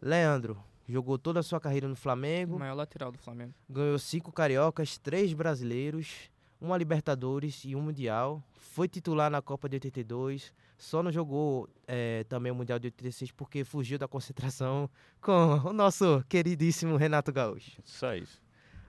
Leandro 0.00 0.56
jogou 0.88 1.18
toda 1.18 1.40
a 1.40 1.42
sua 1.42 1.58
carreira 1.58 1.88
no 1.88 1.96
Flamengo. 1.96 2.54
O 2.54 2.58
maior 2.60 2.74
lateral 2.74 3.10
do 3.10 3.18
Flamengo. 3.18 3.52
Ganhou 3.68 3.98
cinco 3.98 4.30
cariocas, 4.30 4.98
três 4.98 5.32
brasileiros, 5.32 6.30
uma 6.60 6.78
Libertadores 6.78 7.64
e 7.64 7.74
um 7.74 7.80
Mundial. 7.80 8.40
Foi 8.54 8.86
titular 8.86 9.28
na 9.28 9.42
Copa 9.42 9.68
de 9.68 9.76
82. 9.76 10.54
Só 10.78 11.02
não 11.02 11.10
jogou 11.10 11.68
eh, 11.88 12.24
também 12.28 12.52
o 12.52 12.54
Mundial 12.54 12.78
de 12.78 12.86
86 12.86 13.32
porque 13.32 13.64
fugiu 13.64 13.98
da 13.98 14.06
concentração 14.06 14.88
com 15.20 15.60
o 15.64 15.72
nosso 15.72 16.24
queridíssimo 16.28 16.96
Renato 16.96 17.32
Gaúcho. 17.32 17.82
Só 17.84 18.14
isso. 18.14 18.40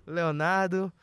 Leonardo 0.06 0.94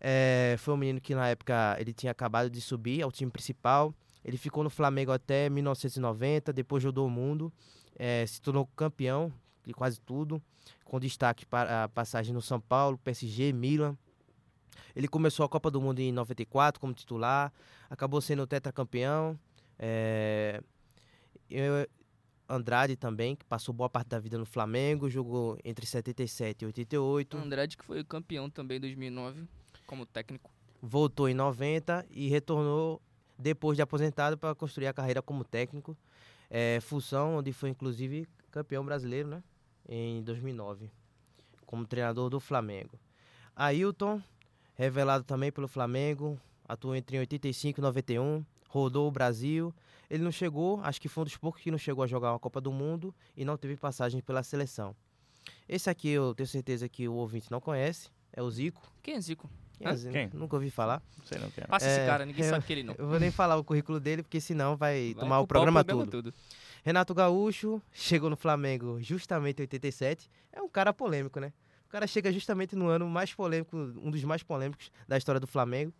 eh, 0.00 0.56
foi 0.58 0.74
um 0.74 0.76
menino 0.76 1.00
que 1.00 1.14
na 1.14 1.28
época 1.28 1.76
ele 1.78 1.92
tinha 1.92 2.12
acabado 2.12 2.48
de 2.50 2.60
subir 2.60 3.02
ao 3.02 3.10
time 3.12 3.30
principal. 3.30 3.94
Ele 4.24 4.36
ficou 4.36 4.62
no 4.64 4.70
Flamengo 4.70 5.10
até 5.12 5.48
1990, 5.48 6.52
depois 6.52 6.84
rodou 6.84 7.06
o 7.06 7.10
mundo, 7.10 7.52
eh, 7.96 8.24
se 8.26 8.40
tornou 8.40 8.66
campeão 8.76 9.32
de 9.64 9.72
quase 9.72 10.00
tudo, 10.00 10.42
com 10.84 10.98
destaque 11.00 11.44
para 11.46 11.84
a 11.84 11.88
passagem 11.88 12.32
no 12.34 12.42
São 12.42 12.60
Paulo, 12.60 12.98
PSG, 12.98 13.52
Milan. 13.52 13.96
Ele 14.94 15.06
começou 15.08 15.44
a 15.44 15.48
Copa 15.48 15.70
do 15.70 15.80
Mundo 15.80 16.00
em 16.00 16.10
94 16.12 16.80
como 16.80 16.92
titular, 16.92 17.52
acabou 17.88 18.20
sendo 18.20 18.46
tetracampeão. 18.46 19.38
Eh, 19.78 20.60
eu- 21.50 21.86
Andrade 22.50 22.96
também, 22.96 23.36
que 23.36 23.44
passou 23.44 23.74
boa 23.74 23.90
parte 23.90 24.08
da 24.08 24.18
vida 24.18 24.38
no 24.38 24.46
Flamengo, 24.46 25.10
jogou 25.10 25.58
entre 25.62 25.84
77 25.84 26.62
e 26.62 26.66
88 26.66 27.36
Andrade 27.36 27.76
que 27.76 27.84
foi 27.84 28.02
campeão 28.02 28.48
também 28.48 28.78
em 28.78 28.80
2009 28.80 29.46
como 29.88 30.06
técnico. 30.06 30.52
voltou 30.80 31.28
em 31.28 31.34
90 31.34 32.06
e 32.10 32.28
retornou 32.28 33.02
depois 33.36 33.74
de 33.76 33.82
aposentado 33.82 34.36
para 34.38 34.54
construir 34.54 34.86
a 34.86 34.92
carreira 34.92 35.20
como 35.22 35.42
técnico. 35.42 35.96
É, 36.50 36.78
função 36.80 37.38
onde 37.38 37.52
foi 37.52 37.70
inclusive 37.70 38.28
campeão 38.50 38.84
brasileiro, 38.84 39.28
né? 39.28 39.42
Em 39.88 40.22
2009. 40.22 40.90
como 41.66 41.86
treinador 41.86 42.30
do 42.30 42.38
Flamengo. 42.40 42.98
Ailton, 43.56 44.22
revelado 44.74 45.24
também 45.24 45.50
pelo 45.50 45.68
Flamengo, 45.68 46.38
atuou 46.66 46.94
entre 46.94 47.18
85 47.18 47.80
e 47.80 47.82
91, 47.82 48.44
rodou 48.68 49.08
o 49.08 49.10
Brasil. 49.10 49.74
Ele 50.08 50.22
não 50.22 50.32
chegou, 50.32 50.80
acho 50.82 51.00
que 51.00 51.08
foi 51.08 51.22
um 51.22 51.24
dos 51.24 51.36
poucos 51.36 51.60
que 51.60 51.70
não 51.70 51.76
chegou 51.78 52.02
a 52.02 52.06
jogar 52.06 52.32
uma 52.32 52.38
Copa 52.38 52.60
do 52.60 52.72
Mundo 52.72 53.14
e 53.36 53.44
não 53.44 53.56
teve 53.58 53.76
passagem 53.76 54.22
pela 54.22 54.42
seleção. 54.42 54.94
Esse 55.68 55.90
aqui 55.90 56.08
eu 56.08 56.34
tenho 56.34 56.46
certeza 56.46 56.88
que 56.88 57.06
o 57.08 57.14
ouvinte 57.14 57.50
não 57.50 57.60
conhece, 57.60 58.10
é 58.32 58.42
o 58.42 58.50
Zico. 58.50 58.80
Quem 59.02 59.14
é 59.16 59.20
Zico? 59.20 59.50
Quem 59.78 59.96
Zico? 59.96 60.12
Quem? 60.12 60.30
Nunca 60.34 60.56
ouvi 60.56 60.70
falar. 60.70 61.02
Não 61.18 61.24
sei 61.26 61.38
não 61.38 61.50
quem 61.50 61.64
é. 61.64 61.66
Passa 61.66 61.86
É, 61.86 61.96
esse 61.96 62.06
cara, 62.06 62.26
ninguém 62.26 62.44
eu- 62.44 62.50
sabe 62.50 62.64
que 62.66 62.72
ele 62.72 62.82
não. 62.82 62.94
Eu 62.98 63.06
vou 63.08 63.18
nem 63.20 63.30
falar 63.30 63.56
o 63.56 63.64
currículo 63.64 63.98
dele, 64.00 64.22
porque 64.22 64.40
senão 64.40 64.76
vai, 64.76 65.12
Vai 65.14 65.22
tomar 65.24 65.40
o 65.40 65.46
programa, 65.46 65.84
programa 65.84 66.10
todo. 66.10 66.32
Renato 66.84 67.14
Gaúcho 67.14 67.80
chegou 67.92 68.28
no 68.30 68.36
Flamengo 68.36 68.98
justamente 69.00 69.58
em 69.58 69.62
87. 69.62 70.30
É 70.52 70.60
um 70.62 70.68
cara 70.68 70.92
polêmico, 70.92 71.38
né? 71.40 71.52
O 71.86 71.90
cara 71.90 72.06
chega 72.06 72.30
justamente 72.32 72.76
no 72.76 72.86
ano 72.88 73.08
mais 73.08 73.32
polêmico, 73.32 73.76
um 73.76 74.10
dos 74.10 74.22
mais 74.24 74.42
polêmicos 74.42 74.90
da 75.06 75.16
história 75.16 75.40
do 75.40 75.46
Flamengo. 75.46 75.92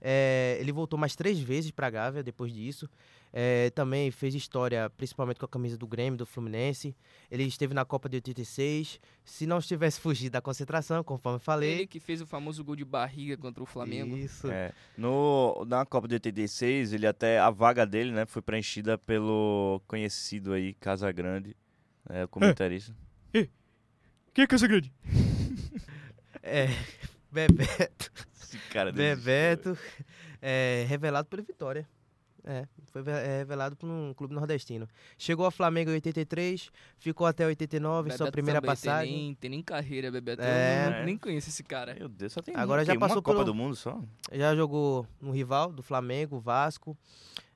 É, 0.00 0.56
ele 0.60 0.70
voltou 0.72 0.98
mais 0.98 1.16
três 1.16 1.38
vezes 1.40 1.70
para 1.70 1.86
a 1.86 1.90
Gávea 1.90 2.22
depois 2.22 2.52
disso. 2.52 2.88
É, 3.36 3.68
também 3.70 4.12
fez 4.12 4.32
história, 4.32 4.88
principalmente 4.90 5.40
com 5.40 5.44
a 5.44 5.48
camisa 5.48 5.76
do 5.76 5.88
Grêmio, 5.88 6.16
do 6.16 6.24
Fluminense. 6.24 6.94
Ele 7.28 7.42
esteve 7.42 7.74
na 7.74 7.84
Copa 7.84 8.08
de 8.08 8.18
86. 8.18 9.00
Se 9.24 9.44
não 9.44 9.60
tivesse 9.60 9.98
fugido 10.00 10.34
da 10.34 10.40
concentração, 10.40 11.02
conforme 11.02 11.40
falei. 11.40 11.72
Ele 11.72 11.86
que 11.88 11.98
fez 11.98 12.20
o 12.20 12.26
famoso 12.26 12.62
gol 12.62 12.76
de 12.76 12.84
barriga 12.84 13.36
contra 13.36 13.60
o 13.60 13.66
Flamengo. 13.66 14.16
Isso. 14.16 14.48
É, 14.48 14.72
no, 14.96 15.64
na 15.66 15.84
Copa 15.84 16.06
de 16.06 16.14
86, 16.14 16.92
ele 16.92 17.08
até 17.08 17.40
a 17.40 17.50
vaga 17.50 17.84
dele, 17.84 18.12
né, 18.12 18.24
foi 18.24 18.40
preenchida 18.40 18.96
pelo 18.96 19.82
conhecido 19.88 20.52
aí 20.52 20.72
Casagrande, 20.74 21.56
é, 22.08 22.22
o 22.22 22.28
comentarista. 22.28 22.94
Quem 23.32 24.42
é 24.42 24.46
que 24.46 24.54
é 24.54 24.56
esse 24.56 24.68
grande? 24.68 24.92
É, 26.46 26.66
Bebeto. 27.32 28.12
Esse 28.38 28.58
cara 28.68 28.92
desistiu, 28.92 29.24
Bebeto, 29.24 29.78
é, 30.42 30.84
revelado 30.86 31.26
pelo 31.26 31.42
Vitória. 31.42 31.88
É, 32.46 32.66
foi 32.92 33.02
é, 33.06 33.38
revelado 33.38 33.74
por 33.74 33.88
um 33.88 34.12
clube 34.12 34.34
nordestino. 34.34 34.86
Chegou 35.16 35.46
ao 35.46 35.50
Flamengo 35.50 35.90
em 35.90 35.94
83, 35.94 36.70
ficou 36.98 37.26
até 37.26 37.46
89, 37.46 38.10
sua 38.10 38.18
Bebeto 38.18 38.32
primeira 38.32 38.60
também 38.60 38.70
passagem. 38.70 39.12
Tem 39.12 39.22
nem, 39.24 39.34
tem 39.34 39.50
nem 39.50 39.62
carreira, 39.62 40.10
Bebeto. 40.10 40.42
É. 40.42 41.00
Eu 41.00 41.06
nem 41.06 41.16
conheço 41.16 41.48
esse 41.48 41.62
cara. 41.62 41.94
Meu 41.94 42.08
Deus, 42.08 42.32
só 42.34 42.42
tem 42.42 42.54
Agora 42.54 42.82
um, 42.82 42.84
já 42.84 42.94
passou 42.98 43.16
uma 43.16 43.22
Copa 43.22 43.36
pelo- 43.38 43.46
do 43.46 43.54
Mundo 43.54 43.74
só. 43.74 43.98
Já 44.30 44.54
jogou 44.54 45.06
no 45.20 45.30
rival 45.30 45.72
do 45.72 45.82
Flamengo, 45.82 46.38
Vasco. 46.38 46.96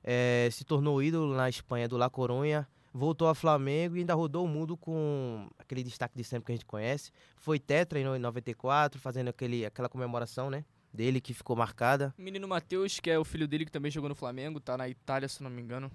é, 0.03 0.49
se 0.51 0.63
tornou 0.63 1.03
ídolo 1.03 1.35
na 1.35 1.47
Espanha 1.47 1.87
do 1.87 1.95
La 1.95 2.09
Coruña. 2.09 2.67
Voltou 2.91 3.27
ao 3.27 3.35
Flamengo 3.35 3.95
e 3.95 3.99
ainda 3.99 4.15
rodou 4.15 4.43
o 4.43 4.47
mundo 4.47 4.75
com 4.75 5.47
aquele 5.59 5.83
destaque 5.83 6.17
de 6.17 6.23
sempre 6.23 6.47
que 6.47 6.51
a 6.51 6.55
gente 6.55 6.65
conhece. 6.65 7.11
Foi 7.37 7.59
tetra 7.59 7.99
em 7.99 8.03
94, 8.19 8.99
fazendo 8.99 9.27
aquele, 9.27 9.63
aquela 9.63 9.87
comemoração, 9.87 10.49
né? 10.49 10.65
Dele 10.91 11.21
que 11.21 11.33
ficou 11.33 11.55
marcada. 11.55 12.13
O 12.17 12.21
menino 12.21 12.47
Matheus, 12.47 12.99
que 12.99 13.09
é 13.09 13.19
o 13.19 13.23
filho 13.23 13.47
dele 13.47 13.65
que 13.65 13.71
também 13.71 13.91
jogou 13.91 14.09
no 14.09 14.15
Flamengo, 14.15 14.59
tá 14.59 14.77
na 14.77 14.89
Itália, 14.89 15.27
se 15.27 15.43
não 15.43 15.49
me 15.49 15.61
engano. 15.61 15.91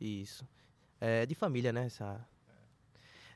Isso. 0.00 0.46
É 1.00 1.26
de 1.26 1.34
família, 1.34 1.72
né? 1.72 1.86
Essa... 1.86 2.26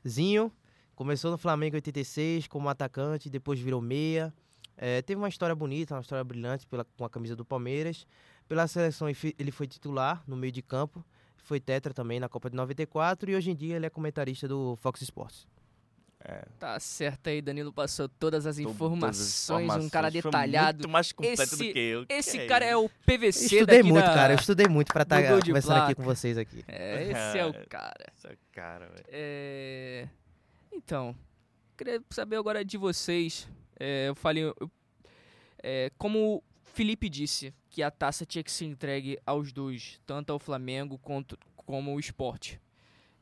Zinho 0.07 0.51
começou 0.95 1.29
no 1.29 1.37
Flamengo 1.37 1.75
em 1.75 1.77
86 1.77 2.47
como 2.47 2.67
atacante, 2.69 3.29
depois 3.29 3.59
virou 3.59 3.79
meia. 3.79 4.33
É, 4.75 5.01
teve 5.01 5.19
uma 5.19 5.29
história 5.29 5.55
bonita, 5.55 5.95
uma 5.95 6.01
história 6.01 6.23
brilhante 6.23 6.65
pela, 6.67 6.85
com 6.85 7.05
a 7.05 7.09
camisa 7.09 7.35
do 7.35 7.45
Palmeiras. 7.45 8.05
Pela 8.47 8.67
seleção 8.67 9.07
ele 9.09 9.51
foi 9.51 9.67
titular 9.67 10.23
no 10.27 10.35
meio 10.35 10.51
de 10.51 10.61
campo. 10.61 11.03
Foi 11.37 11.59
tetra 11.59 11.93
também 11.93 12.19
na 12.19 12.27
Copa 12.27 12.49
de 12.49 12.55
94 12.55 13.31
e 13.31 13.35
hoje 13.35 13.51
em 13.51 13.55
dia 13.55 13.75
ele 13.75 13.85
é 13.85 13.89
comentarista 13.89 14.47
do 14.47 14.75
Fox 14.77 15.01
Sports. 15.01 15.47
É, 16.29 16.43
Tá 16.59 16.77
certo 16.77 17.27
aí, 17.29 17.41
Danilo 17.41 17.71
passou 17.71 18.09
todas 18.09 18.45
as 18.45 18.57
to- 18.57 18.63
todas 18.63 18.75
as 18.75 18.75
informações, 18.75 19.85
um 19.85 19.89
cara 19.89 20.09
informações, 20.09 20.11
foi 20.21 20.21
detalhado. 20.31 20.77
Muito 20.79 20.89
mais 20.89 21.11
completo 21.13 21.41
Esse- 21.41 21.55
do 21.67 21.73
que 21.73 21.79
eu. 21.79 22.05
Esse 22.09 22.37
Que 22.39 22.45
cara 22.47 22.65
é 22.65 22.75
o 22.75 22.89
PVC 23.05 23.39
Eu 23.39 23.43
estudei 23.61 23.77
daqui 23.77 23.89
muito, 23.89 24.05
da- 24.05 24.13
cara. 24.13 24.33
Eu 24.33 24.37
estudei 24.37 24.67
muito 24.67 24.91
pra 24.91 25.03
estar 25.03 25.21
de 25.21 25.47
conversando 25.47 25.81
aqui 25.83 25.95
com 25.95 26.03
vocês 26.03 26.37
aqui. 26.37 26.65
É, 26.67 27.03
esse 27.03 27.37
é 27.37 27.45
o 27.45 27.53
cara. 27.69 27.93
Essa 28.13 28.37
cara, 28.51 28.87
velho. 28.87 29.05
É... 29.07 30.09
Então, 30.73 31.15
queria 31.77 32.01
saber 32.09 32.35
agora 32.35 32.65
de 32.65 32.77
vocês. 32.77 33.47
É, 33.79 34.09
eu 34.09 34.15
falei, 34.15 34.43
eu- 34.43 34.71
é, 35.63 35.89
como 35.97 36.35
o 36.35 36.43
Felipe 36.73 37.07
disse, 37.07 37.53
que 37.69 37.81
a 37.81 37.89
taça 37.89 38.25
tinha 38.25 38.43
que 38.43 38.51
ser 38.51 38.65
entregue 38.65 39.17
aos 39.25 39.53
dois, 39.53 39.97
tanto 40.05 40.33
ao 40.33 40.39
Flamengo 40.39 40.97
quanto, 40.97 41.37
como 41.55 41.91
ao 41.91 41.99
esporte. 41.99 42.59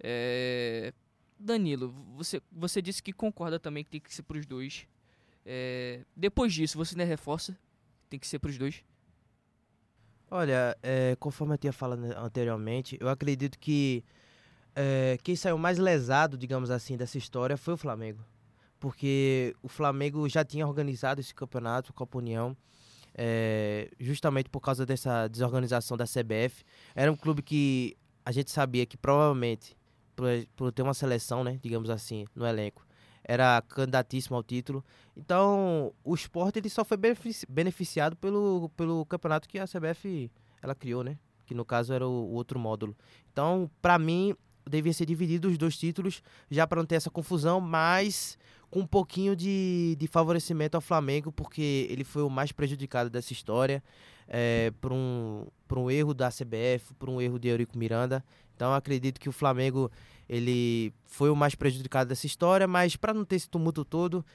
É, 0.01 0.91
Danilo, 1.37 1.93
você, 2.15 2.41
você 2.51 2.81
disse 2.81 3.03
que 3.03 3.11
concorda 3.11 3.59
também 3.59 3.83
que 3.83 3.89
tem 3.89 3.99
que 4.01 4.13
ser 4.13 4.23
para 4.23 4.37
os 4.37 4.45
dois. 4.45 4.87
É, 5.45 6.01
depois 6.15 6.53
disso, 6.53 6.77
você 6.77 7.01
reforça? 7.03 7.57
Tem 8.09 8.19
que 8.19 8.27
ser 8.27 8.39
para 8.39 8.49
os 8.49 8.57
dois? 8.57 8.83
Olha, 10.29 10.75
é, 10.81 11.15
conforme 11.19 11.53
eu 11.53 11.57
tinha 11.57 11.73
falado 11.73 12.03
anteriormente, 12.17 12.97
eu 12.99 13.07
acredito 13.07 13.59
que 13.59 14.03
é, 14.75 15.17
quem 15.23 15.35
saiu 15.35 15.57
mais 15.57 15.77
lesado, 15.77 16.37
digamos 16.37 16.69
assim, 16.69 16.97
dessa 16.97 17.17
história 17.17 17.55
foi 17.57 17.75
o 17.75 17.77
Flamengo. 17.77 18.23
Porque 18.79 19.55
o 19.63 19.69
Flamengo 19.69 20.27
já 20.27 20.43
tinha 20.43 20.67
organizado 20.67 21.21
esse 21.21 21.33
campeonato, 21.33 21.93
Copa 21.93 22.17
União, 22.17 22.55
é, 23.13 23.89
justamente 23.99 24.49
por 24.49 24.59
causa 24.59 24.85
dessa 24.85 25.27
desorganização 25.27 25.95
da 25.95 26.05
CBF. 26.05 26.63
Era 26.93 27.11
um 27.11 27.15
clube 27.15 27.41
que 27.41 27.95
a 28.25 28.31
gente 28.31 28.51
sabia 28.51 28.85
que 28.85 28.97
provavelmente, 28.97 29.77
por, 30.15 30.27
por 30.55 30.71
ter 30.71 30.81
uma 30.81 30.93
seleção, 30.93 31.43
né, 31.43 31.59
digamos 31.61 31.89
assim, 31.89 32.25
no 32.35 32.45
elenco, 32.45 32.85
era 33.23 33.61
candidatíssimo 33.61 34.35
ao 34.35 34.43
título. 34.43 34.83
Então, 35.17 35.93
o 36.03 36.13
esporte 36.13 36.59
ele 36.59 36.69
só 36.69 36.85
foi 36.85 36.97
benefici- 36.97 37.45
beneficiado 37.49 38.15
pelo, 38.15 38.69
pelo 38.77 39.05
campeonato 39.05 39.47
que 39.49 39.57
a 39.57 39.65
CBF 39.65 40.31
ela 40.61 40.75
criou, 40.75 41.03
né? 41.03 41.17
Que 41.45 41.53
no 41.53 41.65
caso 41.65 41.93
era 41.93 42.07
o, 42.07 42.11
o 42.11 42.33
outro 42.33 42.59
módulo. 42.59 42.95
Então, 43.31 43.69
para 43.81 43.97
mim, 43.97 44.35
devia 44.69 44.93
ser 44.93 45.05
dividido 45.05 45.47
os 45.47 45.57
dois 45.57 45.77
títulos, 45.77 46.21
já 46.49 46.65
para 46.67 46.81
não 46.81 46.85
ter 46.85 46.95
essa 46.95 47.09
confusão, 47.09 47.59
mas 47.61 48.37
com 48.69 48.81
um 48.81 48.87
pouquinho 48.87 49.35
de, 49.35 49.95
de 49.97 50.07
favorecimento 50.07 50.75
ao 50.75 50.81
Flamengo, 50.81 51.31
porque 51.31 51.87
ele 51.89 52.03
foi 52.03 52.23
o 52.23 52.29
mais 52.29 52.51
prejudicado 52.51 53.09
dessa 53.09 53.31
história, 53.31 53.83
é, 54.27 54.71
por, 54.81 54.91
um, 54.91 55.45
por 55.67 55.77
um 55.77 55.89
erro 55.89 56.13
da 56.13 56.29
CBF, 56.29 56.93
por 56.97 57.09
um 57.09 57.21
erro 57.21 57.39
de 57.39 57.47
Eurico 57.47 57.77
Miranda. 57.77 58.23
Então, 58.55 58.73
acredito 58.73 59.19
que 59.19 59.29
o 59.29 59.31
Flamengo 59.31 59.91
ele 60.27 60.93
foi 61.05 61.29
o 61.29 61.35
mais 61.35 61.55
prejudicado 61.55 62.09
dessa 62.09 62.25
história, 62.25 62.67
mas 62.67 62.95
para 62.95 63.13
não 63.13 63.25
ter 63.25 63.35
esse 63.35 63.49
tumulto 63.49 63.85
todo, 63.85 64.25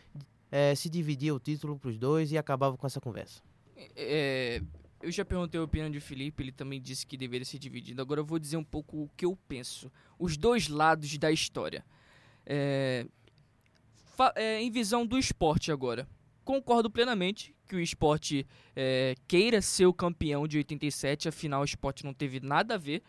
é, 0.50 0.74
se 0.74 0.88
dividia 0.88 1.34
o 1.34 1.40
título 1.40 1.78
para 1.78 1.90
os 1.90 1.98
dois 1.98 2.30
e 2.32 2.38
acabava 2.38 2.76
com 2.76 2.86
essa 2.86 3.00
conversa. 3.00 3.42
É, 3.96 4.62
eu 5.02 5.10
já 5.10 5.24
perguntei 5.24 5.58
a 5.58 5.64
opinião 5.64 5.90
de 5.90 6.00
Felipe, 6.00 6.42
ele 6.42 6.52
também 6.52 6.80
disse 6.80 7.06
que 7.06 7.16
deveria 7.16 7.44
ser 7.44 7.58
dividido. 7.58 8.02
Agora 8.02 8.20
eu 8.20 8.24
vou 8.24 8.38
dizer 8.38 8.56
um 8.56 8.64
pouco 8.64 9.04
o 9.04 9.10
que 9.16 9.24
eu 9.24 9.36
penso. 9.48 9.90
Os 10.18 10.36
dois 10.36 10.68
lados 10.68 11.16
da 11.16 11.32
história. 11.32 11.84
É, 12.44 13.06
é, 14.34 14.60
em 14.60 14.70
visão 14.70 15.06
do 15.06 15.18
esporte 15.18 15.72
agora. 15.72 16.06
Concordo 16.44 16.90
plenamente 16.90 17.54
que 17.66 17.76
o 17.76 17.80
esporte 17.80 18.46
é, 18.74 19.14
queira 19.28 19.62
ser 19.62 19.86
o 19.86 19.94
campeão 19.94 20.48
de 20.48 20.58
87, 20.58 21.28
afinal 21.28 21.62
o 21.62 21.64
esporte 21.64 22.04
não 22.04 22.12
teve 22.12 22.40
nada 22.40 22.74
a 22.74 22.78
ver. 22.78 23.02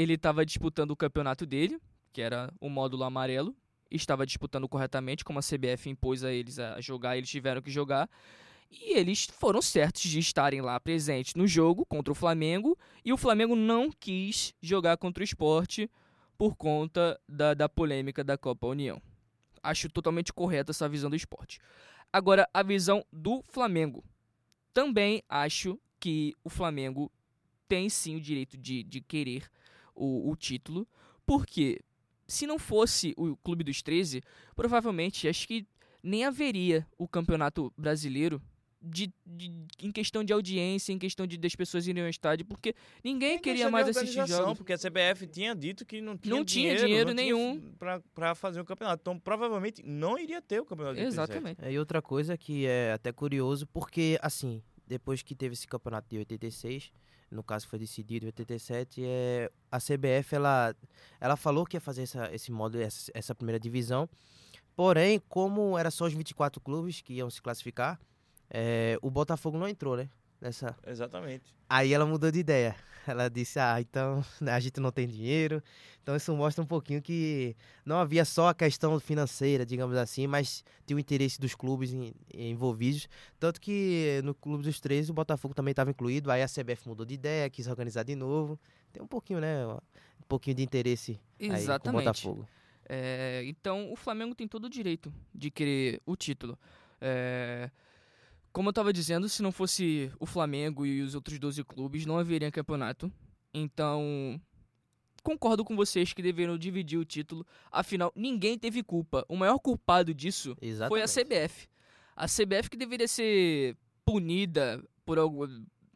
Ele 0.00 0.14
estava 0.14 0.46
disputando 0.46 0.92
o 0.92 0.96
campeonato 0.96 1.44
dele, 1.44 1.78
que 2.10 2.22
era 2.22 2.50
o 2.58 2.70
módulo 2.70 3.04
amarelo, 3.04 3.54
estava 3.90 4.24
disputando 4.24 4.66
corretamente, 4.66 5.22
como 5.22 5.38
a 5.38 5.42
CBF 5.42 5.90
impôs 5.90 6.24
a 6.24 6.32
eles 6.32 6.58
a 6.58 6.80
jogar, 6.80 7.18
eles 7.18 7.28
tiveram 7.28 7.60
que 7.60 7.70
jogar. 7.70 8.08
E 8.70 8.96
eles 8.96 9.26
foram 9.26 9.60
certos 9.60 10.00
de 10.00 10.18
estarem 10.18 10.62
lá 10.62 10.80
presentes 10.80 11.34
no 11.34 11.46
jogo 11.46 11.84
contra 11.84 12.10
o 12.10 12.14
Flamengo. 12.14 12.78
E 13.04 13.12
o 13.12 13.18
Flamengo 13.18 13.54
não 13.54 13.90
quis 13.90 14.54
jogar 14.62 14.96
contra 14.96 15.20
o 15.20 15.24
esporte 15.24 15.90
por 16.38 16.56
conta 16.56 17.20
da, 17.28 17.52
da 17.52 17.68
polêmica 17.68 18.24
da 18.24 18.38
Copa 18.38 18.68
União. 18.68 19.02
Acho 19.62 19.90
totalmente 19.90 20.32
correta 20.32 20.70
essa 20.70 20.88
visão 20.88 21.10
do 21.10 21.16
esporte. 21.16 21.60
Agora, 22.10 22.48
a 22.54 22.62
visão 22.62 23.04
do 23.12 23.42
Flamengo. 23.42 24.02
Também 24.72 25.22
acho 25.28 25.78
que 25.98 26.34
o 26.42 26.48
Flamengo 26.48 27.12
tem 27.68 27.90
sim 27.90 28.16
o 28.16 28.20
direito 28.20 28.56
de, 28.56 28.82
de 28.82 29.02
querer 29.02 29.50
o, 30.00 30.30
o 30.30 30.36
título. 30.36 30.86
Porque 31.26 31.80
se 32.26 32.46
não 32.46 32.58
fosse 32.58 33.12
o 33.16 33.36
Clube 33.36 33.62
dos 33.64 33.82
13, 33.82 34.22
provavelmente 34.56 35.28
acho 35.28 35.46
que 35.46 35.66
nem 36.02 36.24
haveria 36.24 36.86
o 36.98 37.06
Campeonato 37.06 37.72
Brasileiro 37.76 38.40
de, 38.82 39.12
de- 39.26 39.66
em 39.82 39.92
questão 39.92 40.24
de 40.24 40.32
audiência, 40.32 40.90
em 40.90 40.98
questão 40.98 41.26
de 41.26 41.36
das 41.36 41.54
pessoas 41.54 41.86
irem 41.86 42.02
ao 42.02 42.08
estádio, 42.08 42.46
porque 42.46 42.74
ninguém 43.04 43.38
queria 43.38 43.70
mais 43.70 43.86
assistir 43.88 44.26
jogos. 44.26 44.56
Porque 44.56 44.72
a 44.72 44.78
CBF 44.78 45.26
tinha 45.26 45.54
dito 45.54 45.84
que 45.84 46.00
não 46.00 46.16
tinha 46.16 46.34
Não 46.34 46.44
tinha 46.44 46.74
dinheiro, 46.74 46.86
dinheiro 46.86 47.08
não 47.08 47.14
nenhum. 47.14 47.74
pra 48.14 48.34
fazer 48.34 48.58
o 48.58 48.64
campeonato. 48.64 49.02
Então, 49.02 49.18
provavelmente, 49.18 49.82
não 49.84 50.18
iria 50.18 50.40
ter 50.40 50.60
o 50.60 50.64
campeonato 50.64 50.94
de 50.96 51.02
87. 51.02 51.30
Exatamente. 51.30 51.62
É, 51.64 51.72
E 51.74 51.78
outra 51.78 52.00
coisa 52.00 52.38
que 52.38 52.64
é 52.64 52.92
até 52.94 53.12
curioso, 53.12 53.66
porque 53.66 54.18
assim, 54.22 54.62
depois 54.86 55.20
que 55.22 55.34
teve 55.34 55.52
esse 55.52 55.66
campeonato 55.66 56.08
de 56.08 56.16
86, 56.16 56.90
no 57.30 57.42
caso 57.42 57.68
foi 57.68 57.78
decidido 57.78 58.24
em 58.24 58.28
87, 58.28 59.02
é, 59.04 59.50
a 59.70 59.78
CBF 59.78 60.34
ela, 60.34 60.74
ela 61.20 61.36
falou 61.36 61.64
que 61.64 61.76
ia 61.76 61.80
fazer 61.80 62.02
essa, 62.02 62.34
esse 62.34 62.50
modo, 62.50 62.80
essa, 62.80 63.10
essa 63.14 63.34
primeira 63.34 63.58
divisão, 63.58 64.08
Porém, 64.80 65.20
como 65.28 65.76
era 65.76 65.90
só 65.90 66.06
os 66.06 66.14
24 66.14 66.58
clubes 66.58 67.02
que 67.02 67.12
iam 67.12 67.28
se 67.28 67.42
classificar, 67.42 68.00
é, 68.48 68.98
o 69.02 69.10
Botafogo 69.10 69.58
não 69.58 69.68
entrou, 69.68 69.94
né? 69.94 70.08
Nessa... 70.40 70.76
Exatamente. 70.86 71.54
Aí 71.68 71.92
ela 71.92 72.06
mudou 72.06 72.30
de 72.30 72.38
ideia. 72.38 72.74
Ela 73.06 73.28
disse: 73.28 73.58
Ah, 73.58 73.80
então 73.80 74.24
né, 74.40 74.52
a 74.52 74.60
gente 74.60 74.78
não 74.78 74.92
tem 74.92 75.06
dinheiro. 75.06 75.62
Então 76.02 76.16
isso 76.16 76.34
mostra 76.34 76.62
um 76.62 76.66
pouquinho 76.66 77.00
que 77.00 77.56
não 77.84 77.98
havia 77.98 78.24
só 78.24 78.48
a 78.48 78.54
questão 78.54 78.98
financeira, 79.00 79.64
digamos 79.64 79.96
assim, 79.96 80.26
mas 80.26 80.64
tinha 80.86 80.96
o 80.96 81.00
interesse 81.00 81.40
dos 81.40 81.54
clubes 81.54 81.92
em, 81.92 82.12
envolvidos. 82.32 83.08
Tanto 83.38 83.60
que 83.60 84.20
no 84.24 84.34
Clube 84.34 84.64
dos 84.64 84.80
13 84.80 85.10
o 85.10 85.14
Botafogo 85.14 85.54
também 85.54 85.72
estava 85.72 85.90
incluído. 85.90 86.30
Aí 86.30 86.42
a 86.42 86.46
CBF 86.46 86.88
mudou 86.88 87.06
de 87.06 87.14
ideia, 87.14 87.48
quis 87.50 87.66
organizar 87.66 88.02
de 88.02 88.14
novo. 88.14 88.58
Tem 88.92 89.02
um 89.02 89.06
pouquinho, 89.06 89.40
né? 89.40 89.66
Um 89.66 90.26
pouquinho 90.28 90.56
de 90.56 90.62
interesse 90.62 91.20
Exatamente. 91.38 91.70
aí 91.70 91.78
com 91.78 91.88
o 91.88 91.92
Botafogo. 91.92 92.48
É, 92.88 93.42
então 93.44 93.92
o 93.92 93.96
Flamengo 93.96 94.34
tem 94.34 94.48
todo 94.48 94.64
o 94.64 94.68
direito 94.70 95.12
de 95.34 95.50
querer 95.50 96.02
o 96.04 96.16
título. 96.16 96.58
É, 97.00 97.70
como 98.52 98.68
eu 98.68 98.70
estava 98.70 98.92
dizendo, 98.92 99.28
se 99.28 99.42
não 99.42 99.52
fosse 99.52 100.10
o 100.18 100.26
Flamengo 100.26 100.84
e 100.84 101.02
os 101.02 101.14
outros 101.14 101.38
12 101.38 101.62
clubes, 101.64 102.06
não 102.06 102.18
haveria 102.18 102.50
campeonato. 102.50 103.12
Então, 103.54 104.40
concordo 105.22 105.64
com 105.64 105.76
vocês 105.76 106.12
que 106.12 106.22
deveriam 106.22 106.58
dividir 106.58 106.98
o 106.98 107.04
título. 107.04 107.46
Afinal, 107.70 108.12
ninguém 108.14 108.58
teve 108.58 108.82
culpa. 108.82 109.24
O 109.28 109.36
maior 109.36 109.58
culpado 109.58 110.12
disso 110.12 110.56
Exatamente. 110.60 110.90
foi 110.90 111.02
a 111.02 111.24
CBF. 111.24 111.68
A 112.16 112.26
CBF 112.26 112.70
que 112.70 112.76
deveria 112.76 113.08
ser 113.08 113.76
punida 114.04 114.82
por 115.04 115.18
algo, 115.18 115.48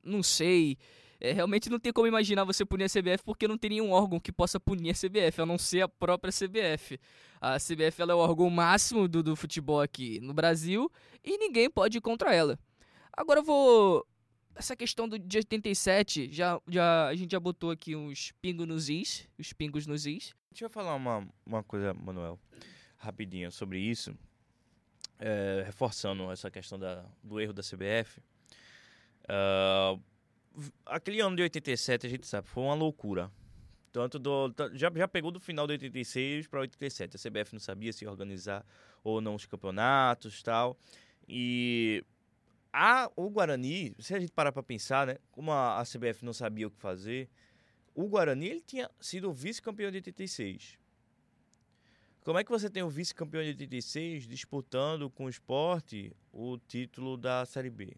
não 0.03 0.23
sei, 0.23 0.79
é, 1.25 1.33
realmente 1.33 1.71
não 1.71 1.79
tem 1.79 1.91
como 1.91 2.07
imaginar 2.07 2.45
você 2.45 2.67
punir 2.67 2.85
a 2.85 2.87
CBF 2.87 3.25
porque 3.25 3.49
não 3.49 3.57
tem 3.57 3.71
nenhum 3.71 3.93
órgão 3.93 4.21
que 4.21 4.31
possa 4.31 4.61
punir 4.61 4.91
a 4.91 4.95
CBF, 4.95 5.41
a 5.41 5.47
não 5.47 5.57
ser 5.57 5.81
a 5.81 5.89
própria 5.89 6.31
CBF. 6.31 7.01
A 7.41 7.57
CBF 7.57 8.03
ela 8.03 8.13
é 8.13 8.15
o 8.15 8.19
órgão 8.19 8.51
máximo 8.51 9.09
do, 9.09 9.23
do 9.23 9.35
futebol 9.35 9.81
aqui 9.81 10.21
no 10.21 10.35
Brasil 10.35 10.93
e 11.25 11.39
ninguém 11.39 11.71
pode 11.71 11.97
ir 11.97 12.03
contra 12.03 12.35
ela. 12.35 12.59
Agora 13.11 13.41
eu 13.41 13.45
vou. 13.45 14.07
Essa 14.55 14.77
questão 14.77 15.09
do 15.09 15.19
de 15.19 15.39
87, 15.39 16.31
já, 16.31 16.61
já, 16.69 17.09
a 17.09 17.15
gente 17.15 17.33
já 17.33 17.41
botou 17.41 17.71
aqui 17.71 17.97
uns 17.97 18.31
pingos 18.43 18.69
nos 18.69 18.89
is, 18.91 19.27
os 19.39 19.53
pingos 19.53 19.87
nos 19.87 20.07
is. 20.07 20.35
Deixa 20.51 20.67
eu 20.67 20.71
falar 20.71 20.95
uma, 20.95 21.27
uma 21.45 21.63
coisa, 21.65 21.95
Manuel, 21.95 22.39
rapidinho 22.97 23.51
sobre 23.51 23.81
isso. 23.81 24.15
É, 25.19 25.63
reforçando 25.65 26.31
essa 26.31 26.51
questão 26.51 26.79
da, 26.79 27.05
do 27.23 27.41
erro 27.41 27.53
da 27.55 27.63
CBF. 27.63 28.21
Uh, 29.25 30.01
aquele 30.87 31.21
ano 31.21 31.37
de 31.37 31.43
87, 31.43 32.07
a 32.07 32.11
gente 32.11 32.27
sabe, 32.27 32.49
foi 32.49 32.63
uma 32.63 32.75
loucura. 32.75 33.31
Tanto 33.93 34.19
do. 34.19 34.53
Já, 34.73 34.91
já 34.93 35.07
pegou 35.07 35.31
do 35.31 35.39
final 35.39 35.69
de 35.69 35.75
86 35.75 36.49
para 36.49 36.61
87. 36.61 37.17
A 37.17 37.19
CBF 37.19 37.53
não 37.53 37.61
sabia 37.61 37.93
se 37.93 38.05
organizar 38.05 38.67
ou 39.05 39.21
não 39.21 39.37
os 39.37 39.47
campeonatos 39.47 40.43
tal. 40.43 40.77
E 41.29 42.05
a, 42.73 43.09
o 43.15 43.31
Guarani, 43.31 43.95
se 44.01 44.13
a 44.13 44.19
gente 44.19 44.33
parar 44.33 44.51
para 44.51 44.65
pensar, 44.65 45.07
né? 45.07 45.19
Como 45.31 45.53
a, 45.53 45.81
a, 45.81 45.85
CBF 45.85 46.25
não 46.25 46.33
sabia 46.33 46.67
o 46.67 46.73
que 46.73 46.81
fazer, 46.81 47.31
o 47.95 48.09
Guarani 48.09 48.49
ele 48.49 48.61
tinha 48.61 48.91
sido 49.01 49.33
vice-campeão 49.33 49.93
de 49.93 49.99
86. 49.99 50.77
Como 52.25 52.37
é 52.37 52.43
que 52.43 52.51
você 52.51 52.69
tem 52.69 52.83
o 52.83 52.89
vice-campeão 52.89 53.45
de 53.45 53.51
86 53.51 54.27
disputando 54.27 55.09
com 55.09 55.27
o 55.27 55.29
esporte 55.29 56.11
o 56.33 56.59
título 56.59 57.17
da 57.17 57.47
Série 57.47 57.71
B? 57.71 57.97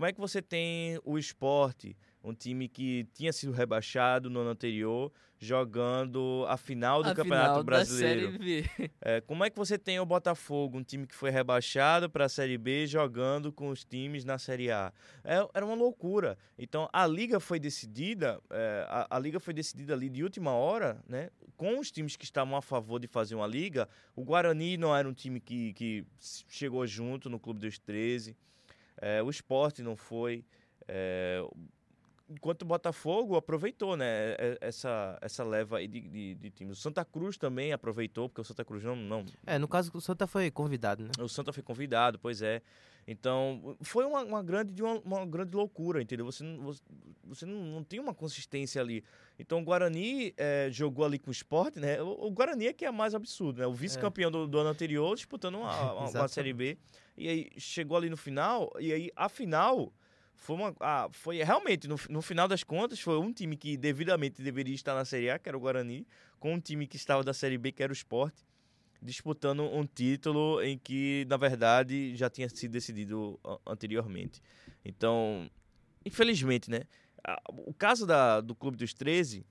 Como 0.00 0.08
é 0.08 0.14
que 0.14 0.18
você 0.18 0.40
tem 0.40 0.98
o 1.04 1.18
esporte, 1.18 1.94
um 2.24 2.32
time 2.32 2.70
que 2.70 3.06
tinha 3.12 3.34
sido 3.34 3.52
rebaixado 3.52 4.30
no 4.30 4.40
ano 4.40 4.48
anterior, 4.48 5.12
jogando 5.38 6.46
a 6.48 6.56
final 6.56 7.02
do 7.02 7.10
a 7.10 7.14
Campeonato 7.14 7.48
final 7.48 7.64
Brasileiro? 7.64 8.32
É, 9.02 9.20
como 9.20 9.44
é 9.44 9.50
que 9.50 9.58
você 9.58 9.76
tem 9.76 10.00
o 10.00 10.06
Botafogo, 10.06 10.78
um 10.78 10.82
time 10.82 11.06
que 11.06 11.14
foi 11.14 11.28
rebaixado 11.30 12.08
para 12.08 12.24
a 12.24 12.28
Série 12.30 12.56
B, 12.56 12.86
jogando 12.86 13.52
com 13.52 13.68
os 13.68 13.84
times 13.84 14.24
na 14.24 14.38
Série 14.38 14.70
A? 14.70 14.90
É, 15.22 15.46
era 15.52 15.66
uma 15.66 15.74
loucura. 15.74 16.38
Então 16.58 16.88
a 16.94 17.06
liga 17.06 17.38
foi 17.38 17.60
decidida, 17.60 18.40
é, 18.48 18.86
a, 18.88 19.16
a, 19.16 19.18
liga 19.18 19.38
foi 19.38 19.52
decidida 19.52 19.92
ali 19.92 20.08
de 20.08 20.24
última 20.24 20.52
hora, 20.52 20.98
né? 21.06 21.28
Com 21.58 21.78
os 21.78 21.90
times 21.90 22.16
que 22.16 22.24
estavam 22.24 22.56
a 22.56 22.62
favor 22.62 22.98
de 22.98 23.06
fazer 23.06 23.34
uma 23.34 23.46
liga. 23.46 23.86
O 24.16 24.24
Guarani 24.24 24.78
não 24.78 24.96
era 24.96 25.06
um 25.06 25.12
time 25.12 25.40
que, 25.40 25.74
que 25.74 26.06
chegou 26.48 26.86
junto 26.86 27.28
no 27.28 27.38
Clube 27.38 27.60
dos 27.60 27.78
13. 27.78 28.34
É, 29.00 29.22
o 29.22 29.30
esporte 29.30 29.82
não 29.82 29.96
foi. 29.96 30.44
É, 30.86 31.42
enquanto 32.28 32.62
o 32.62 32.64
Botafogo 32.64 33.36
aproveitou, 33.36 33.96
né? 33.96 34.32
É, 34.38 34.58
essa, 34.60 35.18
essa 35.20 35.42
leva 35.42 35.80
de, 35.80 36.00
de, 36.00 36.34
de, 36.34 36.50
times. 36.50 36.78
O 36.78 36.80
Santa 36.80 37.04
Cruz 37.04 37.36
também 37.36 37.72
aproveitou, 37.72 38.28
porque 38.28 38.40
o 38.40 38.44
Santa 38.44 38.64
Cruz 38.64 38.84
não, 38.84 38.94
não. 38.94 39.24
É, 39.46 39.58
no 39.58 39.66
caso 39.66 39.90
o 39.92 40.00
Santa 40.00 40.26
foi 40.26 40.50
convidado, 40.50 41.04
né? 41.04 41.10
O 41.18 41.28
Santa 41.28 41.52
foi 41.52 41.62
convidado, 41.62 42.18
pois 42.18 42.40
é. 42.42 42.62
Então, 43.06 43.76
foi 43.82 44.04
uma, 44.04 44.22
uma 44.22 44.42
grande, 44.42 44.82
uma, 44.82 45.00
uma, 45.00 45.26
grande 45.26 45.56
loucura, 45.56 46.00
entendeu? 46.00 46.26
Você, 46.26 46.44
você, 46.58 46.82
você 47.24 47.46
não, 47.46 47.56
não 47.64 47.84
tem 47.84 47.98
uma 47.98 48.14
consistência 48.14 48.80
ali. 48.80 49.02
Então, 49.38 49.60
o 49.60 49.64
Guarani 49.64 50.32
é, 50.36 50.68
jogou 50.70 51.04
ali 51.04 51.18
com 51.18 51.30
o 51.30 51.32
esporte, 51.32 51.80
né? 51.80 52.00
O, 52.02 52.26
o, 52.26 52.30
Guarani 52.30 52.68
é 52.68 52.72
que 52.72 52.84
é 52.84 52.90
mais 52.90 53.14
absurdo, 53.14 53.60
né? 53.60 53.66
O 53.66 53.74
vice-campeão 53.74 54.28
é. 54.28 54.32
do, 54.32 54.46
do, 54.46 54.58
ano 54.58 54.70
anterior 54.70 55.14
disputando 55.14 55.56
uma, 55.56 55.92
uma, 55.92 56.10
uma 56.10 56.28
Série 56.28 56.52
B. 56.52 56.78
E 57.16 57.28
aí 57.28 57.50
chegou 57.56 57.96
ali 57.96 58.08
no 58.08 58.16
final, 58.16 58.72
e 58.78 58.92
aí 58.92 59.10
a 59.16 59.28
final 59.28 59.92
foi 60.40 60.56
uma. 60.56 60.74
Ah, 60.80 61.08
foi 61.10 61.42
realmente, 61.42 61.86
no, 61.86 61.96
no 62.08 62.22
final 62.22 62.48
das 62.48 62.64
contas, 62.64 62.98
foi 63.00 63.18
um 63.18 63.32
time 63.32 63.56
que 63.56 63.76
devidamente 63.76 64.42
deveria 64.42 64.74
estar 64.74 64.94
na 64.94 65.04
Série 65.04 65.30
A, 65.30 65.38
que 65.38 65.48
era 65.48 65.56
o 65.56 65.60
Guarani, 65.60 66.06
com 66.38 66.54
um 66.54 66.60
time 66.60 66.86
que 66.86 66.96
estava 66.96 67.22
da 67.22 67.34
Série 67.34 67.58
B, 67.58 67.72
que 67.72 67.82
era 67.82 67.92
o 67.92 67.94
Sport, 67.94 68.34
disputando 69.02 69.62
um 69.62 69.86
título 69.86 70.62
em 70.62 70.78
que, 70.78 71.26
na 71.28 71.36
verdade, 71.36 72.14
já 72.16 72.28
tinha 72.28 72.48
sido 72.48 72.72
decidido 72.72 73.38
anteriormente. 73.66 74.42
Então, 74.84 75.50
infelizmente, 76.04 76.70
né? 76.70 76.82
O 77.48 77.74
caso 77.74 78.06
da, 78.06 78.40
do 78.40 78.54
Clube 78.54 78.76
dos 78.76 78.94
13 78.94 79.44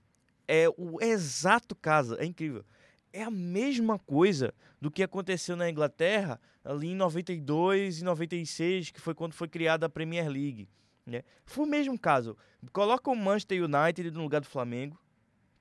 é 0.47 0.67
o 0.77 1.01
exato 1.01 1.75
caso, 1.75 2.15
é 2.15 2.25
incrível 2.25 2.65
é 3.12 3.23
a 3.23 3.31
mesma 3.31 3.97
coisa 3.97 4.53
do 4.79 4.91
que 4.91 5.03
aconteceu 5.03 5.55
na 5.55 5.69
Inglaterra 5.69 6.39
ali 6.63 6.89
em 6.89 6.95
92 6.95 8.01
e 8.01 8.03
96, 8.03 8.91
que 8.91 9.01
foi 9.01 9.13
quando 9.13 9.33
foi 9.33 9.47
criada 9.47 9.85
a 9.85 9.89
Premier 9.89 10.27
League. 10.29 10.69
Né? 11.05 11.23
Foi 11.45 11.65
o 11.65 11.69
mesmo 11.69 11.97
caso. 11.97 12.38
Coloca 12.71 13.09
o 13.09 13.15
Manchester 13.15 13.63
United 13.63 14.12
no 14.12 14.21
lugar 14.21 14.41
do 14.41 14.47
Flamengo, 14.47 14.99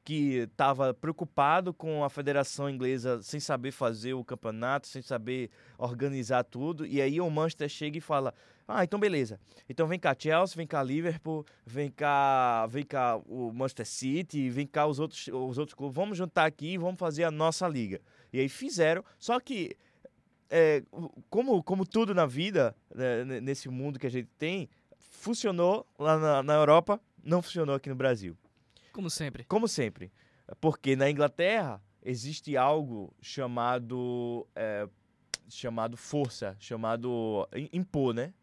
que 0.08 0.48
estava 0.50 0.94
preocupado 0.94 1.74
com 1.74 2.02
a 2.02 2.08
federação 2.08 2.70
inglesa 2.70 3.20
sem 3.22 3.38
saber 3.38 3.72
fazer 3.72 4.14
o 4.14 4.24
campeonato, 4.24 4.86
sem 4.86 5.02
saber 5.02 5.50
organizar 5.76 6.44
tudo, 6.44 6.86
e 6.86 7.02
aí 7.02 7.20
o 7.20 7.28
Manchester 7.28 7.68
chega 7.68 7.98
e 7.98 8.00
fala: 8.00 8.32
ah, 8.66 8.82
então 8.82 8.98
beleza. 8.98 9.38
Então 9.68 9.86
vem 9.86 9.98
cá 9.98 10.16
Chelsea, 10.18 10.56
vem 10.56 10.66
cá 10.66 10.82
Liverpool, 10.82 11.44
vem 11.66 11.90
cá, 11.90 12.66
vem 12.68 12.86
cá 12.86 13.20
o 13.26 13.52
Manchester 13.52 13.84
City, 13.84 14.48
vem 14.48 14.66
cá 14.66 14.86
os 14.86 14.98
outros, 14.98 15.28
os 15.28 15.58
outros 15.58 15.74
clubes. 15.74 15.94
Vamos 15.94 16.16
juntar 16.16 16.46
aqui 16.46 16.72
e 16.72 16.78
vamos 16.78 16.98
fazer 16.98 17.24
a 17.24 17.30
nossa 17.30 17.68
liga. 17.68 18.00
E 18.32 18.40
aí 18.40 18.48
fizeram. 18.48 19.04
Só 19.18 19.38
que 19.38 19.76
é, 20.48 20.82
como, 21.28 21.62
como 21.62 21.84
tudo 21.84 22.14
na 22.14 22.24
vida, 22.24 22.74
né, 22.94 23.42
nesse 23.42 23.68
mundo 23.68 23.98
que 23.98 24.06
a 24.06 24.10
gente 24.10 24.30
tem, 24.38 24.70
funcionou 24.96 25.86
lá 25.98 26.16
na, 26.16 26.42
na 26.42 26.54
Europa, 26.54 26.98
não 27.22 27.42
funcionou 27.42 27.74
aqui 27.74 27.90
no 27.90 27.94
Brasil. 27.94 28.34
Como 28.98 29.10
sempre. 29.10 29.44
Como 29.44 29.68
sempre. 29.68 30.10
Porque 30.60 30.96
na 30.96 31.08
Inglaterra 31.08 31.80
existe 32.02 32.56
algo 32.56 33.14
chamado 33.22 34.44
é, 34.56 34.88
chamado 35.48 35.96
força, 35.96 36.56
chamado 36.58 37.48
impor, 37.72 38.12
né? 38.12 38.34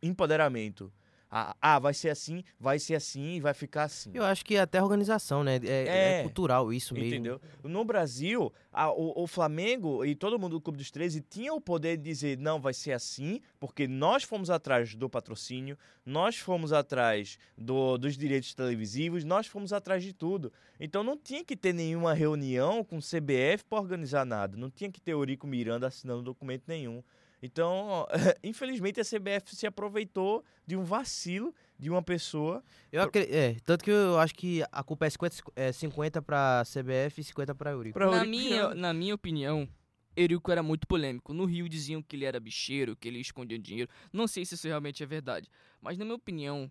empoderamento. 0.00 0.92
Ah, 1.38 1.54
ah, 1.60 1.78
vai 1.78 1.92
ser 1.92 2.08
assim, 2.08 2.42
vai 2.58 2.78
ser 2.78 2.94
assim 2.94 3.34
e 3.34 3.40
vai 3.40 3.52
ficar 3.52 3.82
assim. 3.84 4.10
Eu 4.14 4.24
acho 4.24 4.42
que 4.42 4.56
é 4.56 4.60
até 4.60 4.82
organização, 4.82 5.44
né? 5.44 5.60
É, 5.62 5.68
é, 5.68 6.20
é 6.20 6.22
cultural 6.22 6.72
isso 6.72 6.94
mesmo. 6.94 7.08
Entendeu? 7.08 7.38
No 7.62 7.84
Brasil, 7.84 8.50
a, 8.72 8.90
o, 8.90 9.22
o, 9.22 9.26
Flamengo 9.26 10.02
e 10.02 10.14
todo 10.14 10.38
mundo 10.38 10.52
do 10.52 10.62
Clube 10.62 10.78
dos 10.78 10.90
13 10.90 11.20
tinha 11.20 11.52
o 11.52 11.60
poder 11.60 11.98
de 11.98 12.04
dizer, 12.04 12.38
não, 12.38 12.58
vai 12.58 12.72
ser 12.72 12.92
assim, 12.92 13.42
porque 13.60 13.86
nós 13.86 14.22
fomos 14.22 14.48
atrás 14.48 14.94
do 14.94 15.10
patrocínio, 15.10 15.76
nós 16.06 16.38
fomos 16.38 16.72
atrás 16.72 17.38
do, 17.54 17.98
dos 17.98 18.16
direitos 18.16 18.54
televisivos, 18.54 19.22
nós 19.22 19.46
fomos 19.46 19.74
atrás 19.74 20.02
de 20.02 20.14
tudo. 20.14 20.50
Então 20.80 21.04
não 21.04 21.18
tinha 21.18 21.44
que 21.44 21.54
ter 21.54 21.74
nenhuma 21.74 22.14
reunião 22.14 22.82
com 22.82 22.96
o 22.96 23.02
CBF 23.02 23.62
para 23.68 23.78
organizar 23.78 24.24
nada. 24.24 24.56
Não 24.56 24.70
tinha 24.70 24.90
que 24.90 25.02
ter 25.02 25.10
Eurico 25.10 25.46
Miranda 25.46 25.86
assinando 25.86 26.22
documento 26.22 26.64
nenhum. 26.66 27.02
Então, 27.42 28.06
infelizmente, 28.42 29.00
a 29.00 29.04
CBF 29.04 29.54
se 29.54 29.66
aproveitou 29.66 30.44
de 30.66 30.76
um 30.76 30.82
vacilo 30.82 31.54
de 31.78 31.90
uma 31.90 32.02
pessoa. 32.02 32.62
Eu 32.90 33.02
acredito, 33.02 33.34
é, 33.34 33.56
tanto 33.64 33.84
que 33.84 33.90
eu 33.90 34.18
acho 34.18 34.34
que 34.34 34.62
a 34.72 34.82
culpa 34.82 35.06
é 35.06 35.10
50, 35.10 35.36
é 35.54 35.72
50 35.72 36.22
para 36.22 36.60
a 36.60 36.64
CBF 36.64 37.20
e 37.20 37.24
50 37.24 37.54
para 37.54 37.70
Eurico. 37.72 37.98
Na 37.98 38.24
minha, 38.24 38.74
na 38.74 38.92
minha 38.92 39.14
opinião, 39.14 39.68
Eurico 40.16 40.50
era 40.50 40.62
muito 40.62 40.86
polêmico. 40.86 41.34
No 41.34 41.44
Rio 41.44 41.68
diziam 41.68 42.02
que 42.02 42.16
ele 42.16 42.24
era 42.24 42.40
bicheiro, 42.40 42.96
que 42.96 43.06
ele 43.06 43.20
escondia 43.20 43.58
dinheiro. 43.58 43.90
Não 44.12 44.26
sei 44.26 44.44
se 44.46 44.54
isso 44.54 44.66
realmente 44.66 45.02
é 45.02 45.06
verdade. 45.06 45.48
Mas, 45.80 45.98
na 45.98 46.04
minha 46.04 46.16
opinião, 46.16 46.70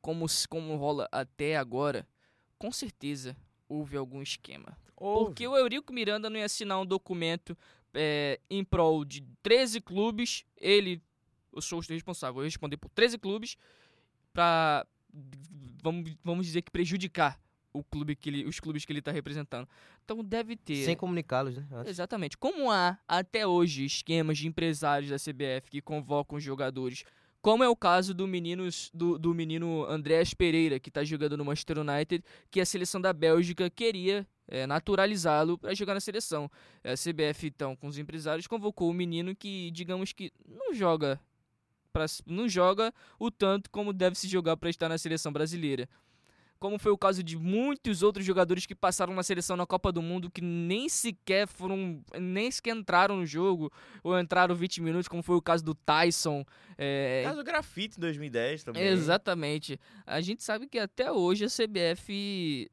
como, 0.00 0.24
como 0.48 0.76
rola 0.76 1.06
até 1.12 1.56
agora, 1.56 2.08
com 2.58 2.72
certeza 2.72 3.36
houve 3.68 3.96
algum 3.96 4.22
esquema. 4.22 4.76
Porque 5.00 5.46
o 5.48 5.56
Eurico 5.56 5.92
Miranda 5.92 6.28
não 6.28 6.38
ia 6.38 6.44
assinar 6.44 6.78
um 6.78 6.86
documento 6.86 7.56
é, 7.94 8.38
em 8.50 8.62
prol 8.62 9.04
de 9.04 9.22
13 9.42 9.80
clubes. 9.80 10.44
Ele, 10.56 11.02
eu 11.52 11.62
sou 11.62 11.78
o 11.78 11.82
responsável, 11.82 12.42
eu 12.42 12.44
responder 12.44 12.76
por 12.76 12.90
13 12.90 13.18
clubes 13.18 13.56
para 14.32 14.86
vamos, 15.82 16.14
vamos 16.22 16.46
dizer 16.46 16.62
que 16.62 16.70
prejudicar 16.70 17.40
o 17.72 17.84
clube 17.84 18.16
que 18.16 18.28
ele, 18.28 18.44
os 18.44 18.58
clubes 18.58 18.84
que 18.84 18.92
ele 18.92 18.98
está 18.98 19.12
representando. 19.12 19.68
Então 20.04 20.22
deve 20.24 20.56
ter. 20.56 20.84
Sem 20.84 20.96
comunicá-los, 20.96 21.56
né? 21.56 21.66
Exatamente. 21.86 22.36
Como 22.36 22.70
há 22.70 22.98
até 23.06 23.46
hoje 23.46 23.84
esquemas 23.84 24.38
de 24.38 24.48
empresários 24.48 25.10
da 25.10 25.16
CBF 25.16 25.70
que 25.70 25.80
convocam 25.80 26.36
os 26.36 26.44
jogadores, 26.44 27.04
como 27.40 27.62
é 27.62 27.68
o 27.68 27.76
caso 27.76 28.12
do 28.12 28.26
menino, 28.26 28.68
do, 28.92 29.18
do 29.18 29.34
menino 29.34 29.84
Andréas 29.84 30.34
Pereira, 30.34 30.80
que 30.80 30.90
está 30.90 31.04
jogando 31.04 31.36
no 31.36 31.44
Manchester 31.44 31.78
United, 31.78 32.24
que 32.50 32.60
a 32.60 32.66
seleção 32.66 33.00
da 33.00 33.12
Bélgica 33.12 33.70
queria 33.70 34.26
é, 34.50 34.66
naturalizá-lo 34.66 35.56
para 35.56 35.74
jogar 35.74 35.94
na 35.94 36.00
seleção. 36.00 36.50
A 36.84 36.94
CBF, 36.94 37.46
então, 37.46 37.76
com 37.76 37.86
os 37.86 37.96
empresários, 37.96 38.46
convocou 38.46 38.90
o 38.90 38.94
menino 38.94 39.34
que, 39.34 39.70
digamos 39.70 40.12
que, 40.12 40.32
não 40.46 40.74
joga, 40.74 41.18
pra, 41.92 42.04
não 42.26 42.48
joga 42.48 42.92
o 43.18 43.30
tanto 43.30 43.70
como 43.70 43.92
deve 43.92 44.16
se 44.16 44.28
jogar 44.28 44.56
para 44.56 44.68
estar 44.68 44.88
na 44.88 44.98
seleção 44.98 45.32
brasileira 45.32 45.88
como 46.60 46.78
foi 46.78 46.92
o 46.92 46.98
caso 46.98 47.22
de 47.22 47.38
muitos 47.38 48.02
outros 48.02 48.24
jogadores 48.24 48.66
que 48.66 48.74
passaram 48.74 49.14
na 49.14 49.22
seleção 49.22 49.56
na 49.56 49.66
Copa 49.66 49.90
do 49.90 50.02
Mundo 50.02 50.30
que 50.30 50.42
nem 50.42 50.90
sequer 50.90 51.48
foram, 51.48 52.04
nem 52.20 52.50
sequer 52.50 52.76
entraram 52.76 53.16
no 53.16 53.24
jogo 53.24 53.72
ou 54.04 54.20
entraram 54.20 54.54
20 54.54 54.82
minutos, 54.82 55.08
como 55.08 55.22
foi 55.22 55.36
o 55.36 55.42
caso 55.42 55.64
do 55.64 55.74
Tyson. 55.74 56.44
É... 56.76 57.22
O 57.22 57.28
caso 57.28 57.38
do 57.38 57.44
Grafite 57.44 57.96
em 57.96 58.00
2010 58.00 58.64
também. 58.64 58.82
Exatamente. 58.82 59.80
A 60.06 60.20
gente 60.20 60.42
sabe 60.42 60.68
que 60.68 60.78
até 60.78 61.10
hoje 61.10 61.46
a 61.46 61.48
CBF 61.48 62.70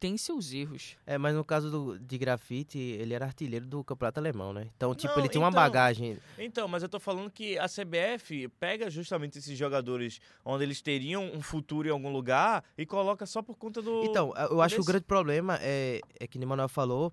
tem 0.00 0.16
seus 0.16 0.52
erros. 0.52 0.96
É, 1.06 1.18
mas 1.18 1.34
no 1.34 1.44
caso 1.44 1.70
do, 1.70 1.98
de 1.98 2.16
grafite, 2.16 2.78
ele 2.78 3.12
era 3.12 3.26
artilheiro 3.26 3.66
do 3.66 3.84
campeonato 3.84 4.18
alemão, 4.18 4.52
né? 4.52 4.68
Então, 4.74 4.94
tipo, 4.94 5.12
Não, 5.12 5.20
ele 5.20 5.28
tinha 5.28 5.42
uma 5.42 5.50
então- 5.50 5.60
bagagem. 5.62 6.18
Então, 6.38 6.66
mas 6.66 6.82
eu 6.82 6.88
tô 6.88 6.98
falando 6.98 7.30
que 7.30 7.58
a 7.58 7.66
CBF 7.68 8.48
pega 8.58 8.88
justamente 8.88 9.36
esses 9.38 9.56
jogadores 9.58 10.18
onde 10.42 10.64
eles 10.64 10.80
teriam 10.80 11.30
um 11.34 11.42
futuro 11.42 11.86
em 11.86 11.90
algum 11.90 12.10
lugar 12.10 12.64
e 12.78 12.86
coloca 12.86 13.26
só 13.26 13.42
por 13.42 13.56
conta 13.56 13.82
do. 13.82 14.02
Então, 14.04 14.32
eu 14.50 14.62
acho 14.62 14.74
que 14.76 14.80
o 14.80 14.82
desse- 14.82 14.90
grande 14.92 15.04
problema 15.04 15.58
é, 15.60 16.00
é 16.18 16.26
que 16.26 16.38
o 16.38 16.48
Manuel 16.48 16.68
falou, 16.68 17.12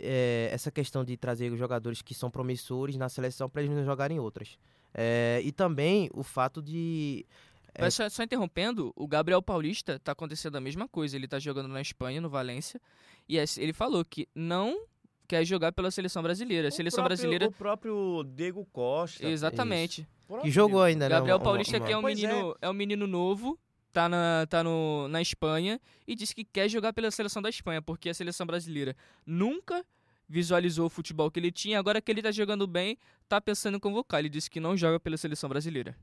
é, 0.00 0.48
essa 0.50 0.70
questão 0.70 1.04
de 1.04 1.16
trazer 1.18 1.52
os 1.52 1.58
jogadores 1.58 2.00
que 2.00 2.14
são 2.14 2.30
promissores 2.30 2.96
na 2.96 3.10
seleção 3.10 3.48
para 3.48 3.62
eles 3.62 3.76
não 3.76 3.84
jogarem 3.84 4.18
outras. 4.18 4.58
É, 4.94 5.40
e 5.44 5.52
também 5.52 6.10
o 6.14 6.22
fato 6.22 6.60
de. 6.62 7.24
É. 7.74 7.88
Só, 7.90 8.08
só 8.08 8.22
interrompendo, 8.22 8.92
o 8.94 9.06
Gabriel 9.08 9.40
Paulista 9.42 9.98
tá 9.98 10.12
acontecendo 10.12 10.56
a 10.56 10.60
mesma 10.60 10.86
coisa. 10.88 11.16
Ele 11.16 11.26
tá 11.26 11.38
jogando 11.38 11.68
na 11.68 11.80
Espanha, 11.80 12.20
no 12.20 12.28
Valência, 12.28 12.80
e 13.28 13.38
é- 13.38 13.44
ele 13.56 13.72
falou 13.72 14.04
que 14.04 14.28
não 14.34 14.84
quer 15.26 15.44
jogar 15.44 15.72
pela 15.72 15.90
seleção 15.90 16.22
brasileira. 16.22 16.68
A 16.68 16.70
o 16.70 16.72
seleção 16.72 16.98
próprio- 17.04 17.16
brasileira. 17.16 17.46
O 17.48 17.52
próprio 17.52 18.24
Diego 18.34 18.66
Costa. 18.72 19.26
Exatamente. 19.26 20.06
Que 20.42 20.50
jogou 20.50 20.82
ainda, 20.82 21.08
né? 21.08 21.14
Gabriel 21.14 21.40
Paulista, 21.40 21.76
uma- 21.78 21.86
que 21.86 21.92
é 21.92 21.96
um 21.96 22.02
Pois 22.02 22.18
é. 22.22 22.26
menino, 22.26 22.56
é. 22.60 22.68
um 22.68 22.72
menino 22.74 23.06
novo, 23.06 23.58
tá, 23.92 24.08
na, 24.08 24.46
tá 24.48 24.62
no, 24.64 25.06
na 25.08 25.20
Espanha, 25.22 25.80
e 26.06 26.14
disse 26.14 26.34
que 26.34 26.44
quer 26.44 26.68
jogar 26.68 26.92
pela 26.92 27.10
seleção 27.10 27.40
da 27.42 27.48
Espanha, 27.50 27.80
porque 27.82 28.08
a 28.10 28.14
seleção 28.14 28.46
brasileira 28.46 28.94
nunca 29.26 29.84
visualizou 30.28 30.86
o 30.86 30.90
futebol 30.90 31.30
que 31.30 31.38
ele 31.38 31.50
tinha, 31.52 31.78
agora 31.78 32.00
que 32.00 32.10
ele 32.10 32.22
tá 32.22 32.30
jogando 32.30 32.66
bem, 32.66 32.96
tá 33.28 33.40
pensando 33.40 33.76
em 33.76 33.80
convocar. 33.80 34.20
Ele 34.20 34.28
disse 34.30 34.50
que 34.50 34.60
não 34.60 34.76
joga 34.76 34.98
pela 34.98 35.16
seleção 35.18 35.48
brasileira. 35.48 35.94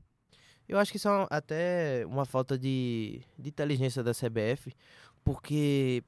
Eu 0.70 0.78
acho 0.78 0.92
que 0.92 0.98
isso 0.98 1.08
é 1.08 1.26
até 1.30 2.06
uma 2.06 2.24
falta 2.24 2.56
de, 2.56 3.20
de 3.36 3.48
inteligência 3.48 4.04
da 4.04 4.12
CBF, 4.12 4.72
porque 5.24 6.04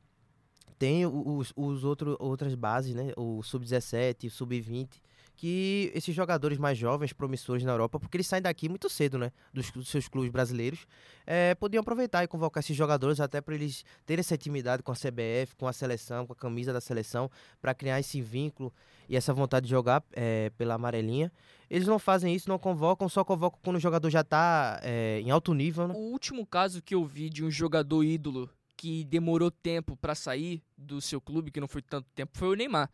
tem 0.78 1.04
os, 1.04 1.52
os 1.56 1.82
outras 1.82 2.54
bases, 2.54 2.94
né? 2.94 3.12
O 3.16 3.42
Sub-17, 3.42 4.28
o 4.28 4.30
Sub-20, 4.30 4.88
que 5.36 5.90
esses 5.94 6.14
jogadores 6.14 6.58
mais 6.58 6.78
jovens, 6.78 7.12
promissores 7.12 7.64
na 7.64 7.72
Europa, 7.72 7.98
porque 7.98 8.16
eles 8.16 8.26
saem 8.26 8.42
daqui 8.42 8.68
muito 8.68 8.88
cedo, 8.88 9.18
né? 9.18 9.32
Dos, 9.52 9.70
dos 9.70 9.88
seus 9.88 10.08
clubes 10.08 10.30
brasileiros, 10.30 10.86
é, 11.26 11.54
podiam 11.54 11.80
aproveitar 11.80 12.22
e 12.22 12.28
convocar 12.28 12.62
esses 12.62 12.76
jogadores 12.76 13.20
até 13.20 13.40
para 13.40 13.54
eles 13.54 13.84
terem 14.06 14.20
essa 14.20 14.34
intimidade 14.34 14.82
com 14.82 14.92
a 14.92 14.94
CBF, 14.94 15.56
com 15.58 15.66
a 15.66 15.72
seleção, 15.72 16.26
com 16.26 16.32
a 16.32 16.36
camisa 16.36 16.72
da 16.72 16.80
seleção, 16.80 17.30
para 17.60 17.74
criar 17.74 17.98
esse 17.98 18.20
vínculo 18.20 18.72
e 19.08 19.16
essa 19.16 19.32
vontade 19.32 19.64
de 19.64 19.70
jogar 19.70 20.04
é, 20.12 20.50
pela 20.56 20.74
amarelinha. 20.74 21.32
Eles 21.68 21.86
não 21.88 21.98
fazem 21.98 22.34
isso, 22.34 22.48
não 22.48 22.58
convocam, 22.58 23.08
só 23.08 23.24
convocam 23.24 23.58
quando 23.62 23.76
o 23.76 23.80
jogador 23.80 24.10
já 24.10 24.20
está 24.20 24.80
em 25.18 25.30
alto 25.30 25.54
nível, 25.54 25.88
né? 25.88 25.94
O 25.94 26.12
último 26.12 26.46
caso 26.46 26.82
que 26.82 26.94
eu 26.94 27.04
vi 27.04 27.30
de 27.30 27.42
um 27.42 27.50
jogador 27.50 28.04
ídolo 28.04 28.48
que 28.76 29.04
demorou 29.04 29.50
tempo 29.50 29.96
pra 29.96 30.14
sair 30.14 30.62
do 30.76 31.00
seu 31.00 31.20
clube, 31.20 31.50
que 31.50 31.60
não 31.60 31.68
foi 31.68 31.80
tanto 31.80 32.08
tempo, 32.14 32.36
foi 32.36 32.48
o 32.48 32.54
Neymar. 32.54 32.90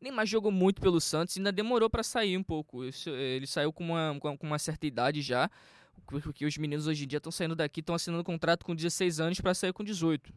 Neymar 0.00 0.26
jogou 0.26 0.50
muito 0.50 0.80
pelo 0.80 1.00
Santos 1.00 1.36
e 1.36 1.40
ainda 1.40 1.52
demorou 1.52 1.90
pra 1.90 2.02
sair 2.02 2.36
um 2.36 2.42
pouco. 2.42 2.84
Eh, 2.84 2.90
Ele 3.36 3.46
saiu 3.46 3.72
com 3.72 3.84
uma, 3.84 4.18
com 4.20 4.46
uma 4.46 4.58
certa 4.58 4.86
idade 4.86 5.20
já, 5.20 5.50
porque 6.06 6.46
os 6.46 6.56
meninos 6.56 6.86
hoje 6.86 7.04
em 7.04 7.06
dia 7.06 7.18
estão 7.18 7.30
saindo 7.30 7.54
daqui, 7.54 7.80
estão 7.80 7.94
assinando 7.94 8.24
contrato 8.24 8.64
com 8.64 8.74
16 8.74 9.20
anos 9.20 9.40
pra 9.40 9.54
sair 9.54 9.72
com 9.72 9.84
18. 9.84 10.32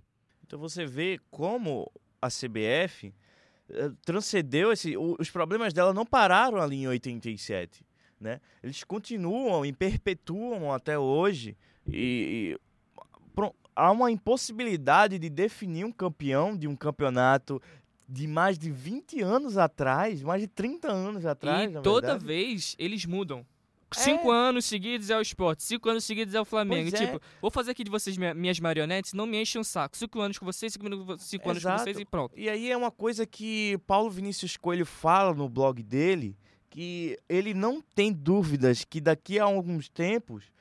Então 0.45 0.59
você 0.59 0.85
vê 0.85 1.19
como 1.31 1.89
a 2.21 2.27
CBF 2.27 3.13
eh, 3.69 3.91
transcendeu 4.05 4.71
esse. 4.71 4.97
os 4.97 5.29
problemas 5.29 5.73
dela 5.73 5.93
não 5.93 6.05
pararam 6.05 6.61
ali 6.61 6.77
em 6.77 6.87
87. 6.87 7.85
Né? 8.19 8.39
Eles 8.61 8.83
continuam 8.83 9.65
e 9.65 9.73
perpetuam 9.73 10.71
até 10.71 10.97
hoje. 10.97 11.57
E, 11.87 12.55
e 12.55 13.43
há 13.75 13.91
uma 13.91 14.11
impossibilidade 14.11 15.19
de 15.19 15.29
definir 15.29 15.85
um 15.85 15.91
campeão 15.91 16.55
de 16.55 16.67
um 16.67 16.75
campeonato 16.75 17.61
de 18.13 18.27
mais 18.27 18.59
de 18.59 18.69
20 18.69 19.21
anos 19.21 19.57
atrás, 19.57 20.21
mais 20.21 20.39
de 20.41 20.47
30 20.47 20.87
anos 20.91 21.25
atrás. 21.25 21.71
e 21.71 21.81
toda 21.81 22.07
verdade. 22.09 22.25
vez 22.25 22.75
eles 22.77 23.05
mudam. 23.05 23.43
Cinco 23.91 24.31
anos 24.31 24.65
seguidos 24.65 25.11
é 25.11 25.17
o 25.17 25.21
esporte, 25.21 25.61
cinco 25.61 25.87
anos 25.87 26.03
seguidos 26.03 26.33
é 26.33 26.41
o 26.41 26.45
Flamengo. 26.45 26.89
Pois 26.89 27.01
é. 27.01 27.05
Tipo, 27.05 27.21
vou 27.39 27.51
fazer 27.51 27.71
aqui 27.71 27.83
de 27.83 27.91
vocês 27.91 28.17
minha- 28.17 28.33
minhas 28.33 28.59
marionetes, 28.59 29.13
não 29.13 29.27
me 29.27 29.39
enchem 29.39 29.61
o 29.61 29.63
saco. 29.63 29.95
Cinco 29.95 30.19
anos 30.19 30.39
com 30.39 30.45
vocês, 30.47 30.73
cinco, 30.73 30.85
cinco 31.19 31.49
anos 31.49 31.63
com 31.63 31.77
vocês 31.77 31.99
e 31.99 32.05
pronto. 32.05 32.33
E 32.37 32.49
aí 32.49 32.71
é 32.71 32.77
uma 32.77 32.89
coisa 32.89 33.23
que 33.25 33.77
Paulo 33.85 34.09
Vinícius 34.09 34.57
Coelho 34.57 34.85
fala 34.85 35.31
no 35.35 35.47
blog 35.47 35.81
dele, 35.83 36.35
que 36.71 37.19
ele 37.29 37.53
não 37.53 37.81
tem 37.81 38.11
dúvidas 38.11 38.83
que 38.83 38.99
daqui 38.99 39.37
a 39.39 39.43
alguns 39.43 39.89
tempos 39.89 40.51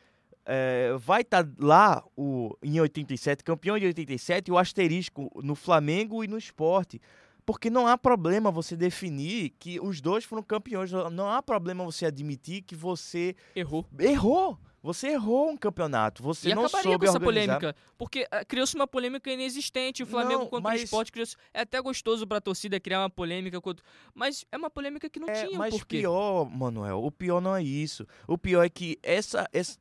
é, 0.45 0.93
vai 0.99 1.23
estar 1.23 1.47
lá 1.59 2.05
o, 2.15 2.55
em 2.63 2.79
87, 2.81 3.43
campeão 3.45 3.79
de 3.79 3.87
87, 3.87 4.51
o 4.53 4.59
asterisco 4.59 5.31
no 5.43 5.55
Flamengo 5.55 6.23
e 6.23 6.29
no 6.29 6.37
esporte. 6.37 7.01
Porque 7.45 7.69
não 7.71 7.87
há 7.87 7.99
problema 7.99 8.51
você 8.51 8.77
definir 8.77 9.51
que 9.59 9.81
os 9.81 10.01
dois 10.01 10.25
foram 10.25 10.43
campeões. 10.43 10.91
Não 11.13 11.29
há 11.29 11.43
problema 11.43 11.85
você 11.85 12.07
admitir 12.07 12.63
que 12.63 12.75
você 12.77 13.35
Errou. 13.55 13.85
errou. 13.99 14.59
Você 14.83 15.11
errou 15.11 15.49
um 15.51 15.57
campeonato. 15.57 16.25
Você 16.25 16.51
e 16.51 16.55
não 16.57 16.69
soube 16.69 16.99
com 16.99 17.05
essa 17.05 17.17
organizar. 17.17 17.21
polêmica. 17.21 17.77
Porque 17.97 18.27
ah, 18.33 18.45
criou-se 18.45 18.75
uma 18.75 18.87
polêmica 18.87 19.31
inexistente. 19.31 20.03
O 20.03 20.07
Flamengo 20.07 20.41
Não, 20.41 20.47
contra 20.49 20.71
mas- 20.73 20.81
o 20.81 20.85
esporte 20.85 21.13
criou-se. 21.13 21.37
É 21.55 21.61
até 21.61 21.81
gostoso 21.81 22.27
pra 22.27 22.41
torcida 22.41 22.81
criar 22.81 23.01
uma 23.03 23.11
polêmica. 23.11 23.61
Contra... 23.61 23.85
Mas 24.13 24.45
é 24.51 24.57
uma 24.57 24.69
polêmica 24.71 25.09
que 25.09 25.21
não 25.21 25.29
É, 25.29 25.47
tinha 25.47 25.57
mas 25.57 25.73
por 25.73 25.87
quê. 25.87 25.99
pior, 25.99 26.51
Manuel, 26.51 27.01
o 27.05 27.13
pior 27.13 27.41
não 27.41 27.55
é 27.55 27.63
isso. 27.63 28.05
O 28.27 28.37
pior 28.37 28.65
é 28.65 28.69
que 28.69 28.99
essa, 29.05 29.49
esse, 29.53 29.79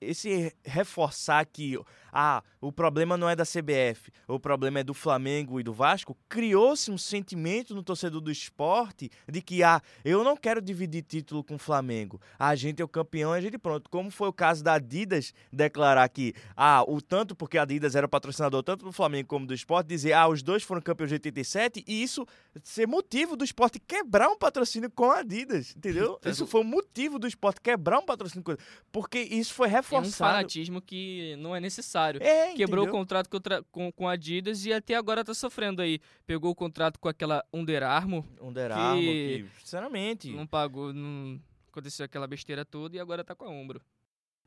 esse 0.00 0.54
reforçar 0.64 1.44
que 1.46 1.78
ah, 2.12 2.42
o 2.60 2.72
problema 2.72 3.16
não 3.16 3.28
é 3.28 3.36
da 3.36 3.44
CBF, 3.44 4.10
o 4.26 4.40
problema 4.40 4.80
é 4.80 4.84
do 4.84 4.94
Flamengo 4.94 5.60
e 5.60 5.62
do 5.62 5.72
Vasco, 5.72 6.16
criou-se 6.28 6.90
um 6.90 6.98
sentimento 6.98 7.74
no 7.74 7.82
torcedor 7.82 8.20
do 8.20 8.30
esporte 8.30 9.10
de 9.30 9.42
que 9.42 9.62
ah, 9.62 9.80
eu 10.04 10.24
não 10.24 10.36
quero 10.36 10.60
dividir 10.60 11.02
título 11.02 11.44
com 11.44 11.54
o 11.54 11.58
Flamengo. 11.58 12.20
A 12.38 12.54
gente 12.54 12.80
é 12.80 12.84
o 12.84 12.88
campeão, 12.88 13.32
a 13.32 13.40
gente 13.40 13.58
pronto. 13.58 13.88
Como 13.90 14.10
foi 14.10 14.28
o 14.28 14.32
caso 14.32 14.64
da 14.64 14.74
Adidas 14.74 15.32
declarar 15.52 16.08
que 16.08 16.34
ah, 16.56 16.82
o 16.86 17.00
tanto 17.00 17.34
porque 17.34 17.58
a 17.58 17.62
Adidas 17.62 17.94
era 17.94 18.08
patrocinador 18.08 18.62
tanto 18.62 18.84
do 18.84 18.92
Flamengo 18.92 19.28
como 19.28 19.46
do 19.46 19.54
esporte, 19.54 19.88
dizer 19.88 20.12
ah, 20.12 20.28
os 20.28 20.42
dois 20.42 20.62
foram 20.62 20.80
campeões 20.80 21.10
de 21.10 21.14
87 21.14 21.84
e 21.86 22.02
isso 22.02 22.26
ser 22.62 22.86
motivo 22.86 23.36
do 23.36 23.44
esporte 23.44 23.78
quebrar 23.78 24.28
um 24.28 24.36
patrocínio 24.36 24.90
com 24.90 25.10
a 25.10 25.18
Adidas, 25.18 25.74
entendeu? 25.76 26.18
Isso 26.24 26.46
foi 26.46 26.62
o 26.62 26.64
motivo 26.64 27.18
do 27.18 27.26
esporte 27.26 27.60
quebrar 27.60 27.98
um 27.98 28.04
patrocínio 28.04 28.42
com 28.42 28.56
porque 28.90 29.20
isso 29.20 29.54
foi 29.54 29.68
É 29.94 29.98
um 29.98 30.04
fanatismo 30.12 30.80
que 30.82 31.34
não 31.36 31.54
é 31.54 31.60
necessário. 31.60 32.22
É, 32.22 32.54
Quebrou 32.54 32.84
o 32.84 32.88
entendeu? 32.88 33.00
contrato 33.00 33.28
contra- 33.28 33.62
com, 33.64 33.90
com 33.92 34.08
a 34.08 34.12
Adidas 34.12 34.64
e 34.66 34.72
até 34.72 34.94
agora 34.94 35.24
tá 35.24 35.34
sofrendo 35.34 35.80
aí. 35.82 36.00
Pegou 36.26 36.50
o 36.50 36.54
contrato 36.54 36.98
com 36.98 37.08
aquela 37.08 37.44
Under 37.52 37.82
Armour, 37.82 38.24
Under 38.40 38.68
que- 38.68 38.72
Armour, 38.72 39.02
que, 39.02 39.46
sinceramente, 39.60 40.30
não 40.32 40.46
pagou, 40.46 40.92
não 40.92 41.40
aconteceu 41.68 42.04
aquela 42.04 42.26
besteira 42.26 42.64
toda 42.64 42.96
e 42.96 43.00
agora 43.00 43.22
tá 43.24 43.34
com 43.34 43.44
a 43.44 43.50
Umbro. 43.50 43.80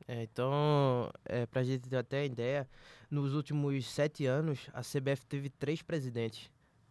É, 0.08 0.22
então, 0.24 1.10
é, 1.24 1.46
pra 1.46 1.62
gente 1.62 1.88
ter 1.88 1.96
até 1.96 2.24
ideia, 2.24 2.68
nos 3.10 3.34
últimos 3.34 3.86
sete 3.86 4.26
anos, 4.26 4.68
a 4.74 4.80
CBF 4.82 5.24
teve 5.26 5.48
três 5.48 5.80
presidentes. 5.80 6.50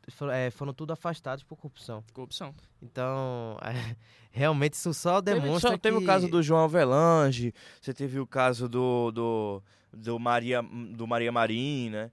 For- 0.10 0.30
é, 0.30 0.49
foram 0.49 0.74
tudo 0.74 0.91
afastados 0.93 1.43
por 1.43 1.56
corrupção. 1.56 2.04
Corrupção. 2.14 2.54
Então, 2.82 3.58
é, 3.64 3.95
realmente 4.32 4.74
isso 4.74 4.93
só 4.93 5.22
Teve, 5.22 5.39
demonstra 5.41 5.72
só 5.72 5.78
teve 5.78 5.97
que... 5.97 6.04
o 6.04 6.06
caso 6.06 6.28
do 6.28 6.41
João 6.41 6.64
Avelange, 6.64 7.54
você 7.80 7.93
teve 7.93 8.20
o 8.20 8.26
caso 8.26 8.68
do, 8.68 9.12
do, 9.12 9.64
do 9.94 10.18
Maria, 10.18 10.62
do 10.62 11.06
Maria 11.06 11.32
Marim, 11.32 11.89
né? 11.89 12.12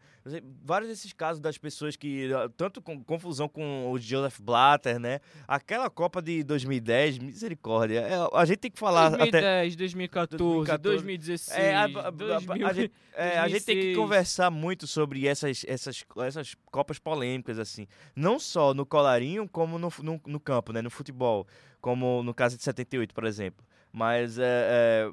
Vários 0.62 0.90
desses 0.90 1.12
casos 1.12 1.40
das 1.40 1.56
pessoas 1.56 1.96
que, 1.96 2.30
ah, 2.34 2.50
tanto 2.56 2.82
com 2.82 3.02
confusão 3.02 3.48
com 3.48 3.90
o 3.90 3.98
Joseph 3.98 4.40
Blatter, 4.40 4.98
né? 4.98 5.20
Aquela 5.46 5.88
Copa 5.88 6.20
de 6.20 6.42
2010, 6.42 7.18
misericórdia. 7.18 8.00
É, 8.00 8.14
a 8.32 8.44
gente 8.44 8.58
tem 8.58 8.70
que 8.70 8.78
falar 8.78 9.10
2010, 9.10 9.44
até... 9.44 9.76
2014, 9.76 10.78
2016, 10.78 11.58
é, 11.58 11.74
a, 11.74 11.84
a, 11.84 12.10
2000, 12.10 12.66
a, 12.66 12.72
gente, 12.72 12.92
é, 13.14 13.38
a 13.38 13.48
gente 13.48 13.64
tem 13.64 13.76
que 13.76 13.94
conversar 13.94 14.50
muito 14.50 14.86
sobre 14.86 15.26
essas, 15.26 15.64
essas, 15.66 16.04
essas 16.18 16.54
Copas 16.66 16.98
polêmicas, 16.98 17.58
assim. 17.58 17.86
Não 18.14 18.38
só 18.38 18.74
no 18.74 18.84
colarinho, 18.84 19.48
como 19.48 19.78
no, 19.78 19.90
no, 20.02 20.20
no 20.26 20.40
campo, 20.40 20.72
né? 20.72 20.82
No 20.82 20.90
futebol. 20.90 21.46
Como 21.80 22.22
no 22.22 22.34
caso 22.34 22.56
de 22.56 22.62
78, 22.62 23.14
por 23.14 23.24
exemplo. 23.24 23.64
Mas 23.92 24.38
é, 24.38 24.42
é 24.44 25.10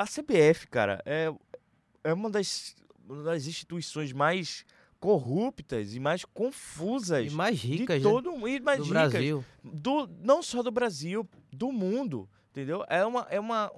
a 0.00 0.06
CBF, 0.06 0.66
cara, 0.68 1.02
é, 1.04 1.30
é 2.04 2.12
uma 2.12 2.30
das, 2.30 2.74
uma 3.08 3.22
das 3.22 3.46
instituições 3.46 4.12
mais 4.12 4.64
corruptas 5.00 5.94
e 5.94 6.00
mais 6.00 6.24
confusas 6.26 7.32
e 7.32 7.34
mais 7.34 7.58
ricas 7.58 7.96
de 7.96 8.02
todo 8.02 8.32
né? 8.32 8.50
e 8.50 8.60
mais 8.60 8.78
do 8.78 8.84
ricas 8.84 9.10
Brasil. 9.12 9.44
do 9.64 10.06
não 10.22 10.42
só 10.42 10.62
do 10.62 10.70
Brasil 10.70 11.26
do 11.50 11.72
mundo 11.72 12.28
entendeu 12.50 12.84
é 12.86 13.04
uma 13.06 13.26
é 13.30 13.40
uma 13.40 13.72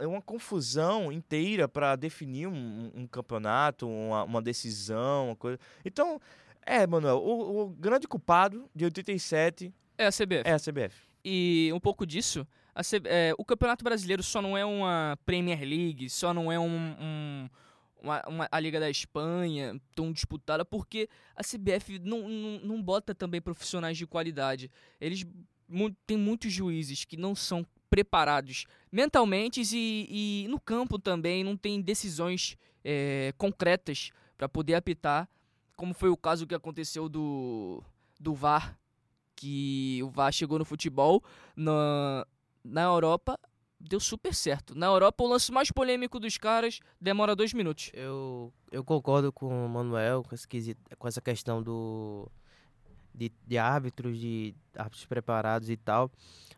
é 0.00 0.06
uma 0.06 0.20
confusão 0.20 1.12
inteira 1.12 1.68
para 1.68 1.94
definir 1.94 2.48
um, 2.48 2.90
um, 2.92 3.06
campeonato 3.06 3.88
uma, 3.88 4.24
uma 4.24 4.42
decisão 4.42 5.26
uma 5.26 5.36
coisa 5.36 5.60
então 5.84 6.20
é 6.66 6.84
Manuel 6.84 7.18
o, 7.18 7.62
o 7.62 7.68
grande 7.68 8.08
culpado 8.08 8.68
de 8.74 8.84
87 8.84 9.72
é 9.96 10.06
a 10.06 10.10
CBF 10.10 10.42
é 10.44 10.52
a 10.52 10.58
CBF 10.58 10.96
e 11.24 11.70
um 11.72 11.78
pouco 11.78 12.04
disso 12.04 12.44
C... 12.82 13.00
é, 13.04 13.32
o 13.38 13.44
Campeonato 13.44 13.84
Brasileiro 13.84 14.22
só 14.22 14.42
não 14.42 14.56
é 14.56 14.64
uma 14.64 15.18
Premier 15.24 15.60
League, 15.60 16.10
só 16.10 16.34
não 16.34 16.50
é 16.50 16.58
um, 16.58 16.96
um 17.00 17.48
uma, 18.04 18.22
uma, 18.28 18.48
a 18.52 18.60
Liga 18.60 18.78
da 18.78 18.90
Espanha 18.90 19.80
tão 19.94 20.12
disputada, 20.12 20.64
porque 20.64 21.08
a 21.34 21.42
CBF 21.42 21.98
não, 22.00 22.28
não, 22.28 22.60
não 22.60 22.82
bota 22.82 23.14
também 23.14 23.40
profissionais 23.40 23.96
de 23.96 24.06
qualidade. 24.06 24.70
Eles 25.00 25.24
tem 26.06 26.18
muitos 26.18 26.52
juízes 26.52 27.04
que 27.04 27.16
não 27.16 27.34
são 27.34 27.66
preparados 27.88 28.66
mentalmente 28.92 29.62
e, 29.72 30.44
e 30.44 30.48
no 30.48 30.60
campo 30.60 30.98
também 30.98 31.42
não 31.42 31.56
tem 31.56 31.80
decisões 31.80 32.58
é, 32.84 33.32
concretas 33.38 34.10
para 34.36 34.48
poder 34.48 34.74
apitar, 34.74 35.28
como 35.76 35.94
foi 35.94 36.10
o 36.10 36.16
caso 36.16 36.46
que 36.46 36.54
aconteceu 36.54 37.08
do, 37.08 37.82
do 38.20 38.34
VAR, 38.34 38.78
que 39.34 40.00
o 40.02 40.10
VAR 40.10 40.32
chegou 40.32 40.58
no 40.58 40.64
futebol 40.64 41.22
na, 41.56 42.26
na 42.64 42.82
Europa 42.82 43.38
deu 43.78 44.00
super 44.00 44.34
certo. 44.34 44.74
Na 44.74 44.86
Europa, 44.86 45.22
o 45.22 45.28
lance 45.28 45.52
mais 45.52 45.70
polêmico 45.70 46.18
dos 46.18 46.38
caras 46.38 46.80
demora 47.00 47.36
dois 47.36 47.52
minutos. 47.52 47.90
Eu, 47.92 48.52
eu 48.72 48.82
concordo 48.82 49.30
com 49.32 49.66
o 49.66 49.68
Manuel 49.68 50.22
com, 50.22 50.34
esse, 50.34 50.76
com 50.98 51.06
essa 51.06 51.20
questão 51.20 51.62
do 51.62 52.30
de, 53.14 53.30
de 53.46 53.58
árbitros, 53.58 54.18
de 54.18 54.54
árbitros 54.76 55.06
preparados 55.06 55.70
e 55.70 55.76
tal, 55.76 56.10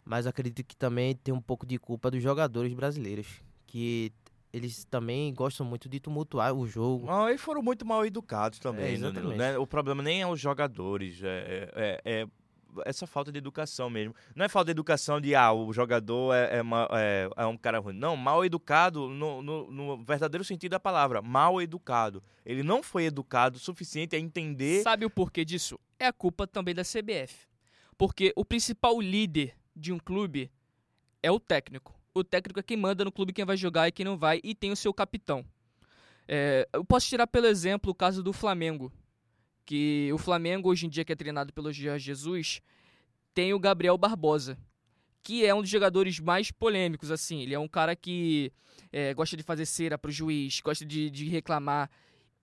mas 0.04 0.26
acredito 0.26 0.64
que 0.64 0.76
também 0.76 1.14
tem 1.14 1.34
um 1.34 1.40
pouco 1.40 1.66
de 1.66 1.78
culpa 1.78 2.10
dos 2.10 2.22
jogadores 2.22 2.72
brasileiros, 2.72 3.42
que 3.66 4.10
eles 4.52 4.84
também 4.84 5.34
gostam 5.34 5.66
muito 5.66 5.86
de 5.86 6.00
tumultuar 6.00 6.54
o 6.54 6.66
jogo. 6.66 7.06
Não, 7.06 7.28
eles 7.28 7.42
foram 7.42 7.62
muito 7.62 7.84
mal 7.84 8.06
educados 8.06 8.58
também, 8.58 8.94
é, 8.94 9.36
né? 9.36 9.58
O 9.58 9.66
problema 9.66 10.02
nem 10.02 10.22
é 10.22 10.26
os 10.26 10.40
jogadores, 10.40 11.22
é, 11.22 11.70
é, 11.74 12.00
é 12.04 12.26
essa 12.84 13.06
falta 13.06 13.32
de 13.32 13.38
educação 13.38 13.88
mesmo. 13.88 14.14
Não 14.34 14.44
é 14.44 14.48
falta 14.48 14.66
de 14.66 14.70
educação 14.72 15.20
de, 15.20 15.34
ah, 15.34 15.52
o 15.52 15.72
jogador 15.72 16.34
é, 16.34 16.58
é, 16.58 16.62
é, 16.92 17.30
é 17.36 17.46
um 17.46 17.56
cara 17.56 17.78
ruim. 17.78 17.94
Não, 17.94 18.16
mal 18.16 18.44
educado 18.44 19.08
no, 19.08 19.42
no, 19.42 19.70
no, 19.70 20.04
verdadeiro 20.04 20.44
sentido 20.44 20.72
da 20.72 20.80
palavra. 20.80 21.22
Mal 21.22 21.60
educado. 21.60 22.22
Ele 22.44 22.62
não 22.62 22.82
foi 22.82 23.04
educado 23.04 23.56
o 23.56 23.60
suficiente 23.60 24.14
a 24.14 24.18
entender. 24.18 24.82
Sabe 24.82 25.04
o 25.04 25.10
porquê 25.10 25.44
disso? 25.44 25.78
É 25.98 26.06
a 26.06 26.12
culpa 26.12 26.46
também 26.46 26.74
da 26.74 26.82
CBF. 26.82 27.46
Porque 27.96 28.32
o 28.36 28.44
principal 28.44 29.00
líder 29.00 29.54
de 29.74 29.92
um 29.92 29.98
clube 29.98 30.50
é 31.22 31.30
o 31.30 31.40
técnico. 31.40 31.94
O 32.14 32.24
técnico 32.24 32.60
é 32.60 32.62
quem 32.62 32.76
manda 32.76 33.04
no 33.04 33.12
clube 33.12 33.32
quem 33.32 33.44
vai 33.44 33.56
jogar 33.56 33.88
e 33.88 33.92
quem 33.92 34.04
não 34.04 34.16
vai, 34.16 34.40
e 34.42 34.54
tem 34.54 34.72
o 34.72 34.76
seu 34.76 34.92
capitão. 34.92 35.44
É, 36.28 36.68
eu 36.72 36.84
posso 36.84 37.06
tirar 37.06 37.26
pelo 37.26 37.46
exemplo 37.46 37.90
o 37.90 37.94
caso 37.94 38.22
do 38.22 38.32
Flamengo 38.32 38.92
que 39.66 40.10
o 40.12 40.18
Flamengo, 40.18 40.70
hoje 40.70 40.86
em 40.86 40.88
dia, 40.88 41.04
que 41.04 41.12
é 41.12 41.16
treinado 41.16 41.52
pelo 41.52 41.72
Jorge 41.72 42.06
Jesus, 42.06 42.62
tem 43.34 43.52
o 43.52 43.58
Gabriel 43.58 43.98
Barbosa, 43.98 44.56
que 45.22 45.44
é 45.44 45.52
um 45.52 45.60
dos 45.60 45.68
jogadores 45.68 46.20
mais 46.20 46.52
polêmicos, 46.52 47.10
assim. 47.10 47.42
Ele 47.42 47.52
é 47.52 47.58
um 47.58 47.66
cara 47.66 47.96
que 47.96 48.52
é, 48.92 49.12
gosta 49.12 49.36
de 49.36 49.42
fazer 49.42 49.66
cera 49.66 49.98
pro 49.98 50.10
juiz, 50.10 50.60
gosta 50.60 50.86
de, 50.86 51.10
de 51.10 51.28
reclamar. 51.28 51.90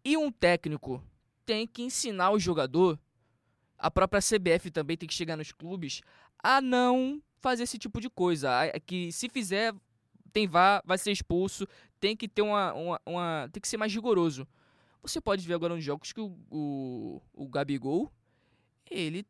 E 0.03 0.17
um 0.17 0.29
técnico 0.29 1.01
tem 1.45 1.65
que 1.65 1.81
ensinar 1.81 2.31
o 2.31 2.39
jogador, 2.39 2.99
a 3.77 3.89
própria 3.89 4.21
CBF 4.21 4.69
também 4.69 4.97
tem 4.97 5.07
que 5.07 5.15
chegar 5.15 5.37
nos 5.37 5.51
clubes, 5.51 6.01
a 6.43 6.59
não 6.59 7.21
fazer 7.39 7.63
esse 7.63 7.77
tipo 7.77 8.01
de 8.01 8.09
coisa. 8.09 8.49
Que 8.85 9.13
se 9.13 9.29
fizer, 9.29 9.73
tem 10.33 10.45
vá, 10.45 10.81
vai 10.85 10.97
ser 10.97 11.11
expulso, 11.11 11.65
tem 12.01 12.17
que 12.17 12.27
ter 12.27 12.41
uma, 12.41 12.73
uma, 12.73 13.01
uma 13.05 13.49
tem 13.51 13.61
que 13.61 13.67
ser 13.67 13.77
mais 13.77 13.93
rigoroso. 13.93 14.45
Você 15.03 15.19
pode 15.19 15.45
ver 15.45 15.53
agora 15.53 15.75
nos 15.75 15.83
jogos 15.83 16.13
que 16.13 16.21
o, 16.21 16.35
o, 16.49 17.21
o 17.33 17.47
Gabigol, 17.49 18.09
ele 18.89 19.25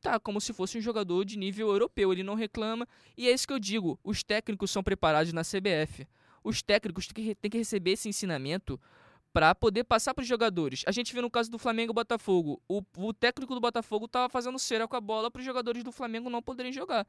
tá 0.00 0.18
como 0.18 0.40
se 0.40 0.52
fosse 0.52 0.76
um 0.76 0.80
jogador 0.80 1.24
de 1.24 1.38
nível 1.38 1.68
europeu, 1.68 2.12
ele 2.12 2.24
não 2.24 2.34
reclama. 2.34 2.86
E 3.16 3.28
é 3.28 3.32
isso 3.32 3.46
que 3.46 3.52
eu 3.52 3.58
digo, 3.58 3.98
os 4.02 4.24
técnicos 4.24 4.70
são 4.70 4.82
preparados 4.82 5.32
na 5.32 5.42
CBF. 5.42 6.06
Os 6.42 6.60
técnicos 6.60 7.06
têm 7.06 7.50
que, 7.50 7.56
receber 7.56 7.92
esse 7.92 8.08
ensinamento 8.08 8.80
para 9.32 9.54
poder 9.54 9.84
passar 9.84 10.12
para 10.12 10.22
os 10.22 10.28
jogadores. 10.28 10.82
A 10.86 10.90
gente 10.90 11.12
viu 11.12 11.22
no 11.22 11.30
caso 11.30 11.48
do 11.48 11.58
Flamengo 11.58 11.92
e 11.92 11.94
Botafogo, 11.94 12.60
o, 12.68 12.82
o 12.98 13.14
técnico 13.14 13.54
do 13.54 13.60
Botafogo 13.60 14.06
estava 14.06 14.28
fazendo 14.28 14.58
cera 14.58 14.88
com 14.88 14.96
a 14.96 15.00
bola 15.00 15.30
para 15.30 15.38
os 15.38 15.46
jogadores 15.46 15.84
do 15.84 15.92
Flamengo 15.92 16.28
não 16.28 16.42
poderem 16.42 16.72
jogar. 16.72 17.06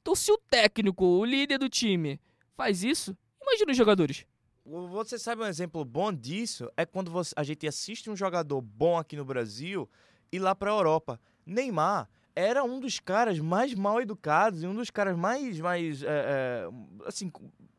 Então, 0.00 0.14
se 0.14 0.30
o 0.30 0.38
técnico, 0.38 1.04
o 1.04 1.24
líder 1.24 1.58
do 1.58 1.68
time, 1.68 2.20
faz 2.54 2.84
isso, 2.84 3.16
imagina 3.42 3.72
os 3.72 3.76
jogadores. 3.76 4.24
Você 4.66 5.18
sabe 5.18 5.42
um 5.42 5.46
exemplo 5.46 5.84
bom 5.84 6.10
disso? 6.10 6.70
É 6.74 6.86
quando 6.86 7.10
você, 7.10 7.34
a 7.36 7.42
gente 7.42 7.66
assiste 7.66 8.08
um 8.08 8.16
jogador 8.16 8.62
bom 8.62 8.96
aqui 8.96 9.14
no 9.14 9.24
Brasil 9.24 9.88
e 10.32 10.38
lá 10.38 10.54
para 10.54 10.70
a 10.70 10.74
Europa. 10.74 11.20
Neymar 11.44 12.08
era 12.34 12.64
um 12.64 12.80
dos 12.80 12.98
caras 12.98 13.38
mais 13.38 13.74
mal 13.74 14.00
educados 14.00 14.62
e 14.62 14.66
um 14.66 14.74
dos 14.74 14.90
caras 14.90 15.18
mais, 15.18 15.60
mais 15.60 16.02
é, 16.02 16.06
é, 16.06 16.68
assim, 17.04 17.30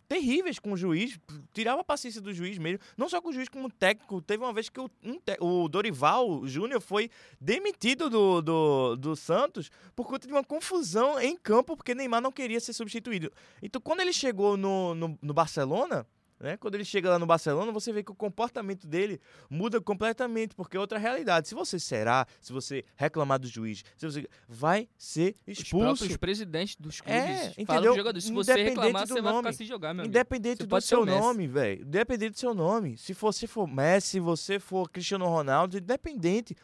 terríveis 0.07 0.59
com 0.59 0.73
o 0.73 0.77
juiz, 0.77 1.19
tirava 1.53 1.81
a 1.81 1.83
paciência 1.83 2.21
do 2.21 2.31
juiz 2.31 2.59
mesmo, 2.59 2.79
não 2.95 3.09
só 3.09 3.19
com 3.19 3.29
o 3.29 3.33
juiz, 3.33 3.49
como 3.49 3.67
técnico. 3.67 4.21
Teve 4.21 4.43
uma 4.43 4.53
vez 4.53 4.69
que 4.69 4.79
o, 4.79 4.87
um 5.03 5.19
o 5.39 5.67
Dorival 5.67 6.45
Júnior 6.45 6.79
foi 6.79 7.09
demitido 7.41 8.11
do, 8.11 8.43
do, 8.43 8.95
do 8.95 9.15
Santos 9.15 9.71
por 9.95 10.05
conta 10.05 10.27
de 10.27 10.33
uma 10.33 10.43
confusão 10.43 11.19
em 11.19 11.35
campo, 11.35 11.75
porque 11.75 11.95
Neymar 11.95 12.21
não 12.21 12.31
queria 12.31 12.59
ser 12.59 12.73
substituído. 12.73 13.31
Então, 13.59 13.81
quando 13.81 14.01
ele 14.01 14.13
chegou 14.13 14.55
no, 14.55 14.93
no, 14.93 15.17
no 15.19 15.33
Barcelona, 15.33 16.05
né? 16.39 16.57
Quando 16.57 16.75
ele 16.75 16.85
chega 16.85 17.09
lá 17.09 17.19
no 17.19 17.25
Barcelona, 17.25 17.71
você 17.71 17.91
vê 17.91 18.03
que 18.03 18.11
o 18.11 18.15
comportamento 18.15 18.85
dele 18.85 19.19
muda 19.49 19.79
completamente, 19.79 20.53
porque 20.55 20.75
é 20.75 20.79
outra 20.79 20.97
realidade. 20.97 21.47
Se 21.47 21.55
você 21.55 21.79
será, 21.79 22.25
se 22.41 22.51
você 22.51 22.83
reclamar 22.95 23.39
do 23.39 23.47
juiz, 23.47 23.83
se 23.95 24.05
você 24.05 24.27
vai 24.47 24.89
ser 24.97 25.35
expulso. 25.47 25.93
Os 25.93 25.99
próprios 25.99 26.17
presidentes 26.17 26.75
dos 26.75 27.01
clubes 27.01 27.21
é, 27.21 27.53
entendeu? 27.57 27.95
jogadores. 27.95 28.25
Se 28.25 28.33
você 28.33 28.53
reclamar, 28.53 29.07
você 29.07 29.21
nome, 29.21 29.31
vai 29.31 29.37
ficar 29.37 29.53
sem 29.53 29.67
jogar, 29.67 29.93
meu 29.93 30.05
Independente 30.05 30.61
amigo. 30.63 30.75
do 30.75 30.81
seu 30.81 31.05
nome, 31.05 31.47
velho. 31.47 31.83
Independente 31.83 32.31
do 32.31 32.39
seu 32.39 32.53
nome. 32.53 32.97
Se 32.97 33.13
você 33.13 33.47
for 33.47 33.67
Messi, 33.67 34.09
se 34.09 34.19
você 34.19 34.59
for 34.59 34.89
Cristiano 34.89 35.25
Ronaldo, 35.25 35.77
independente. 35.77 36.55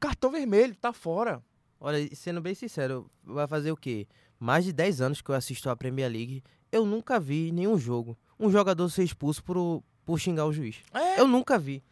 Cartão 0.00 0.30
vermelho, 0.30 0.74
tá 0.74 0.92
fora. 0.92 1.42
Olha, 1.78 2.08
sendo 2.14 2.40
bem 2.40 2.54
sincero, 2.54 3.10
vai 3.24 3.46
fazer 3.46 3.70
o 3.70 3.76
quê? 3.76 4.06
Mais 4.38 4.64
de 4.64 4.72
10 4.72 5.00
anos 5.00 5.22
que 5.22 5.30
eu 5.30 5.34
assisto 5.34 5.70
a 5.70 5.76
Premier 5.76 6.10
League, 6.10 6.42
eu 6.72 6.84
nunca 6.84 7.18
vi 7.18 7.52
nenhum 7.52 7.78
jogo 7.78 8.18
um 8.40 8.50
jogador 8.50 8.88
ser 8.88 9.04
expulso 9.04 9.44
por, 9.44 9.82
por 10.04 10.18
xingar 10.18 10.46
o 10.46 10.52
juiz. 10.52 10.76
É. 10.94 11.20
Eu 11.20 11.28
nunca 11.28 11.58
vi. 11.58 11.82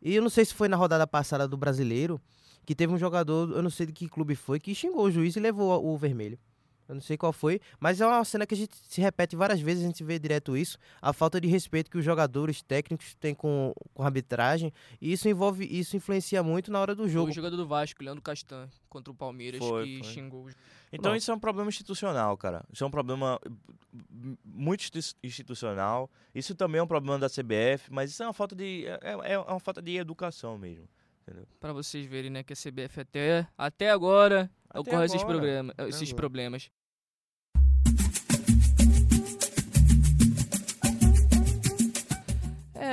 E 0.00 0.14
eu 0.14 0.22
não 0.22 0.30
sei 0.30 0.44
se 0.44 0.54
foi 0.54 0.68
na 0.68 0.76
rodada 0.76 1.06
passada 1.06 1.46
do 1.46 1.56
brasileiro 1.56 2.20
que 2.64 2.74
teve 2.74 2.92
um 2.92 2.98
jogador, 2.98 3.50
eu 3.50 3.62
não 3.62 3.70
sei 3.70 3.86
de 3.86 3.92
que 3.92 4.08
clube 4.08 4.34
foi, 4.34 4.60
que 4.60 4.74
xingou 4.74 5.04
o 5.04 5.10
juiz 5.10 5.36
e 5.36 5.40
levou 5.40 5.84
o 5.84 5.96
vermelho. 5.96 6.38
Eu 6.88 6.94
não 6.94 7.02
sei 7.02 7.18
qual 7.18 7.32
foi, 7.32 7.60
mas 7.78 8.00
é 8.00 8.06
uma 8.06 8.24
cena 8.24 8.46
que 8.46 8.54
a 8.54 8.56
gente 8.56 8.74
se 8.88 9.00
repete 9.00 9.36
várias 9.36 9.60
vezes, 9.60 9.84
a 9.84 9.86
gente 9.86 10.02
vê 10.02 10.18
direto 10.18 10.56
isso, 10.56 10.78
a 11.02 11.12
falta 11.12 11.38
de 11.38 11.46
respeito 11.46 11.90
que 11.90 11.98
os 11.98 12.04
jogadores 12.04 12.62
técnicos 12.62 13.14
têm 13.16 13.34
com, 13.34 13.74
com 13.92 14.02
a 14.02 14.06
arbitragem, 14.06 14.72
e 15.00 15.12
isso 15.12 15.28
envolve, 15.28 15.66
isso 15.66 15.96
influencia 15.96 16.42
muito 16.42 16.72
na 16.72 16.80
hora 16.80 16.94
do 16.94 17.06
jogo. 17.06 17.26
Foi 17.26 17.32
o 17.32 17.34
jogador 17.34 17.56
do 17.56 17.66
Vasco, 17.66 18.02
Leandro 18.02 18.22
Castan, 18.22 18.68
contra 18.88 19.12
o 19.12 19.14
Palmeiras, 19.14 19.60
foi, 19.60 19.84
que 19.84 19.98
foi. 19.98 20.12
xingou. 20.12 20.48
Então 20.90 21.14
isso 21.14 21.30
é 21.30 21.34
um 21.34 21.38
problema 21.38 21.68
institucional, 21.68 22.36
cara. 22.36 22.64
Isso 22.72 22.82
é 22.82 22.86
um 22.86 22.90
problema 22.90 23.38
muito 24.42 24.84
institucional. 25.22 26.10
Isso 26.34 26.54
também 26.54 26.78
é 26.78 26.82
um 26.82 26.86
problema 26.86 27.18
da 27.18 27.28
CBF, 27.28 27.90
mas 27.90 28.10
isso 28.10 28.22
é 28.22 28.26
uma 28.26 28.32
falta 28.32 28.56
de 28.56 28.86
é, 28.86 28.98
é, 29.02 29.32
é 29.32 29.38
uma 29.38 29.60
falta 29.60 29.82
de 29.82 29.96
educação 29.96 30.56
mesmo. 30.56 30.88
Para 31.60 31.74
vocês 31.74 32.06
verem, 32.06 32.30
né, 32.30 32.42
que 32.42 32.54
a 32.54 32.56
CBF 32.56 33.00
até 33.00 33.46
até 33.56 33.90
agora 33.90 34.50
até 34.70 34.80
ocorre 34.80 34.96
agora, 34.96 35.06
esses, 35.06 35.24
programa, 35.24 35.74
esses 35.88 36.12
problemas. 36.12 36.70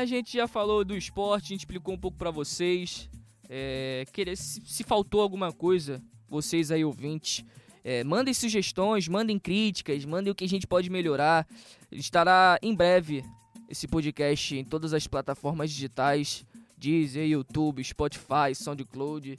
A 0.06 0.08
gente 0.08 0.34
já 0.34 0.48
falou 0.48 0.86
do 0.86 0.96
esporte, 0.96 1.46
a 1.46 1.48
gente 1.50 1.62
explicou 1.62 1.96
um 1.96 1.98
pouco 1.98 2.16
pra 2.16 2.30
vocês. 2.30 3.10
É, 3.50 4.06
querer, 4.14 4.38
se, 4.38 4.62
se 4.64 4.84
faltou 4.84 5.20
alguma 5.20 5.52
coisa, 5.52 6.00
vocês 6.30 6.70
aí 6.70 6.86
ouvintes, 6.86 7.44
é, 7.84 8.04
mandem 8.04 8.32
sugestões, 8.32 9.08
mandem 9.08 9.40
críticas, 9.40 10.06
mandem 10.06 10.32
o 10.32 10.36
que 10.36 10.46
a 10.46 10.48
gente 10.48 10.68
pode 10.68 10.92
melhorar. 10.92 11.48
Estará 11.92 12.60
em 12.62 12.76
breve 12.76 13.24
esse 13.68 13.88
podcast 13.88 14.56
em 14.56 14.64
todas 14.64 14.94
as 14.94 15.08
plataformas 15.08 15.72
digitais: 15.72 16.46
Deezer, 16.78 17.28
YouTube, 17.28 17.84
Spotify, 17.84 18.54
SoundCloud. 18.54 19.38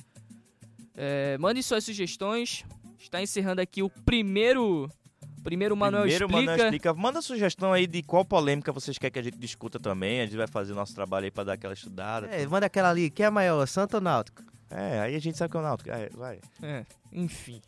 É, 0.97 1.39
mandem 1.39 1.63
suas 1.63 1.85
sugestões. 1.85 2.65
Está 2.99 3.23
encerrando 3.23 3.61
aqui 3.61 3.85
o 3.85 3.91
primeiro. 3.91 4.91
Primeiro 5.47 5.77
Manuel 5.77 6.03
Primeiro, 6.03 6.25
Explica. 6.25 6.41
Manuel 6.41 6.67
explica. 6.67 6.95
Manda 6.95 7.23
sugestão 7.23 7.73
aí 7.73 7.87
de 7.87 8.03
qual 8.03 8.25
polêmica 8.25 8.73
vocês 8.73 8.99
querem 8.99 9.13
que 9.13 9.19
a 9.21 9.23
gente 9.23 9.39
discuta 9.39 9.79
também. 9.79 10.21
A 10.21 10.25
gente 10.25 10.37
vai 10.37 10.49
fazer 10.49 10.73
o 10.73 10.75
nosso 10.75 10.93
trabalho 10.93 11.25
aí 11.25 11.31
pra 11.31 11.45
dar 11.45 11.53
aquela 11.53 11.73
estudada. 11.73 12.27
É, 12.27 12.45
manda 12.49 12.67
aquela 12.67 12.91
ali, 12.91 13.09
quem 13.09 13.25
é 13.25 13.31
maior, 13.31 13.65
Santo 13.69 13.95
ou 13.95 14.01
Náutico? 14.01 14.43
É, 14.69 14.99
aí 14.99 15.15
a 15.15 15.19
gente 15.21 15.39
sabe 15.39 15.53
que 15.53 15.57
é 15.57 15.61
o 15.61 15.63
Náutico. 15.63 15.89
É, 15.91 16.09
vai. 16.11 16.41
É, 16.61 16.85
enfim. 17.13 17.63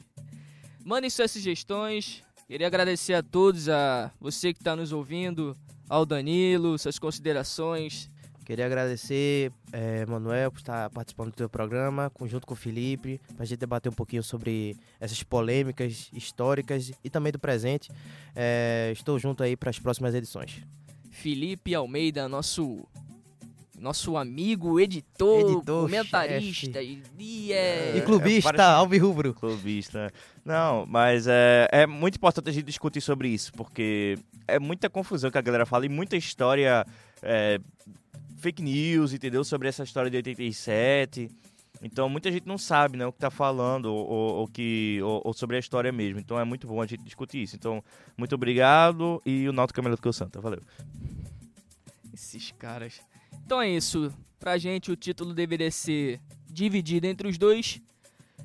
Mandem 0.84 1.08
suas 1.08 1.30
sugestões. 1.30 2.24
Queria 2.48 2.66
agradecer 2.66 3.14
a 3.14 3.22
todos, 3.22 3.68
a 3.68 4.10
você 4.20 4.52
que 4.52 4.60
está 4.60 4.74
nos 4.74 4.90
ouvindo, 4.90 5.56
ao 5.88 6.04
Danilo, 6.04 6.76
suas 6.80 6.98
considerações. 6.98 8.10
Queria 8.48 8.64
agradecer, 8.64 9.52
eh, 9.74 10.06
Manuel, 10.06 10.50
por 10.50 10.56
estar 10.60 10.88
participando 10.88 11.28
do 11.32 11.34
teu 11.36 11.50
programa, 11.50 12.10
junto 12.24 12.46
com 12.46 12.54
o 12.54 12.56
Felipe, 12.56 13.20
para 13.34 13.42
a 13.42 13.46
gente 13.46 13.58
debater 13.58 13.92
um 13.92 13.94
pouquinho 13.94 14.22
sobre 14.22 14.74
essas 14.98 15.22
polêmicas 15.22 16.08
históricas 16.14 16.90
e 17.04 17.10
também 17.10 17.30
do 17.30 17.38
presente. 17.38 17.90
Eh, 18.34 18.88
estou 18.94 19.18
junto 19.18 19.42
aí 19.42 19.54
para 19.54 19.68
as 19.68 19.78
próximas 19.78 20.14
edições. 20.14 20.62
Felipe 21.10 21.74
Almeida, 21.74 22.26
nosso 22.26 22.88
nosso 23.78 24.16
amigo, 24.16 24.80
editor, 24.80 25.40
Editor, 25.52 25.82
comentarista 25.82 26.82
e, 26.82 27.02
e 27.18 27.52
é, 27.52 27.98
e 27.98 28.00
clubista, 28.00 28.50
parece- 28.50 28.62
alvirrubro. 28.76 29.34
Clubista. 29.34 30.10
Não, 30.42 30.86
mas 30.86 31.26
é, 31.28 31.68
é 31.70 31.86
muito 31.86 32.16
importante 32.16 32.48
a 32.48 32.52
gente 32.52 32.64
discutir 32.64 33.02
sobre 33.02 33.28
isso, 33.28 33.52
porque 33.52 34.16
é 34.48 34.58
muita 34.58 34.88
confusão 34.88 35.30
que 35.30 35.36
a 35.36 35.42
galera 35.42 35.66
fala 35.66 35.84
e 35.84 35.88
muita 35.90 36.16
história, 36.16 36.84
é, 37.22 37.60
fake 38.38 38.62
news, 38.62 39.12
entendeu? 39.12 39.42
Sobre 39.44 39.68
essa 39.68 39.82
história 39.82 40.10
de 40.10 40.16
87. 40.16 41.30
Então 41.80 42.08
muita 42.08 42.30
gente 42.32 42.46
não 42.46 42.58
sabe 42.58 42.96
né, 42.96 43.06
o 43.06 43.12
que 43.12 43.18
tá 43.18 43.30
falando 43.30 43.86
ou, 43.86 44.06
ou- 44.08 44.34
ou 44.40 44.48
que, 44.48 44.98
ou, 45.02 45.22
ou 45.26 45.32
sobre 45.32 45.56
a 45.56 45.60
história 45.60 45.92
mesmo. 45.92 46.18
Então 46.18 46.38
é 46.38 46.44
muito 46.44 46.66
bom 46.66 46.82
a 46.82 46.86
gente 46.86 47.04
discutir 47.04 47.42
isso. 47.42 47.54
Então, 47.54 47.82
muito 48.16 48.34
obrigado 48.34 49.22
e 49.24 49.48
o 49.48 49.52
Náutico 49.52 49.78
é 49.78 49.82
melhor 49.82 49.96
do 49.96 50.02
que 50.02 50.08
o 50.08 50.12
Santa. 50.12 50.40
Valeu. 50.40 50.60
esses 52.12 52.52
caras. 52.58 53.00
Então 53.44 53.60
é 53.60 53.68
isso. 53.70 54.12
Pra 54.40 54.58
gente 54.58 54.90
o 54.90 54.96
título 54.96 55.32
deveria 55.34 55.70
ser 55.70 56.20
dividido 56.50 57.06
entre 57.06 57.28
os 57.28 57.38
dois. 57.38 57.80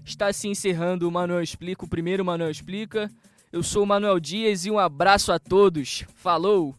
Está 0.05 0.31
se 0.33 0.47
encerrando 0.47 1.07
o 1.07 1.11
Manuel 1.11 1.41
Explica, 1.41 1.85
o 1.85 1.87
primeiro 1.87 2.25
Manuel 2.25 2.51
Explica. 2.51 3.09
Eu 3.51 3.63
sou 3.63 3.83
o 3.83 3.87
Manuel 3.87 4.19
Dias 4.19 4.65
e 4.65 4.71
um 4.71 4.77
abraço 4.79 5.31
a 5.31 5.39
todos. 5.39 6.03
Falou! 6.15 6.75